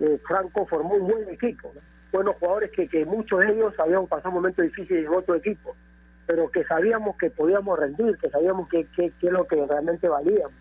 eh, 0.00 0.20
Franco 0.26 0.66
formó 0.66 0.94
un 0.94 1.06
buen 1.06 1.28
equipo, 1.28 1.70
¿no? 1.74 1.80
Buenos 2.12 2.36
jugadores 2.36 2.70
que, 2.70 2.88
que 2.88 3.04
muchos 3.04 3.40
de 3.40 3.52
ellos 3.52 3.74
habían 3.78 4.06
pasado 4.06 4.32
momentos 4.32 4.64
difíciles 4.64 5.06
en 5.06 5.14
otro 5.14 5.34
equipo, 5.34 5.74
pero 6.26 6.50
que 6.50 6.64
sabíamos 6.64 7.16
que 7.16 7.30
podíamos 7.30 7.78
rendir, 7.78 8.16
que 8.18 8.30
sabíamos 8.30 8.68
que, 8.68 8.86
que, 8.96 9.10
que 9.20 9.26
es 9.26 9.32
lo 9.32 9.46
que 9.46 9.64
realmente 9.66 10.08
valíamos. 10.08 10.52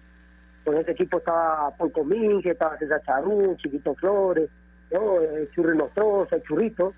Con 0.63 0.77
ese 0.77 0.91
equipo 0.91 1.17
estaba 1.17 1.71
Paul 1.77 1.91
Cominge, 1.91 2.51
estaba 2.51 2.77
César 2.77 3.01
Charún, 3.03 3.57
Chiquito 3.57 3.95
Flores, 3.95 4.49
¿no? 4.91 5.21
el 5.21 5.49
Churri 5.51 5.77
Nostroza, 5.77 6.35
el 6.35 6.43
Churrito, 6.43 6.93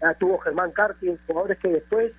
estuvo 0.00 0.38
Germán 0.38 0.72
Carti, 0.72 1.16
jugadores 1.26 1.58
que 1.58 1.68
después 1.68 2.12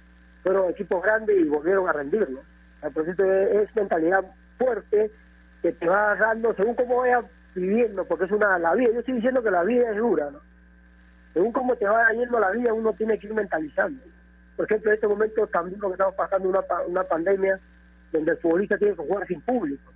fueron 0.43 0.69
equipos 0.69 1.01
grandes 1.01 1.37
y 1.37 1.43
volvieron 1.43 1.87
a 1.87 1.93
rendir. 1.93 2.29
¿no? 2.29 2.39
El 2.81 2.93
proceso 2.93 3.23
es, 3.23 3.75
mentalidad 3.75 4.25
fuerte 4.57 5.11
que 5.61 5.71
te 5.73 5.87
va 5.87 6.15
dando 6.15 6.53
según 6.55 6.75
cómo 6.75 6.97
vayas 6.97 7.25
viviendo, 7.55 8.05
porque 8.05 8.25
es 8.25 8.31
una 8.31 8.57
la 8.57 8.73
vida. 8.75 8.91
Yo 8.93 8.99
estoy 8.99 9.15
diciendo 9.15 9.43
que 9.43 9.51
la 9.51 9.63
vida 9.63 9.91
es 9.91 9.97
dura, 9.97 10.29
¿no? 10.31 10.39
Según 11.33 11.51
cómo 11.51 11.75
te 11.75 11.85
va 11.85 12.11
yendo 12.11 12.39
la 12.39 12.51
vida, 12.51 12.73
uno 12.73 12.93
tiene 12.93 13.17
que 13.19 13.27
ir 13.27 13.33
mentalizando. 13.33 14.03
Por 14.55 14.65
ejemplo, 14.65 14.91
en 14.91 14.95
este 14.95 15.07
momento 15.07 15.47
también 15.47 15.79
lo 15.79 15.87
que 15.87 15.93
estamos 15.93 16.15
pasando 16.15 16.49
una, 16.49 16.61
una 16.87 17.03
pandemia 17.03 17.59
donde 18.11 18.31
el 18.31 18.37
futbolista 18.39 18.77
tiene 18.77 18.95
que 18.95 19.03
jugar 19.03 19.27
sin 19.27 19.41
público. 19.41 19.93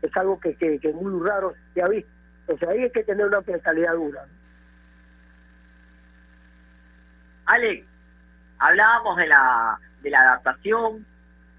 Es 0.00 0.16
algo 0.16 0.38
que, 0.38 0.54
que, 0.56 0.92
muy 0.92 1.28
raro 1.28 1.54
se 1.74 1.82
ha 1.82 1.88
visto. 1.88 2.10
Entonces 2.42 2.68
ahí 2.68 2.84
hay 2.84 2.90
que 2.90 3.02
tener 3.02 3.26
una 3.26 3.40
mentalidad 3.40 3.94
dura. 3.94 4.24
Alex, 7.46 7.86
hablábamos 8.58 9.16
de 9.16 9.26
la, 9.26 9.78
de 10.02 10.10
la 10.10 10.20
adaptación. 10.20 11.04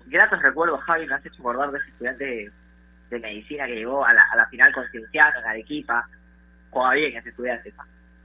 Gratos 0.08 0.42
recuerdos, 0.42 0.82
Javi, 0.84 1.06
me 1.06 1.14
has 1.14 1.26
hecho 1.26 1.44
de 1.44 1.78
ese 1.78 1.90
estudiante 1.90 2.26
de, 2.26 2.52
de 3.10 3.20
medicina 3.20 3.68
que 3.68 3.76
llegó 3.76 4.06
a 4.06 4.14
la, 4.14 4.24
a 4.32 4.38
la 4.38 4.48
final 4.48 4.74
con 4.74 4.88
Cienciano 4.90 5.40
en 5.40 5.46
Arequipa. 5.46 6.08
Juega 6.72 6.94
bien 6.94 7.18
ese 7.18 7.30
estudiante. 7.30 7.74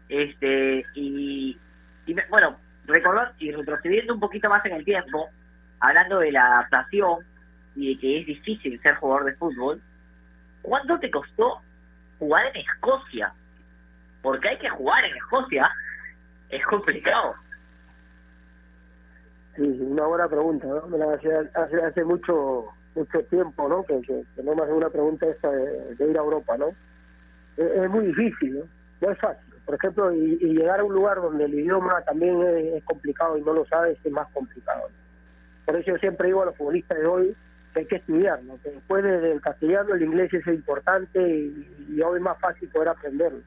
Este, 0.09 0.85
y, 0.95 1.59
y 2.07 2.17
bueno, 2.29 2.57
recordar 2.87 3.33
y 3.39 3.51
retrocediendo 3.53 4.15
un 4.15 4.21
poquito 4.21 4.49
más 4.49 4.65
en 4.67 4.73
el 4.73 4.85
tiempo, 4.85 5.29
hablando 5.81 6.19
de 6.19 6.33
la 6.33 6.47
adaptación 6.47 7.25
y 7.75 7.95
de 7.95 8.01
que 8.01 8.21
es 8.21 8.27
difícil 8.27 8.81
ser 8.83 8.95
jugador 8.97 9.25
de 9.25 9.37
fútbol, 9.37 9.81
¿cuánto 10.63 10.99
te 10.99 11.11
costó 11.11 11.61
jugar 12.19 12.47
en 12.49 12.57
Escocia? 12.57 13.33
Porque 14.23 14.49
hay 14.49 14.59
que 14.59 14.69
jugar 14.71 15.05
en 15.05 15.17
Escocia, 15.17 15.71
es 16.51 16.65
complicado. 16.67 17.35
Sí, 19.57 19.63
una 19.63 20.07
buena 20.07 20.29
pregunta, 20.29 20.67
¿no? 20.67 20.87
Me 20.89 20.99
la 20.99 21.15
hace, 21.15 21.29
hace, 21.55 21.83
hace 21.83 22.05
mucho 22.05 22.67
mucho 22.95 23.25
tiempo, 23.25 23.69
¿no? 23.69 23.83
Que, 23.85 24.01
no 24.43 24.55
me 24.55 24.63
hace 24.63 24.73
una 24.73 24.89
pregunta 24.89 25.27
esta 25.27 25.51
de, 25.51 25.97
de 25.97 26.11
ir 26.11 26.17
a 26.17 26.21
Europa, 26.21 26.57
¿no? 26.57 26.69
Es, 27.57 27.67
es 27.67 27.91
muy 27.91 28.07
difícil, 28.07 28.61
¿no? 28.61 28.65
No 29.01 29.11
es 29.11 29.19
fácil 29.19 29.54
por 29.65 29.75
ejemplo, 29.77 30.13
y, 30.13 30.37
llegar 30.39 30.81
a 30.81 30.85
un 30.85 30.95
lugar 30.95 31.17
donde 31.17 31.45
el 31.45 31.55
idioma 31.55 32.03
también 32.03 32.41
es, 32.43 32.85
complicado 32.85 33.37
y 33.39 33.43
no 33.43 33.53
lo 33.53 33.65
sabes, 33.67 33.99
es 34.05 34.13
más 34.13 34.29
complicado. 34.33 34.89
Por 35.65 35.77
eso 35.77 35.93
yo 35.93 35.99
siempre 35.99 36.29
digo 36.29 36.43
a 36.43 36.47
los 36.47 36.57
futbolistas 36.57 36.99
de 36.99 37.07
hoy 37.07 37.37
que 37.73 37.81
hay 37.81 37.87
que 37.87 37.97
estudiar, 37.97 38.41
que 38.63 38.71
después 38.71 39.03
del 39.03 39.41
castellano 39.41 39.95
el 39.95 40.03
inglés 40.03 40.33
es 40.35 40.47
importante 40.47 41.21
y, 41.21 42.01
hoy 42.03 42.17
es 42.17 42.23
más 42.23 42.39
fácil 42.41 42.69
poder 42.69 42.89
aprenderlo. 42.89 43.41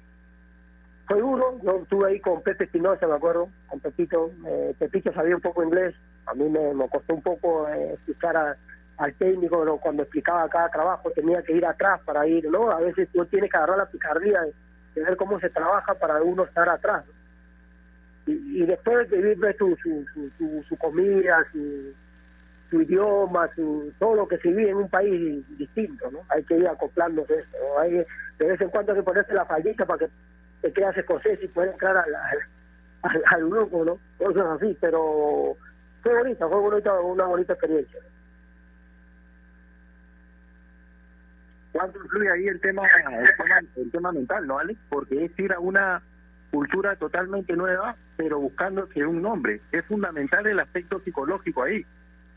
Fue 1.07 1.21
duro, 1.21 1.59
yo 1.63 1.79
estuve 1.83 2.09
ahí 2.09 2.19
con 2.19 2.41
Pepe 2.41 2.65
Espinosa, 2.65 3.07
me 3.07 3.15
acuerdo, 3.15 3.47
con 3.67 3.79
Pepito. 3.79 4.31
Eh, 4.45 4.75
Pepito 4.77 5.13
sabía 5.13 5.35
un 5.35 5.41
poco 5.41 5.63
inglés, 5.63 5.95
a 6.25 6.33
mí 6.33 6.49
me, 6.49 6.73
costó 6.89 7.13
un 7.13 7.21
poco 7.21 7.69
eh, 7.69 7.97
a- 8.23 8.55
al 8.97 9.13
técnico 9.13 9.79
cuando 9.79 10.03
explicaba 10.03 10.49
cada 10.49 10.69
trabajo, 10.69 11.11
tenía 11.11 11.41
que 11.43 11.53
ir 11.53 11.65
atrás 11.65 12.01
para 12.03 12.27
ir, 12.27 12.49
¿no? 12.49 12.71
A 12.71 12.79
veces 12.79 13.07
tú 13.13 13.23
tienes 13.27 13.49
que 13.49 13.57
agarrar 13.57 13.77
la 13.77 13.85
picardía 13.85 14.41
de 14.97 15.03
ver 15.03 15.17
cómo 15.17 15.39
se 15.39 15.49
trabaja 15.49 15.93
para 15.93 16.21
uno 16.23 16.43
estar 16.43 16.67
atrás. 16.67 17.05
Y, 18.25 18.65
después 18.65 19.09
de 19.09 19.17
vivir 19.17 19.55
su, 19.57 19.75
su, 19.77 20.05
su, 20.13 20.29
su, 20.37 20.63
su 20.67 20.77
comida, 20.77 21.45
su, 21.51 21.93
su 22.69 22.81
idioma, 22.81 23.49
su, 23.55 23.93
todo 23.99 24.15
lo 24.15 24.27
que 24.27 24.37
se 24.39 24.49
vive 24.49 24.71
en 24.71 24.77
un 24.77 24.89
país 24.89 25.45
distinto, 25.57 26.11
¿no? 26.11 26.19
Hay 26.29 26.43
que 26.43 26.57
ir 26.57 26.67
acoplándose 26.67 27.35
a 27.35 27.39
esto, 27.39 27.57
¿no? 27.57 27.79
Hay, 27.79 27.91
de 27.93 28.45
vez 28.45 28.59
en 28.59 28.69
cuando 28.69 28.91
hay 28.91 28.97
que 28.97 29.03
ponerse 29.03 29.33
la 29.33 29.45
fallita 29.45 29.85
para 29.85 29.99
que 29.99 30.09
te 30.61 30.73
quedas 30.73 30.97
escocés 30.97 31.41
y 31.41 31.47
puedas 31.47 31.71
entrar 31.71 31.95
al, 31.95 33.21
al 33.31 33.49
grupo, 33.49 33.85
¿no? 33.85 33.97
Cosas 34.17 34.45
así, 34.57 34.77
pero 34.81 35.55
fue 36.01 36.17
bonita, 36.17 36.49
fue 36.49 36.59
bonita, 36.59 36.99
una 36.99 37.25
bonita 37.25 37.53
experiencia. 37.53 38.01
¿Cuánto 41.71 41.99
influye 42.01 42.31
ahí 42.31 42.47
el 42.47 42.59
tema, 42.59 42.83
el 42.85 43.35
tema, 43.37 43.59
el 43.75 43.91
tema 43.91 44.11
mental, 44.11 44.47
no, 44.47 44.57
Alex? 44.57 44.79
Porque 44.89 45.25
es 45.25 45.39
ir 45.39 45.53
a 45.53 45.59
una 45.59 46.01
cultura 46.51 46.95
totalmente 46.95 47.55
nueva, 47.55 47.95
pero 48.15 48.39
buscándose 48.39 49.05
un 49.05 49.21
nombre. 49.21 49.61
Es 49.71 49.85
fundamental 49.85 50.47
el 50.47 50.59
aspecto 50.59 50.99
psicológico 50.99 51.63
ahí. 51.63 51.85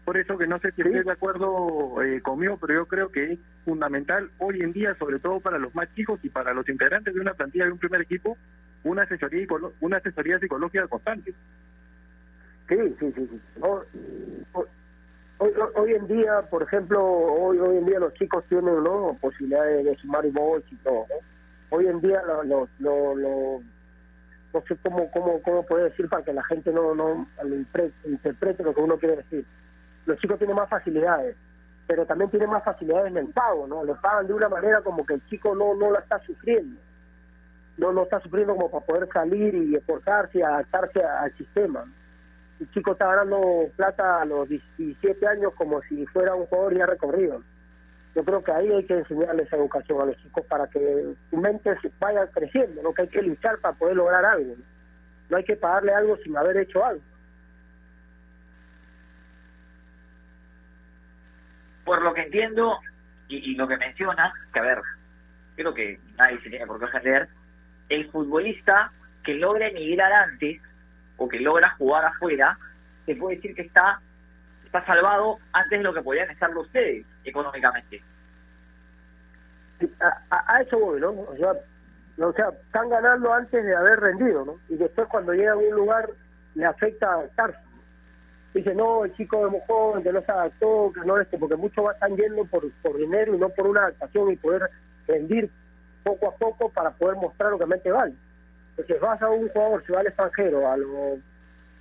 Por 0.05 0.17
eso 0.17 0.37
que 0.37 0.47
no 0.47 0.59
sé 0.59 0.73
si 0.73 0.83
estés 0.83 1.05
de 1.05 1.13
acuerdo 1.13 2.03
eh, 2.03 2.21
conmigo, 2.21 2.59
pero 2.61 2.75
yo 2.75 2.87
creo 2.87 3.11
que 3.11 3.33
es 3.33 3.39
fundamental 3.65 4.31
hoy 4.39 4.61
en 4.61 4.73
día, 4.73 4.95
sobre 4.97 5.21
todo 5.21 5.41
para 5.41 5.59
los 5.59 5.75
más 5.75 5.93
chicos 5.95 6.19
y 6.23 6.29
para 6.29 6.53
los 6.53 6.69
integrantes 6.69 7.15
de 7.15 7.21
una 7.21 7.35
plantilla 7.35 7.67
de 7.67 7.73
un 7.73 7.79
primer 7.79 8.01
equipo, 8.01 8.37
una 8.83 9.03
asesoría, 9.03 9.47
una 9.81 9.99
asesoría 9.99 10.39
psicológica 10.39 10.89
constante. 10.89 11.33
Sí, 12.69 12.77
sí, 12.99 13.13
sí. 13.15 13.29
sí. 13.31 13.41
No, 13.61 13.85
hoy, 15.41 15.95
en 15.95 16.07
día, 16.07 16.43
por 16.51 16.63
ejemplo, 16.63 17.03
hoy, 17.03 17.59
hoy 17.59 17.79
en 17.79 17.87
día 17.87 17.99
los 17.99 18.13
chicos 18.15 18.45
tienen 18.49 18.83
¿no? 18.85 19.17
posibilidad 19.21 19.65
de, 19.65 19.97
sumar 19.97 20.25
y 20.25 20.29
y 20.29 20.77
todo. 20.77 21.07
Hoy 21.71 21.87
en 21.87 22.01
día 22.01 22.23
lo, 22.27 22.43
lo, 22.45 22.69
lo, 22.79 23.15
lo- 23.15 23.61
no 24.53 24.61
sé 24.67 24.77
cómo, 24.83 25.11
cómo, 25.13 25.41
cómo 25.43 25.65
puede 25.65 25.85
decir 25.85 26.09
para 26.09 26.25
que 26.25 26.33
la 26.33 26.43
gente 26.45 26.73
no, 26.73 26.95
no 26.95 27.27
interprete 28.05 28.63
lo 28.65 28.75
que 28.75 28.81
uno 28.81 28.99
quiere 28.99 29.17
decir. 29.17 29.45
Los 30.07 30.19
chicos 30.19 30.39
tienen 30.39 30.57
más 30.57 30.69
facilidades, 30.69 31.37
pero 31.87 32.05
también 32.05 32.31
tienen 32.31 32.51
más 32.51 32.65
facilidades 32.65 33.13
en 33.13 33.19
el 33.19 33.29
pago, 33.29 33.67
¿no? 33.69 33.85
Lo 33.85 33.95
pagan 34.01 34.27
de 34.27 34.35
una 34.35 34.49
manera 34.49 34.81
como 34.83 35.07
que 35.07 35.15
el 35.15 35.27
chico 35.29 35.55
no, 35.55 35.75
no 35.75 35.93
la 35.93 36.01
está 36.01 36.19
sufriendo. 36.21 36.81
No, 37.79 37.93
no 37.93 38.03
está 38.03 38.21
sufriendo 38.21 38.55
como 38.57 38.71
para 38.71 38.85
poder 38.85 39.09
salir 39.13 39.55
y 39.55 39.77
esforzarse 39.77 40.43
adaptarse 40.43 41.01
al 41.03 41.33
sistema. 41.37 41.85
El 42.61 42.71
chico 42.73 42.93
está 42.93 43.07
ganando 43.07 43.71
plata 43.75 44.21
a 44.21 44.25
los 44.27 44.49
17 44.49 45.27
años 45.27 45.55
como 45.57 45.81
si 45.83 46.07
fuera 46.07 46.35
un 46.35 46.47
jugador 46.47 46.77
ya 46.77 46.87
recorrido. 46.87 47.43
Yo 48.15 48.25
creo 48.25 48.45
que 48.45 48.53
ahí 48.53 48.71
hay 48.71 48.85
que 48.85 48.99
enseñarles 48.99 49.53
educación 49.53 50.01
a 50.01 50.05
los 50.05 50.17
chicos 50.19 50.45
para 50.47 50.67
que 50.67 51.15
su 51.31 51.37
mente 51.37 51.75
vaya 51.99 52.27
creciendo, 52.27 52.83
¿no? 52.83 52.93
que 52.93 53.03
hay 53.03 53.09
que 53.09 53.23
luchar 53.23 53.59
para 53.59 53.77
poder 53.77 53.97
lograr 53.97 54.25
algo. 54.25 54.57
No, 54.57 54.65
No 55.31 55.37
hay 55.39 55.45
que 55.45 55.57
pagarle 55.57 55.95
algo 55.95 56.17
sin 56.19 56.37
haber 56.37 56.59
hecho 56.59 56.85
algo. 56.85 57.03
por 61.91 62.03
lo 62.03 62.15
que 62.15 62.23
entiendo 62.23 62.79
y, 63.27 63.51
y 63.51 63.55
lo 63.57 63.67
que 63.67 63.77
menciona, 63.77 64.33
que 64.53 64.61
a 64.61 64.63
ver, 64.63 64.79
creo 65.57 65.75
que 65.75 65.99
nadie 66.17 66.41
se 66.41 66.49
tiene 66.49 66.65
por 66.65 66.79
qué 66.79 66.85
ofender, 66.85 67.29
el 67.89 68.09
futbolista 68.13 68.93
que 69.25 69.35
logra 69.35 69.67
emigrar 69.67 70.13
antes 70.13 70.63
o 71.21 71.29
que 71.29 71.39
logra 71.39 71.71
jugar 71.77 72.05
afuera, 72.07 72.59
se 73.05 73.15
puede 73.15 73.37
decir 73.37 73.55
que 73.55 73.63
está 73.63 74.01
está 74.65 74.85
salvado 74.87 75.39
antes 75.53 75.79
de 75.79 75.83
lo 75.85 75.93
que 75.93 76.01
podían 76.01 76.31
estarlo 76.31 76.63
ustedes 76.63 77.05
económicamente. 77.25 78.03
a, 80.01 80.45
a- 80.55 80.63
eso 80.63 80.79
voy, 80.79 81.01
¿no? 81.01 81.11
O 81.11 81.37
sea, 81.37 82.49
están 82.67 82.89
ganando 82.89 83.33
antes 83.33 83.65
de 83.65 83.75
haber 83.75 84.01
rendido, 84.01 84.45
¿no? 84.45 84.57
Y 84.69 84.77
después 84.77 85.09
cuando 85.09 85.33
llegan 85.33 85.55
a 85.55 85.57
un 85.57 85.75
lugar 85.75 86.09
le 86.55 86.65
afecta 86.65 87.07
adaptarse. 87.13 87.59
Dice, 88.55 88.75
no, 88.75 89.05
el 89.05 89.15
chico 89.15 89.47
es 89.47 89.53
muy 89.53 89.61
joven, 89.67 90.03
que 90.03 90.13
no 90.13 90.21
se 90.23 90.33
adaptó, 90.33 90.93
que 90.93 91.01
no 91.07 91.19
este, 91.19 91.39
porque 91.39 91.57
muchos 91.57 91.85
están 91.93 92.17
yendo 92.17 92.45
por, 92.47 92.71
por 92.83 92.97
dinero 92.97 93.35
y 93.35 93.39
no 93.39 93.49
por 93.51 93.67
una 93.67 93.83
adaptación 93.83 94.31
y 94.31 94.37
poder 94.37 94.69
rendir 95.07 95.51
poco 96.03 96.29
a 96.29 96.35
poco 96.37 96.69
para 96.71 96.91
poder 96.91 97.17
mostrar 97.17 97.51
lo 97.51 97.59
que 97.59 97.65
realmente 97.65 97.91
vale. 97.93 98.15
Entonces 98.81 99.01
vas 99.01 99.21
a 99.23 99.29
un 99.31 99.49
jugador, 99.49 99.85
se 99.87 99.93
va 99.93 100.01
al 100.01 100.07
extranjero, 100.07 100.71
a 100.71 100.77
los, 100.77 101.19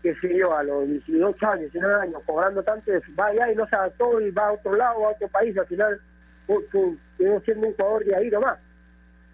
qué 0.04 0.16
sé 0.16 0.36
yo, 0.38 0.56
a 0.56 0.64
los 0.64 0.88
18 0.88 1.46
años, 1.48 1.72
19 1.72 2.02
años, 2.02 2.22
cobrando 2.26 2.64
tanto, 2.64 2.92
va 3.20 3.28
allá 3.28 3.52
y 3.52 3.56
no 3.56 3.68
se 3.68 3.76
adaptó 3.76 4.20
y 4.22 4.32
va 4.32 4.48
a 4.48 4.52
otro 4.54 4.76
lado, 4.76 5.06
a 5.08 5.12
otro 5.12 5.28
país, 5.30 5.58
al 5.58 5.68
final 5.68 6.00
quedó 7.18 7.40
siendo 7.42 7.68
un 7.68 7.74
jugador 7.76 8.04
de 8.06 8.16
ahí 8.16 8.30
nomás, 8.30 8.58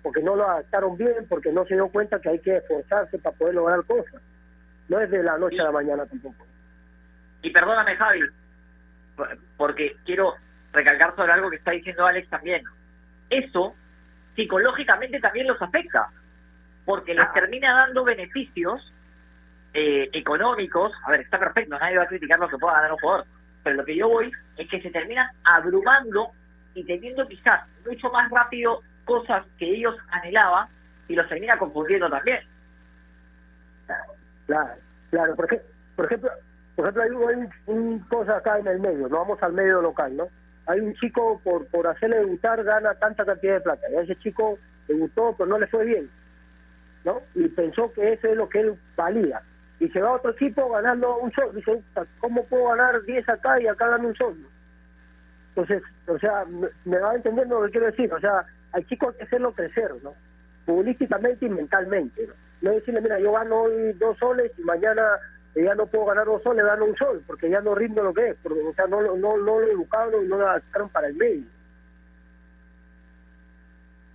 porque 0.03 0.21
no 0.21 0.35
lo 0.35 0.47
adaptaron 0.49 0.97
bien, 0.97 1.25
porque 1.29 1.51
no 1.51 1.65
se 1.65 1.75
dio 1.75 1.87
cuenta 1.89 2.19
que 2.19 2.29
hay 2.29 2.39
que 2.39 2.57
esforzarse 2.57 3.17
para 3.19 3.35
poder 3.35 3.55
lograr 3.55 3.83
cosas. 3.85 4.21
No 4.89 4.99
es 4.99 5.09
de 5.09 5.23
la 5.23 5.37
noche 5.37 5.59
a 5.61 5.65
la 5.65 5.71
mañana 5.71 6.05
tampoco. 6.05 6.45
Y 7.41 7.49
perdóname, 7.51 7.95
Javi, 7.95 8.21
por- 9.15 9.37
porque 9.57 9.95
quiero 10.05 10.33
recalcar 10.73 11.15
sobre 11.15 11.31
algo 11.31 11.49
que 11.49 11.55
está 11.55 11.71
diciendo 11.71 12.05
Alex 12.05 12.29
también. 12.29 12.63
Eso 13.29 13.73
psicológicamente 14.35 15.19
también 15.19 15.47
los 15.47 15.61
afecta, 15.61 16.09
porque 16.85 17.13
les 17.13 17.31
termina 17.33 17.73
dando 17.73 18.03
beneficios 18.03 18.93
eh, 19.73 20.09
económicos. 20.13 20.93
A 21.03 21.11
ver, 21.11 21.21
está 21.21 21.39
perfecto, 21.39 21.77
nadie 21.77 21.97
va 21.97 22.03
a 22.03 22.07
criticar 22.07 22.39
lo 22.39 22.47
que 22.47 22.57
pueda 22.57 22.75
ganar 22.75 22.93
un 22.93 22.99
jugador, 22.99 23.25
pero 23.63 23.75
lo 23.77 23.85
que 23.85 23.95
yo 23.95 24.07
voy 24.07 24.31
es 24.57 24.69
que 24.69 24.81
se 24.81 24.89
terminan 24.91 25.27
abrumando 25.43 26.31
y 26.73 26.83
teniendo 26.83 27.27
quizás 27.27 27.61
mucho 27.85 28.09
más 28.11 28.29
rápido 28.29 28.81
cosas 29.05 29.45
que 29.57 29.65
ellos 29.65 29.95
anhelaban 30.11 30.67
y 31.07 31.15
los 31.15 31.27
termina 31.27 31.57
confundiendo 31.57 32.09
también. 32.09 32.39
Claro, 34.47 34.73
claro, 35.09 35.35
porque, 35.35 35.61
por 35.95 36.05
ejemplo, 36.05 36.31
por 36.75 36.85
ejemplo 36.85 37.27
hay, 37.27 37.35
un, 37.67 37.99
cosa 38.01 38.37
acá 38.37 38.59
en 38.59 38.67
el 38.67 38.79
medio, 38.79 39.07
no 39.07 39.17
vamos 39.19 39.41
al 39.41 39.53
medio 39.53 39.81
local, 39.81 40.15
¿no? 40.15 40.27
Hay 40.67 40.79
un 40.79 40.93
chico 40.95 41.39
por 41.43 41.67
por 41.67 41.87
hacerle 41.87 42.17
debutar 42.17 42.63
gana 42.63 42.93
tanta 42.95 43.25
cantidad 43.25 43.55
de 43.55 43.61
plata, 43.61 43.87
y 43.91 43.95
a 43.95 44.01
ese 44.01 44.15
chico 44.17 44.57
debutó 44.87 45.35
pero 45.37 45.49
no 45.49 45.59
le 45.59 45.67
fue 45.67 45.85
bien, 45.85 46.09
¿no? 47.05 47.21
Y 47.35 47.47
pensó 47.47 47.93
que 47.93 48.13
eso 48.13 48.27
es 48.27 48.35
lo 48.35 48.49
que 48.49 48.59
él 48.59 48.75
valía. 48.97 49.41
Y 49.79 49.87
se 49.89 50.01
va 50.01 50.13
otro 50.13 50.31
equipo 50.31 50.69
ganando 50.69 51.17
un 51.17 51.31
sol, 51.31 51.53
dice, 51.53 51.71
"Puta, 51.71 52.05
¿cómo 52.19 52.45
puedo 52.45 52.69
ganar 52.69 53.01
10 53.03 53.29
acá 53.29 53.61
y 53.61 53.67
acá 53.67 53.89
gano 53.89 54.07
un 54.09 54.15
sol? 54.15 54.35
Entonces, 55.49 55.83
o 56.07 56.17
sea, 56.19 56.45
me, 56.45 56.67
me 56.85 56.99
va 56.99 57.15
entendiendo 57.15 57.59
lo 57.59 57.65
que 57.65 57.71
quiero 57.71 57.87
decir, 57.87 58.11
o 58.13 58.19
sea, 58.19 58.45
al 58.73 58.85
chico 58.87 59.09
hay 59.09 59.15
que 59.15 59.23
hacerlo 59.23 59.53
crecer, 59.53 59.91
¿no? 60.03 60.13
Futbolísticamente 60.65 61.45
y 61.45 61.49
mentalmente, 61.49 62.27
¿no? 62.61 62.71
Decirle, 62.71 63.01
mira, 63.01 63.19
yo 63.19 63.31
gano 63.31 63.61
hoy 63.61 63.93
dos 63.93 64.17
soles 64.17 64.51
y 64.57 64.63
mañana 64.63 65.03
eh, 65.53 65.63
ya 65.63 65.75
no 65.75 65.85
puedo 65.85 66.05
ganar 66.05 66.25
dos 66.25 66.41
soles, 66.41 66.65
gano 66.65 66.85
un 66.85 66.95
sol, 66.97 67.23
porque 67.27 67.49
ya 67.49 67.61
no 67.61 67.75
rindo 67.75 68.03
lo 68.03 68.13
que 68.13 68.29
es, 68.29 68.37
porque, 68.41 68.59
o 68.59 68.73
sea, 68.73 68.87
no, 68.87 69.01
no, 69.01 69.15
no 69.15 69.37
lo 69.37 69.61
educaron 69.61 70.25
y 70.25 70.27
no 70.27 70.37
lo 70.37 70.49
adaptaron 70.49 70.89
para 70.89 71.07
el 71.07 71.15
medio. 71.15 71.45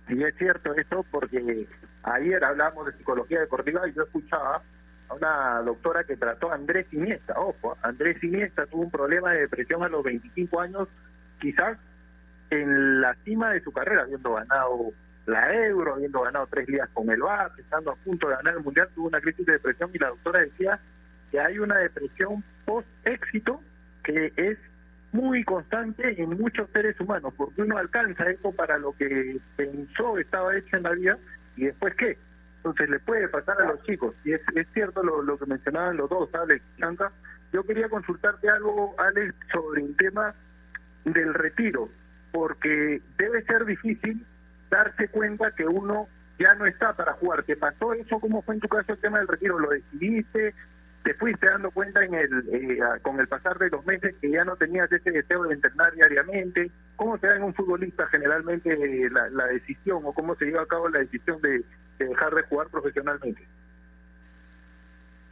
Y 0.09 0.23
es 0.23 0.35
cierto 0.35 0.75
esto 0.75 1.05
porque 1.09 1.65
ayer 2.03 2.43
hablamos 2.43 2.85
de 2.85 2.93
psicología 2.93 3.39
deportiva 3.39 3.87
y 3.87 3.93
yo 3.93 4.03
escuchaba 4.03 4.61
a 5.09 5.13
una 5.13 5.61
doctora 5.63 6.03
que 6.03 6.17
trató 6.17 6.51
a 6.51 6.55
Andrés 6.55 6.87
Iniesta. 6.91 7.33
Ojo, 7.39 7.77
Andrés 7.81 8.23
Iniesta 8.23 8.65
tuvo 8.65 8.83
un 8.83 8.91
problema 8.91 9.31
de 9.31 9.41
depresión 9.41 9.83
a 9.83 9.89
los 9.89 10.03
25 10.03 10.61
años, 10.61 10.87
quizás 11.39 11.77
en 12.49 13.01
la 13.01 13.15
cima 13.23 13.51
de 13.51 13.61
su 13.61 13.71
carrera, 13.71 14.03
habiendo 14.03 14.33
ganado 14.33 14.91
la 15.25 15.53
Euro, 15.53 15.95
habiendo 15.95 16.21
ganado 16.21 16.47
tres 16.47 16.67
ligas 16.67 16.89
con 16.93 17.09
el 17.09 17.21
Barça, 17.21 17.57
estando 17.59 17.91
a 17.91 17.95
punto 17.95 18.27
de 18.27 18.35
ganar 18.35 18.55
el 18.55 18.63
Mundial, 18.63 18.89
tuvo 18.93 19.07
una 19.07 19.21
crisis 19.21 19.45
de 19.45 19.53
depresión 19.53 19.89
y 19.93 19.99
la 19.99 20.09
doctora 20.09 20.39
decía 20.39 20.79
que 21.31 21.39
hay 21.39 21.59
una 21.59 21.77
depresión 21.77 22.43
post-éxito 22.65 23.61
que 24.03 24.33
es 24.35 24.57
muy 25.11 25.43
constante 25.43 26.21
en 26.21 26.29
muchos 26.37 26.69
seres 26.71 26.99
humanos, 26.99 27.33
porque 27.35 27.61
uno 27.61 27.77
alcanza 27.77 28.29
eso 28.29 28.51
para 28.51 28.77
lo 28.77 28.93
que 28.93 29.37
pensó 29.55 30.17
estaba 30.17 30.55
hecho 30.55 30.77
en 30.77 30.83
la 30.83 30.91
vida 30.91 31.17
y 31.55 31.65
después 31.65 31.95
qué. 31.95 32.17
Entonces 32.57 32.89
le 32.89 32.99
puede 32.99 33.27
pasar 33.27 33.59
a 33.61 33.65
los 33.65 33.83
chicos. 33.83 34.15
Y 34.23 34.33
es, 34.33 34.41
cierto 34.73 35.03
lo, 35.03 35.21
lo 35.21 35.37
que 35.37 35.47
mencionaban 35.47 35.97
los 35.97 36.09
dos, 36.09 36.33
Alex 36.35 36.63
y 36.77 36.81
Chanca. 36.81 37.11
Yo 37.51 37.63
quería 37.63 37.89
consultarte 37.89 38.49
algo, 38.49 38.95
Alex, 38.99 39.33
sobre 39.51 39.81
el 39.81 39.95
tema 39.97 40.33
del 41.03 41.33
retiro, 41.33 41.89
porque 42.31 43.01
debe 43.17 43.43
ser 43.43 43.65
difícil 43.65 44.25
darse 44.69 45.09
cuenta 45.09 45.51
que 45.55 45.65
uno 45.65 46.07
ya 46.39 46.53
no 46.55 46.65
está 46.65 46.93
para 46.95 47.13
jugar. 47.13 47.43
¿Te 47.43 47.55
pasó 47.55 47.93
eso? 47.93 48.19
¿Cómo 48.19 48.41
fue 48.41 48.55
en 48.55 48.61
tu 48.61 48.67
caso 48.67 48.93
el 48.93 48.99
tema 48.99 49.19
del 49.19 49.27
retiro? 49.27 49.59
¿Lo 49.59 49.69
decidiste? 49.69 50.53
Te 51.03 51.13
fuiste 51.15 51.47
dando 51.47 51.71
cuenta 51.71 52.03
en 52.03 52.13
el 52.13 52.49
eh, 52.51 52.79
con 53.01 53.19
el 53.19 53.27
pasar 53.27 53.57
de 53.57 53.69
los 53.69 53.85
meses 53.85 54.15
que 54.21 54.29
ya 54.29 54.43
no 54.43 54.55
tenías 54.55 54.91
ese 54.91 55.11
deseo 55.11 55.43
de 55.43 55.55
entrenar 55.55 55.93
diariamente? 55.93 56.69
¿Cómo 56.95 57.17
se 57.17 57.27
da 57.27 57.35
en 57.35 57.43
un 57.43 57.53
futbolista 57.53 58.05
generalmente 58.07 58.71
eh, 58.71 59.09
la, 59.09 59.45
decisión 59.47 60.01
o 60.05 60.13
cómo 60.13 60.35
se 60.35 60.45
lleva 60.45 60.61
a 60.61 60.67
cabo 60.67 60.89
la 60.89 60.99
decisión 60.99 61.41
de, 61.41 61.63
dejar 61.97 62.35
de 62.35 62.43
jugar 62.43 62.67
profesionalmente? 62.67 63.47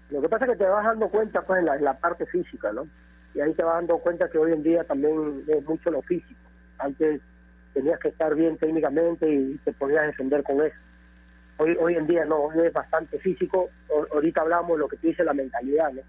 Lo 0.09 0.21
que 0.21 0.29
pasa 0.29 0.45
es 0.45 0.51
que 0.51 0.57
te 0.57 0.65
vas 0.65 0.83
dando 0.83 1.07
cuenta 1.09 1.41
pues 1.43 1.59
en 1.59 1.65
la, 1.65 1.75
en 1.75 1.83
la 1.83 1.99
parte 1.99 2.25
física, 2.25 2.71
¿no? 2.71 2.87
Y 3.35 3.41
ahí 3.41 3.53
te 3.53 3.63
vas 3.63 3.75
dando 3.75 3.99
cuenta 3.99 4.27
que 4.27 4.39
hoy 4.39 4.53
en 4.53 4.63
día 4.63 4.83
también 4.85 5.43
es 5.47 5.63
mucho 5.65 5.91
lo 5.91 6.01
físico. 6.01 6.39
Antes 6.79 7.21
tenías 7.73 7.99
que 7.99 8.07
estar 8.07 8.33
bien 8.33 8.57
técnicamente 8.57 9.31
y 9.31 9.59
te 9.63 9.71
podías 9.73 10.07
defender 10.07 10.41
con 10.41 10.61
eso 10.61 10.88
Hoy, 11.61 11.75
hoy 11.77 11.95
en 11.95 12.07
día 12.07 12.23
no, 12.23 12.43
hoy 12.43 12.67
es 12.67 12.71
bastante 12.71 13.19
físico. 13.19 13.69
ahorita 14.13 14.41
hablamos 14.41 14.77
de 14.77 14.77
lo 14.77 14.87
que 14.87 14.95
tú 14.95 15.07
dices, 15.07 15.25
la 15.25 15.33
mentalidad, 15.33 15.91
¿no? 15.91 16.01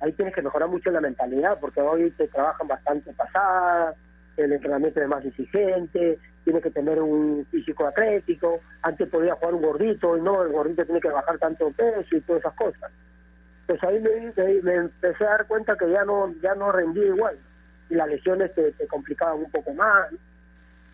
Ahí 0.00 0.12
tienes 0.12 0.34
que 0.34 0.40
mejorar 0.40 0.66
mucho 0.66 0.90
la 0.90 1.02
mentalidad 1.02 1.58
porque 1.60 1.82
hoy 1.82 2.10
te 2.12 2.26
trabajan 2.28 2.66
bastante 2.66 3.12
pasada, 3.12 3.94
el 4.38 4.50
entrenamiento 4.50 5.02
es 5.02 5.08
más 5.08 5.22
exigente, 5.26 6.18
tienes 6.42 6.62
que 6.62 6.70
tener 6.70 7.02
un 7.02 7.46
físico 7.50 7.86
atlético, 7.86 8.60
antes 8.80 9.08
podía 9.10 9.34
jugar 9.34 9.54
un 9.56 9.62
gordito 9.62 10.16
y 10.16 10.22
no, 10.22 10.42
el 10.42 10.52
gordito 10.52 10.86
tiene 10.86 11.02
que 11.02 11.10
bajar 11.10 11.36
tanto 11.36 11.70
peso 11.72 12.16
y 12.16 12.20
todas 12.22 12.40
esas 12.40 12.54
cosas. 12.54 12.90
Pues 13.66 13.82
ahí 13.84 14.00
me, 14.00 14.62
me, 14.62 14.74
empecé 14.74 15.22
a 15.26 15.30
dar 15.30 15.46
cuenta 15.46 15.76
que 15.76 15.90
ya 15.90 16.02
no 16.04 16.32
ya 16.40 16.54
no 16.54 16.72
rendí 16.72 17.02
igual 17.02 17.36
y 17.90 17.94
las 17.94 18.08
lesiones 18.08 18.54
te 18.54 18.86
complicaban 18.86 19.36
un 19.36 19.50
poco 19.50 19.74
más 19.74 20.08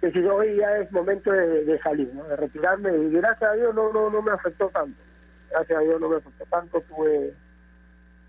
decir, 0.07 0.29
hoy 0.29 0.57
ya 0.57 0.77
es 0.79 0.91
momento 0.93 1.31
de, 1.33 1.79
salir, 1.81 2.09
de 2.11 2.37
retirarme 2.37 2.97
y 2.97 3.11
gracias 3.11 3.51
a 3.51 3.55
Dios 3.55 3.75
no, 3.75 3.93
no, 3.93 4.11
no 4.11 4.23
me 4.23 4.33
afectó 4.33 4.69
tanto. 4.69 5.01
Gracias 5.51 5.79
a 5.79 5.83
Dios 5.83 6.01
no 6.01 6.09
me 6.09 6.17
afectó 6.17 6.45
tanto, 6.47 6.81
tuve 6.83 7.35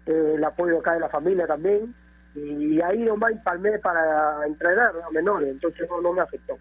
eh, 0.06 0.34
el 0.36 0.44
apoyo 0.44 0.80
acá 0.80 0.94
de 0.94 1.00
la 1.00 1.10
familia 1.10 1.48
también 1.48 1.94
y, 2.36 2.82
ahí 2.82 3.00
nomás 3.00 3.32
empalmé 3.32 3.80
para 3.80 4.46
entrenar 4.46 4.94
a 5.08 5.10
menores, 5.12 5.50
entonces 5.50 5.88
no, 5.90 6.02
no 6.02 6.14
me 6.14 6.22
afectó. 6.22 6.58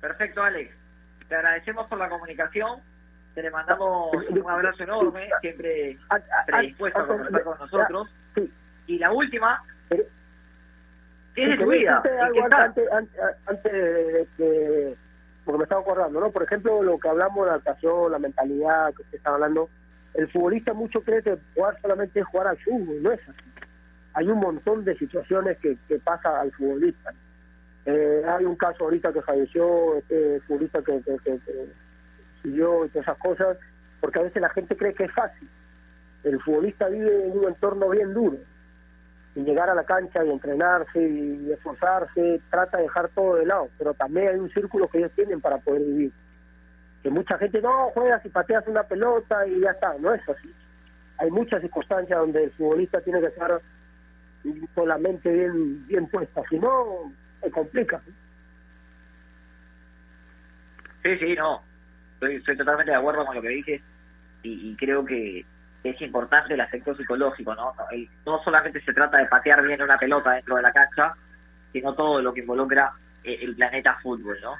Perfecto, 0.00 0.42
Alex. 0.42 0.74
Te 1.28 1.36
agradecemos 1.36 1.86
por 1.86 1.98
la 1.98 2.08
comunicación. 2.08 2.80
Te 3.34 3.42
le 3.42 3.50
mandamos 3.50 4.10
un 4.28 4.50
abrazo 4.50 4.82
enorme, 4.82 5.28
siempre 5.40 5.96
predispuesto 6.46 7.00
a 7.00 7.06
conversar 7.06 7.44
con 7.44 7.58
nosotros. 7.58 8.08
Y 8.86 8.98
la 8.98 9.12
última, 9.12 9.62
Antes, 12.56 12.88
antes, 13.46 13.72
de 14.38 14.96
porque 15.44 15.58
me 15.58 15.64
estaba 15.64 15.80
acordando, 15.80 16.20
¿no? 16.20 16.30
Por 16.30 16.44
ejemplo, 16.44 16.82
lo 16.82 16.98
que 16.98 17.08
hablamos 17.08 17.38
de 17.38 17.46
la 17.46 17.52
adaptación, 17.52 18.12
la 18.12 18.18
mentalidad 18.18 18.94
que 18.94 19.02
usted 19.02 19.16
está 19.16 19.30
hablando, 19.30 19.68
el 20.14 20.28
futbolista 20.30 20.72
mucho 20.72 21.00
cree 21.02 21.22
que 21.22 21.36
jugar 21.54 21.76
solamente 21.80 22.20
es 22.20 22.26
jugar 22.26 22.46
al 22.48 22.58
fútbol, 22.58 23.02
no 23.02 23.10
es 23.10 23.20
así. 23.28 23.40
Hay 24.14 24.28
un 24.28 24.38
montón 24.38 24.84
de 24.84 24.96
situaciones 24.96 25.58
que, 25.58 25.76
que 25.88 25.98
pasa 25.98 26.40
al 26.40 26.52
futbolista. 26.52 27.12
Eh, 27.86 28.22
hay 28.24 28.44
un 28.44 28.54
caso 28.54 28.84
ahorita 28.84 29.12
que 29.12 29.22
falleció, 29.22 29.96
este 29.96 30.40
futbolista 30.42 30.80
que, 30.82 31.02
que, 31.02 31.16
que, 31.24 31.38
siguió 32.42 32.84
y 32.84 32.88
todas 32.90 33.08
esas 33.08 33.18
cosas, 33.18 33.56
porque 34.00 34.18
a 34.20 34.22
veces 34.22 34.42
la 34.42 34.50
gente 34.50 34.76
cree 34.76 34.94
que 34.94 35.04
es 35.04 35.12
fácil. 35.12 35.48
El 36.22 36.40
futbolista 36.40 36.88
vive 36.88 37.26
en 37.26 37.38
un 37.38 37.48
entorno 37.48 37.88
bien 37.88 38.14
duro 38.14 38.38
y 39.34 39.42
llegar 39.42 39.70
a 39.70 39.74
la 39.74 39.84
cancha 39.84 40.24
y 40.24 40.30
entrenarse 40.30 41.00
y 41.02 41.50
esforzarse, 41.52 42.40
trata 42.50 42.76
de 42.76 42.84
dejar 42.84 43.08
todo 43.10 43.36
de 43.36 43.46
lado, 43.46 43.68
pero 43.78 43.94
también 43.94 44.28
hay 44.28 44.36
un 44.36 44.50
círculo 44.50 44.88
que 44.88 44.98
ellos 44.98 45.12
tienen 45.12 45.40
para 45.40 45.58
poder 45.58 45.82
vivir. 45.82 46.12
Que 47.02 47.10
mucha 47.10 47.38
gente 47.38 47.60
no 47.60 47.90
juegas 47.90 48.24
y 48.24 48.28
pateas 48.28 48.66
una 48.66 48.82
pelota 48.82 49.46
y 49.46 49.60
ya 49.60 49.70
está, 49.70 49.96
no 49.98 50.12
es 50.14 50.28
así. 50.28 50.52
Hay 51.18 51.30
muchas 51.30 51.62
circunstancias 51.62 52.18
donde 52.18 52.44
el 52.44 52.50
futbolista 52.52 53.00
tiene 53.00 53.20
que 53.20 53.26
estar 53.26 53.58
con 54.74 54.88
la 54.88 54.98
mente 54.98 55.30
bien, 55.30 55.86
bien 55.86 56.06
puesta, 56.08 56.42
si 56.50 56.58
no, 56.58 57.12
se 57.40 57.50
complica. 57.50 58.00
Sí, 61.02 61.18
sí, 61.18 61.34
no. 61.34 61.62
Estoy, 62.20 62.56
totalmente 62.56 62.92
de 62.92 62.98
acuerdo 62.98 63.24
con 63.24 63.34
lo 63.34 63.42
que 63.42 63.48
dices 63.48 63.82
y 64.44 64.76
creo 64.76 65.04
que 65.04 65.44
es 65.84 66.00
importante 66.00 66.54
el 66.54 66.60
aspecto 66.60 66.94
psicológico, 66.94 67.54
¿no? 67.54 67.74
No 68.24 68.42
solamente 68.44 68.80
se 68.80 68.92
trata 68.92 69.18
de 69.18 69.26
patear 69.26 69.62
bien 69.62 69.82
una 69.82 69.98
pelota 69.98 70.32
dentro 70.32 70.56
de 70.56 70.62
la 70.62 70.72
cancha, 70.72 71.14
sino 71.72 71.94
todo 71.94 72.22
lo 72.22 72.32
que 72.32 72.40
involucra 72.40 72.92
eh, 73.24 73.38
el 73.42 73.56
planeta 73.56 73.98
fútbol, 74.02 74.38
¿no? 74.40 74.54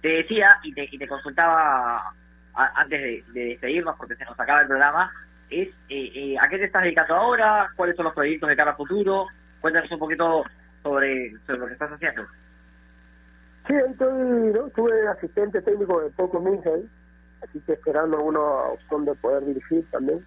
Te 0.00 0.08
decía 0.08 0.58
y 0.62 0.72
te, 0.72 0.86
te 0.86 1.08
consultaba 1.08 2.12
antes 2.54 3.24
de, 3.32 3.44
despedirnos, 3.48 3.96
porque 3.96 4.16
se 4.16 4.24
nos 4.24 4.38
acaba 4.38 4.62
el 4.62 4.68
programa, 4.68 5.12
es 5.50 5.68
eh, 5.90 6.12
eh, 6.14 6.36
a 6.40 6.48
qué 6.48 6.58
te 6.58 6.64
estás 6.64 6.84
dedicando 6.84 7.14
ahora, 7.14 7.68
cuáles 7.76 7.94
son 7.96 8.06
los 8.06 8.14
proyectos 8.14 8.48
de 8.48 8.56
cara 8.56 8.70
a 8.70 8.76
futuro, 8.76 9.26
cuéntanos 9.60 9.90
un 9.90 9.98
poquito 9.98 10.44
sobre, 10.82 11.32
lo 11.48 11.66
que 11.66 11.72
estás 11.74 11.92
haciendo. 11.92 12.26
Sí, 13.66 13.74
estoy, 13.74 14.52
¿no? 14.54 14.68
Estuve 14.68 15.08
asistente 15.08 15.60
técnico 15.60 16.00
de 16.00 16.10
Poco 16.10 16.40
Minsel, 16.40 16.88
así 17.42 17.60
que 17.66 17.74
esperando 17.74 18.22
una 18.22 18.40
opción 18.40 19.04
de 19.04 19.14
poder 19.16 19.44
dirigir 19.44 19.84
también 19.90 20.24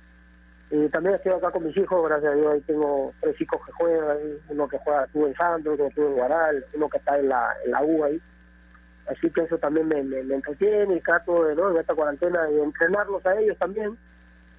y 0.71 0.87
también 0.89 1.15
estoy 1.15 1.31
acá 1.31 1.49
con 1.49 1.65
mis 1.65 1.75
hijos, 1.75 2.07
gracias 2.07 2.31
a 2.31 2.35
Dios, 2.35 2.53
ahí 2.53 2.61
tengo 2.61 3.11
tres 3.21 3.41
hijos 3.41 3.59
que 3.65 3.71
juegan, 3.71 4.17
uno 4.49 4.67
que 4.67 4.77
juega, 4.77 5.05
estuvo 5.05 5.27
en 5.27 5.35
Sandro, 5.35 5.73
otro 5.73 5.87
estuvo 5.87 6.07
en 6.07 6.13
Guaral, 6.13 6.65
uno 6.75 6.89
que 6.89 6.97
está 6.97 7.17
en 7.17 7.29
la, 7.29 7.55
en 7.65 7.71
la 7.71 7.83
U 7.83 8.03
ahí. 8.03 8.21
Así 9.07 9.31
que 9.31 9.41
eso 9.41 9.57
también 9.57 9.87
me, 9.87 10.03
me, 10.03 10.19
entretiene 10.35 10.95
y 10.95 11.01
trato 11.01 11.45
de, 11.45 11.55
¿no? 11.55 11.71
en 11.71 11.77
esta 11.77 11.95
cuarentena 11.95 12.43
de 12.43 12.61
entrenarlos 12.61 13.25
a 13.25 13.39
ellos 13.39 13.57
también. 13.57 13.97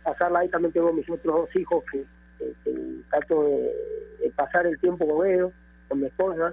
Pasarla 0.03 0.41
ahí 0.41 0.49
también 0.49 0.73
tengo 0.73 0.93
mis 0.93 1.09
otros 1.09 1.43
dos 1.43 1.57
hijos 1.57 1.85
que, 1.93 2.05
trato 3.11 3.45
de, 3.45 4.33
pasar 4.35 4.67
el 4.67 4.79
tiempo 4.81 5.07
con 5.07 5.25
ellos, 5.25 5.53
con 5.87 6.01
mi 6.01 6.07
esposa. 6.07 6.53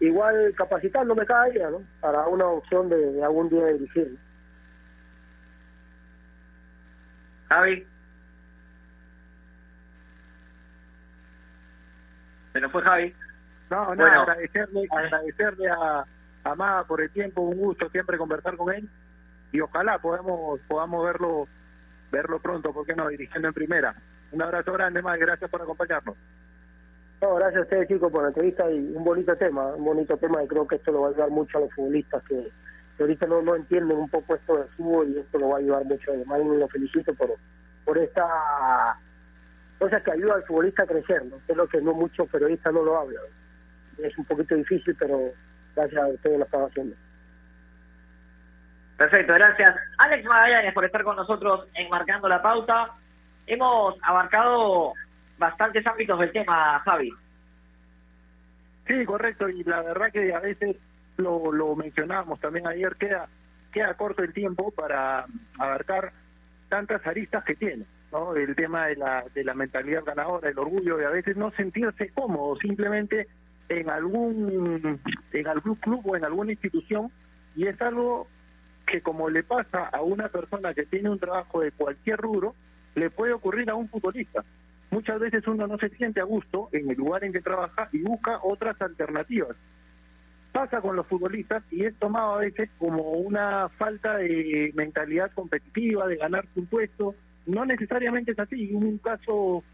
Igual 0.00 0.54
capacitándome 0.56 1.26
cada 1.26 1.46
día, 1.46 1.68
¿no? 1.68 1.82
Para 2.00 2.26
una 2.26 2.46
opción 2.46 2.88
de, 2.88 3.22
algún 3.22 3.50
día 3.50 3.66
dirigir. 3.66 4.16
Javi. 7.50 7.86
Se 12.58 12.62
nos 12.62 12.72
fue 12.72 12.82
Javi. 12.82 13.14
No, 13.70 13.94
no, 13.94 14.04
agradecerle, 14.04 14.88
agradecerle 14.90 15.70
a 15.70 16.04
Amada 16.42 16.82
por 16.82 17.00
el 17.00 17.08
tiempo, 17.10 17.42
un 17.42 17.56
gusto 17.56 17.88
siempre 17.90 18.18
conversar 18.18 18.56
con 18.56 18.74
él 18.74 18.88
y 19.52 19.60
ojalá 19.60 19.98
podamos 19.98 20.58
podamos 20.66 21.04
verlo 21.04 21.46
verlo 22.10 22.40
pronto, 22.40 22.72
¿por 22.72 22.84
qué 22.84 22.96
no? 22.96 23.06
Dirigiendo 23.06 23.46
en 23.46 23.54
primera. 23.54 23.94
Un 24.32 24.42
abrazo 24.42 24.72
grande 24.72 25.02
más, 25.02 25.20
gracias 25.20 25.48
por 25.48 25.62
acompañarnos. 25.62 26.16
No, 27.22 27.36
gracias 27.36 27.60
a 27.60 27.62
ustedes 27.62 27.86
chicos 27.86 28.10
por 28.10 28.22
la 28.22 28.28
entrevista 28.28 28.68
y 28.68 28.92
un 28.92 29.04
bonito 29.04 29.36
tema, 29.36 29.66
un 29.68 29.84
bonito 29.84 30.16
tema 30.16 30.42
y 30.42 30.48
creo 30.48 30.66
que 30.66 30.76
esto 30.76 30.90
lo 30.90 31.02
va 31.02 31.08
a 31.08 31.10
ayudar 31.10 31.30
mucho 31.30 31.58
a 31.58 31.60
los 31.60 31.72
futbolistas 31.74 32.24
que, 32.24 32.50
ahorita 32.98 33.26
no, 33.26 33.40
no 33.40 33.54
entienden 33.54 33.98
un 33.98 34.08
poco 34.08 34.34
esto 34.34 34.56
del 34.56 34.68
fútbol 34.70 35.10
y 35.10 35.18
esto 35.20 35.38
lo 35.38 35.50
va 35.50 35.56
a 35.56 35.60
ayudar 35.60 35.84
mucho. 35.84 36.10
Además, 36.10 36.40
lo 36.44 36.66
felicito 36.66 37.14
por, 37.14 37.36
por 37.84 37.98
esta 37.98 38.98
cosas 39.78 40.02
que 40.02 40.12
ayuda 40.12 40.34
al 40.34 40.44
futbolista 40.44 40.82
a 40.82 40.86
crecer, 40.86 41.24
¿no? 41.26 41.36
es 41.46 41.56
lo 41.56 41.66
que 41.68 41.80
no 41.80 41.94
muchos 41.94 42.28
periodistas 42.28 42.72
no 42.72 42.82
lo 42.82 42.98
hablan. 42.98 43.22
Es 43.98 44.16
un 44.18 44.24
poquito 44.24 44.54
difícil, 44.54 44.94
pero 44.98 45.20
gracias 45.74 46.02
a 46.02 46.06
ustedes 46.08 46.38
lo 46.38 46.44
están 46.44 46.62
haciendo. 46.62 46.96
Perfecto, 48.96 49.34
gracias. 49.34 49.76
Alex 49.98 50.24
Magallanes 50.24 50.74
por 50.74 50.84
estar 50.84 51.04
con 51.04 51.16
nosotros 51.16 51.68
en 51.74 51.88
Marcando 51.88 52.28
la 52.28 52.42
Pauta. 52.42 52.90
Hemos 53.46 53.96
abarcado 54.02 54.92
bastantes 55.38 55.86
ámbitos 55.86 56.18
del 56.18 56.32
tema, 56.32 56.80
Javi. 56.80 57.12
Sí, 58.86 59.04
correcto, 59.04 59.48
y 59.48 59.62
la 59.64 59.82
verdad 59.82 60.10
que 60.10 60.34
a 60.34 60.40
veces 60.40 60.76
lo, 61.16 61.52
lo 61.52 61.76
mencionábamos 61.76 62.40
también 62.40 62.66
ayer, 62.66 62.96
queda, 62.96 63.28
queda 63.72 63.94
corto 63.94 64.22
el 64.22 64.32
tiempo 64.32 64.70
para 64.72 65.26
abarcar 65.58 66.12
tantas 66.68 67.06
aristas 67.06 67.44
que 67.44 67.54
tiene. 67.54 67.84
¿No? 68.12 68.34
El 68.34 68.54
tema 68.56 68.86
de 68.86 68.96
la, 68.96 69.24
de 69.34 69.44
la 69.44 69.54
mentalidad 69.54 70.04
ganadora, 70.04 70.48
el 70.48 70.58
orgullo 70.58 70.96
de 70.96 71.06
a 71.06 71.10
veces 71.10 71.36
no 71.36 71.50
sentirse 71.52 72.10
cómodo 72.10 72.56
simplemente 72.56 73.28
en 73.68 73.90
algún, 73.90 75.00
en 75.32 75.46
algún 75.46 75.74
club 75.76 76.00
o 76.04 76.16
en 76.16 76.24
alguna 76.24 76.52
institución 76.52 77.10
y 77.54 77.66
es 77.66 77.80
algo 77.82 78.26
que 78.86 79.02
como 79.02 79.28
le 79.28 79.42
pasa 79.42 79.86
a 79.86 80.00
una 80.02 80.28
persona 80.28 80.72
que 80.72 80.86
tiene 80.86 81.10
un 81.10 81.18
trabajo 81.18 81.60
de 81.60 81.72
cualquier 81.72 82.18
rubro, 82.18 82.54
le 82.94 83.10
puede 83.10 83.32
ocurrir 83.32 83.68
a 83.70 83.74
un 83.74 83.88
futbolista. 83.88 84.44
Muchas 84.90 85.20
veces 85.20 85.46
uno 85.46 85.66
no 85.66 85.76
se 85.76 85.90
siente 85.90 86.20
a 86.20 86.24
gusto 86.24 86.70
en 86.72 86.90
el 86.90 86.96
lugar 86.96 87.24
en 87.24 87.32
que 87.32 87.40
trabaja 87.40 87.88
y 87.92 88.00
busca 88.00 88.40
otras 88.42 88.80
alternativas. 88.80 89.56
Pasa 90.52 90.80
con 90.80 90.96
los 90.96 91.06
futbolistas 91.06 91.62
y 91.70 91.84
es 91.84 91.94
tomado 91.96 92.36
a 92.36 92.38
veces 92.38 92.70
como 92.78 93.02
una 93.12 93.68
falta 93.68 94.16
de 94.16 94.72
mentalidad 94.74 95.30
competitiva, 95.32 96.06
de 96.06 96.16
ganarse 96.16 96.48
un 96.56 96.66
puesto, 96.66 97.14
no 97.48 97.64
necesariamente 97.64 98.32
es 98.32 98.38
así. 98.38 98.72
Un 98.72 98.98
caso 98.98 99.64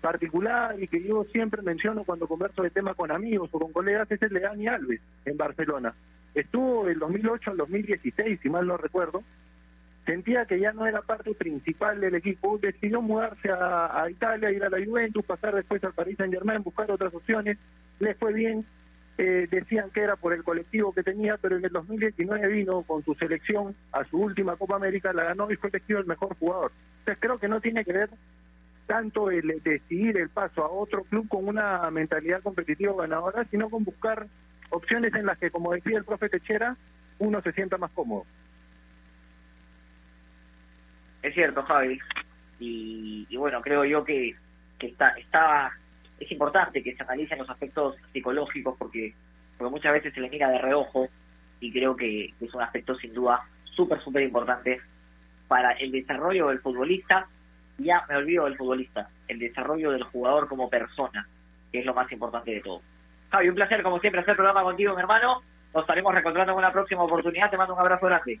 particular 0.00 0.80
y 0.80 0.86
que 0.86 1.02
yo 1.02 1.24
siempre 1.24 1.62
menciono 1.62 2.04
cuando 2.04 2.28
converso 2.28 2.62
de 2.62 2.70
tema 2.70 2.94
con 2.94 3.10
amigos 3.10 3.48
o 3.52 3.58
con 3.58 3.72
colegas 3.72 4.10
es 4.10 4.20
el 4.22 4.30
de 4.30 4.40
Dani 4.40 4.68
Alves 4.68 5.00
en 5.24 5.36
Barcelona. 5.36 5.94
Estuvo 6.34 6.84
del 6.84 6.98
2008 6.98 7.52
al 7.52 7.56
2016, 7.56 8.40
si 8.42 8.48
mal 8.50 8.66
no 8.66 8.76
recuerdo, 8.76 9.22
sentía 10.04 10.44
que 10.44 10.60
ya 10.60 10.72
no 10.72 10.86
era 10.86 11.00
parte 11.00 11.34
principal 11.34 12.00
del 12.00 12.16
equipo, 12.16 12.58
decidió 12.58 13.00
mudarse 13.00 13.50
a, 13.50 14.06
Italia, 14.10 14.50
ir 14.50 14.62
a 14.62 14.68
la 14.68 14.84
Juventus, 14.84 15.24
pasar 15.24 15.54
después 15.54 15.82
al 15.84 15.94
Paris 15.94 16.16
Saint 16.18 16.34
Germain, 16.34 16.62
buscar 16.62 16.90
otras 16.90 17.14
opciones, 17.14 17.56
le 18.00 18.14
fue 18.14 18.32
bien, 18.32 18.64
eh, 19.16 19.46
decían 19.50 19.90
que 19.90 20.00
era 20.00 20.16
por 20.16 20.32
el 20.32 20.42
colectivo 20.42 20.92
que 20.92 21.02
tenía, 21.02 21.36
pero 21.36 21.56
en 21.56 21.64
el 21.64 21.70
2019 21.70 22.48
vino 22.48 22.82
con 22.82 23.04
su 23.04 23.14
selección 23.14 23.74
a 23.92 24.04
su 24.04 24.18
última 24.18 24.56
Copa 24.56 24.76
América, 24.76 25.12
la 25.12 25.24
ganó 25.24 25.50
y 25.50 25.56
fue 25.56 25.70
elegido 25.70 26.00
el 26.00 26.06
mejor 26.06 26.36
jugador. 26.36 26.72
Entonces 27.00 27.18
creo 27.20 27.38
que 27.38 27.48
no 27.48 27.60
tiene 27.60 27.84
que 27.84 27.92
ver 27.92 28.10
tanto 28.86 29.30
el 29.30 29.60
decidir 29.62 30.16
el 30.16 30.28
paso 30.28 30.64
a 30.64 30.70
otro 30.70 31.04
club 31.04 31.28
con 31.28 31.48
una 31.48 31.90
mentalidad 31.90 32.42
competitiva 32.42 32.94
ganadora, 32.96 33.44
sino 33.50 33.70
con 33.70 33.84
buscar 33.84 34.26
opciones 34.70 35.14
en 35.14 35.26
las 35.26 35.38
que, 35.38 35.50
como 35.50 35.72
decía 35.72 35.98
el 35.98 36.04
profe 36.04 36.28
Techera, 36.28 36.76
uno 37.18 37.40
se 37.40 37.52
sienta 37.52 37.78
más 37.78 37.90
cómodo. 37.92 38.24
Es 41.22 41.32
cierto, 41.34 41.62
Javi. 41.62 41.98
Y, 42.60 43.36
bueno, 43.36 43.60
creo 43.62 43.84
yo 43.84 44.04
que, 44.04 44.36
que 44.78 44.88
está, 44.88 45.08
está, 45.10 45.72
es 46.24 46.32
importante 46.32 46.82
que 46.82 46.94
se 46.94 47.02
analicen 47.02 47.38
los 47.38 47.50
aspectos 47.50 47.96
psicológicos 48.12 48.76
porque, 48.78 49.14
porque 49.56 49.70
muchas 49.70 49.92
veces 49.92 50.12
se 50.12 50.20
le 50.20 50.30
mira 50.30 50.48
de 50.48 50.58
reojo 50.58 51.08
y 51.60 51.72
creo 51.72 51.96
que, 51.96 52.32
es 52.40 52.54
un 52.54 52.62
aspecto 52.62 52.94
sin 52.96 53.14
duda 53.14 53.40
súper, 53.64 54.00
súper 54.00 54.22
importante 54.22 54.80
para 55.48 55.72
el 55.72 55.92
desarrollo 55.92 56.48
del 56.48 56.60
futbolista. 56.60 57.26
Ya 57.78 58.04
me 58.08 58.16
olvido 58.16 58.44
del 58.44 58.56
futbolista, 58.56 59.08
el 59.28 59.38
desarrollo 59.38 59.90
del 59.90 60.04
jugador 60.04 60.48
como 60.48 60.70
persona, 60.70 61.26
que 61.72 61.80
es 61.80 61.86
lo 61.86 61.94
más 61.94 62.10
importante 62.12 62.52
de 62.52 62.60
todo. 62.60 62.80
Javi, 63.30 63.48
un 63.48 63.54
placer 63.54 63.82
como 63.82 63.98
siempre 63.98 64.20
hacer 64.20 64.36
programa 64.36 64.62
contigo, 64.62 64.94
mi 64.94 65.00
hermano. 65.00 65.40
Nos 65.72 65.82
estaremos 65.82 66.12
reencontrando 66.12 66.52
en 66.52 66.58
una 66.58 66.72
próxima 66.72 67.02
oportunidad. 67.02 67.50
Te 67.50 67.56
mando 67.56 67.74
un 67.74 67.80
abrazo 67.80 68.06
grande. 68.06 68.38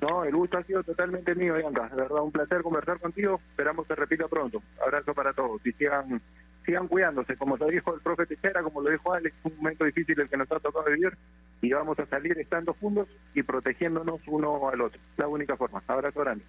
No, 0.00 0.24
el 0.24 0.34
gusto 0.34 0.58
ha 0.58 0.62
sido 0.62 0.82
totalmente 0.82 1.34
mío, 1.34 1.54
Bianca. 1.54 1.88
De 1.88 1.96
verdad, 1.96 2.22
un 2.22 2.32
placer 2.32 2.62
conversar 2.62 2.98
contigo. 2.98 3.40
Esperamos 3.50 3.86
que 3.86 3.94
repita 3.94 4.28
pronto. 4.28 4.62
Abrazo 4.82 5.14
para 5.14 5.32
todos 5.32 5.64
y 5.66 5.72
sigan, 5.72 6.20
sigan 6.66 6.88
cuidándose. 6.88 7.36
Como 7.36 7.56
lo 7.56 7.66
dijo 7.66 7.94
el 7.94 8.00
profe 8.00 8.26
Tejera, 8.26 8.62
como 8.62 8.82
lo 8.82 8.90
dijo 8.90 9.14
Alex, 9.14 9.34
un 9.44 9.56
momento 9.56 9.84
difícil 9.84 10.20
el 10.20 10.28
que 10.28 10.36
nos 10.36 10.50
ha 10.52 10.60
tocado 10.60 10.84
vivir 10.84 11.16
y 11.62 11.72
vamos 11.72 11.98
a 11.98 12.06
salir 12.06 12.38
estando 12.38 12.74
juntos 12.74 13.08
y 13.34 13.42
protegiéndonos 13.42 14.20
uno 14.26 14.68
al 14.68 14.80
otro. 14.80 15.00
La 15.16 15.28
única 15.28 15.56
forma. 15.56 15.82
Abrazo 15.86 16.20
grande. 16.20 16.44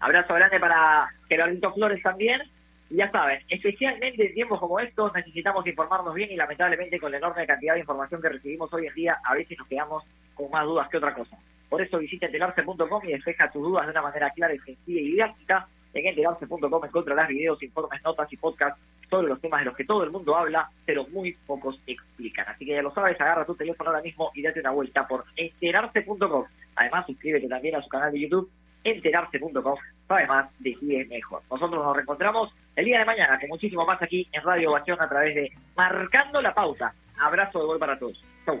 Abrazo 0.00 0.34
grande 0.34 0.60
para 0.60 1.08
Gerardito 1.28 1.72
Flores 1.72 2.02
también 2.02 2.42
ya 2.90 3.08
saben, 3.10 3.40
especialmente 3.48 4.26
en 4.26 4.34
tiempos 4.34 4.58
como 4.58 4.80
estos 4.80 5.14
necesitamos 5.14 5.64
informarnos 5.64 6.12
bien 6.12 6.32
y 6.32 6.36
lamentablemente 6.36 6.98
con 6.98 7.12
la 7.12 7.18
enorme 7.18 7.46
cantidad 7.46 7.74
de 7.74 7.80
información 7.80 8.20
que 8.20 8.28
recibimos 8.28 8.72
hoy 8.74 8.88
en 8.88 8.94
día 8.94 9.16
a 9.24 9.34
veces 9.34 9.56
nos 9.56 9.68
quedamos 9.68 10.04
con 10.34 10.50
más 10.50 10.64
dudas 10.64 10.88
que 10.88 10.96
otra 10.96 11.14
cosa. 11.14 11.38
Por 11.68 11.80
eso 11.80 11.98
visita 11.98 12.26
enterarse.com 12.26 13.04
y 13.04 13.12
despeja 13.12 13.50
tus 13.50 13.62
dudas 13.62 13.86
de 13.86 13.92
una 13.92 14.02
manera 14.02 14.30
clara, 14.30 14.54
sencilla 14.64 15.00
y 15.00 15.12
didáctica. 15.12 15.68
En 15.94 16.06
enterarse.com 16.06 16.84
encontrarás 16.84 17.28
videos, 17.28 17.62
informes, 17.62 18.02
notas 18.02 18.32
y 18.32 18.36
podcasts 18.36 18.80
sobre 19.10 19.28
los 19.28 19.40
temas 19.40 19.60
de 19.60 19.66
los 19.66 19.76
que 19.76 19.84
todo 19.84 20.04
el 20.04 20.10
mundo 20.10 20.36
habla, 20.36 20.70
pero 20.86 21.06
muy 21.08 21.36
pocos 21.46 21.78
explican. 21.86 22.46
Así 22.48 22.64
que 22.64 22.72
ya 22.72 22.82
lo 22.82 22.94
sabes, 22.94 23.20
agarra 23.20 23.44
tu 23.44 23.54
teléfono 23.54 23.90
ahora 23.90 24.02
mismo 24.02 24.30
y 24.34 24.42
date 24.42 24.60
una 24.60 24.70
vuelta 24.70 25.06
por 25.06 25.24
enterarse.com. 25.36 26.44
Además, 26.76 27.06
suscríbete 27.06 27.48
también 27.48 27.74
a 27.74 27.82
su 27.82 27.88
canal 27.88 28.12
de 28.12 28.20
YouTube 28.20 28.50
enterarse.com 28.84 29.76
además 30.08 30.50
de 30.58 30.70
es 30.70 31.08
mejor. 31.08 31.42
Nosotros 31.50 31.84
nos 31.84 31.94
reencontramos 31.94 32.52
el 32.76 32.84
día 32.84 32.98
de 33.00 33.04
mañana 33.04 33.38
con 33.38 33.48
muchísimo 33.48 33.84
más 33.86 34.00
aquí 34.02 34.28
en 34.32 34.42
Radio 34.42 34.70
Ovación 34.70 35.00
a 35.00 35.08
través 35.08 35.34
de 35.34 35.52
Marcando 35.76 36.40
la 36.42 36.54
Pauta. 36.54 36.92
Abrazo 37.20 37.60
de 37.60 37.66
gol 37.66 37.78
para 37.78 37.98
todos. 37.98 38.22
Chau. 38.44 38.60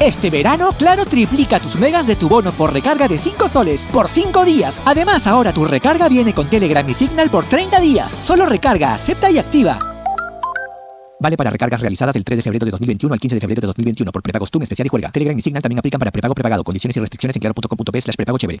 Este 0.00 0.30
verano, 0.30 0.70
Claro 0.78 1.04
triplica 1.04 1.58
tus 1.58 1.76
megas 1.76 2.06
de 2.06 2.14
tu 2.14 2.28
bono 2.28 2.52
por 2.52 2.72
recarga 2.72 3.08
de 3.08 3.18
5 3.18 3.48
soles 3.48 3.84
por 3.86 4.08
5 4.08 4.44
días. 4.44 4.80
Además, 4.84 5.26
ahora 5.26 5.52
tu 5.52 5.64
recarga 5.64 6.08
viene 6.08 6.32
con 6.32 6.48
Telegram 6.48 6.88
y 6.88 6.94
Signal 6.94 7.30
por 7.30 7.46
30 7.46 7.80
días. 7.80 8.12
Solo 8.22 8.46
recarga, 8.46 8.94
acepta 8.94 9.28
y 9.28 9.38
activa. 9.38 9.78
Vale 11.20 11.36
para 11.36 11.50
recargas 11.50 11.80
realizadas 11.80 12.14
del 12.14 12.22
3 12.22 12.36
de 12.36 12.42
febrero 12.42 12.64
de 12.64 12.70
2021 12.70 13.12
al 13.12 13.18
15 13.18 13.34
de 13.34 13.40
febrero 13.40 13.60
de 13.60 13.66
2021 13.66 14.12
por 14.12 14.22
prepago 14.22 14.46
TUN 14.46 14.62
especial 14.62 14.86
y 14.86 14.88
juega. 14.88 15.10
Telegram 15.10 15.36
y 15.36 15.42
Signal 15.42 15.62
también 15.62 15.80
aplican 15.80 15.98
para 15.98 16.12
prepago 16.12 16.32
prepagado. 16.32 16.62
Condiciones 16.62 16.96
y 16.96 17.00
restricciones 17.00 17.34
en 17.34 17.40
claro.com.p 17.40 18.00
slash 18.00 18.14
prepago 18.14 18.38
chévere. 18.38 18.60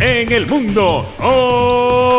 En 0.00 0.32
el 0.32 0.46
mundo. 0.46 1.06
¡Oh! 1.18 2.10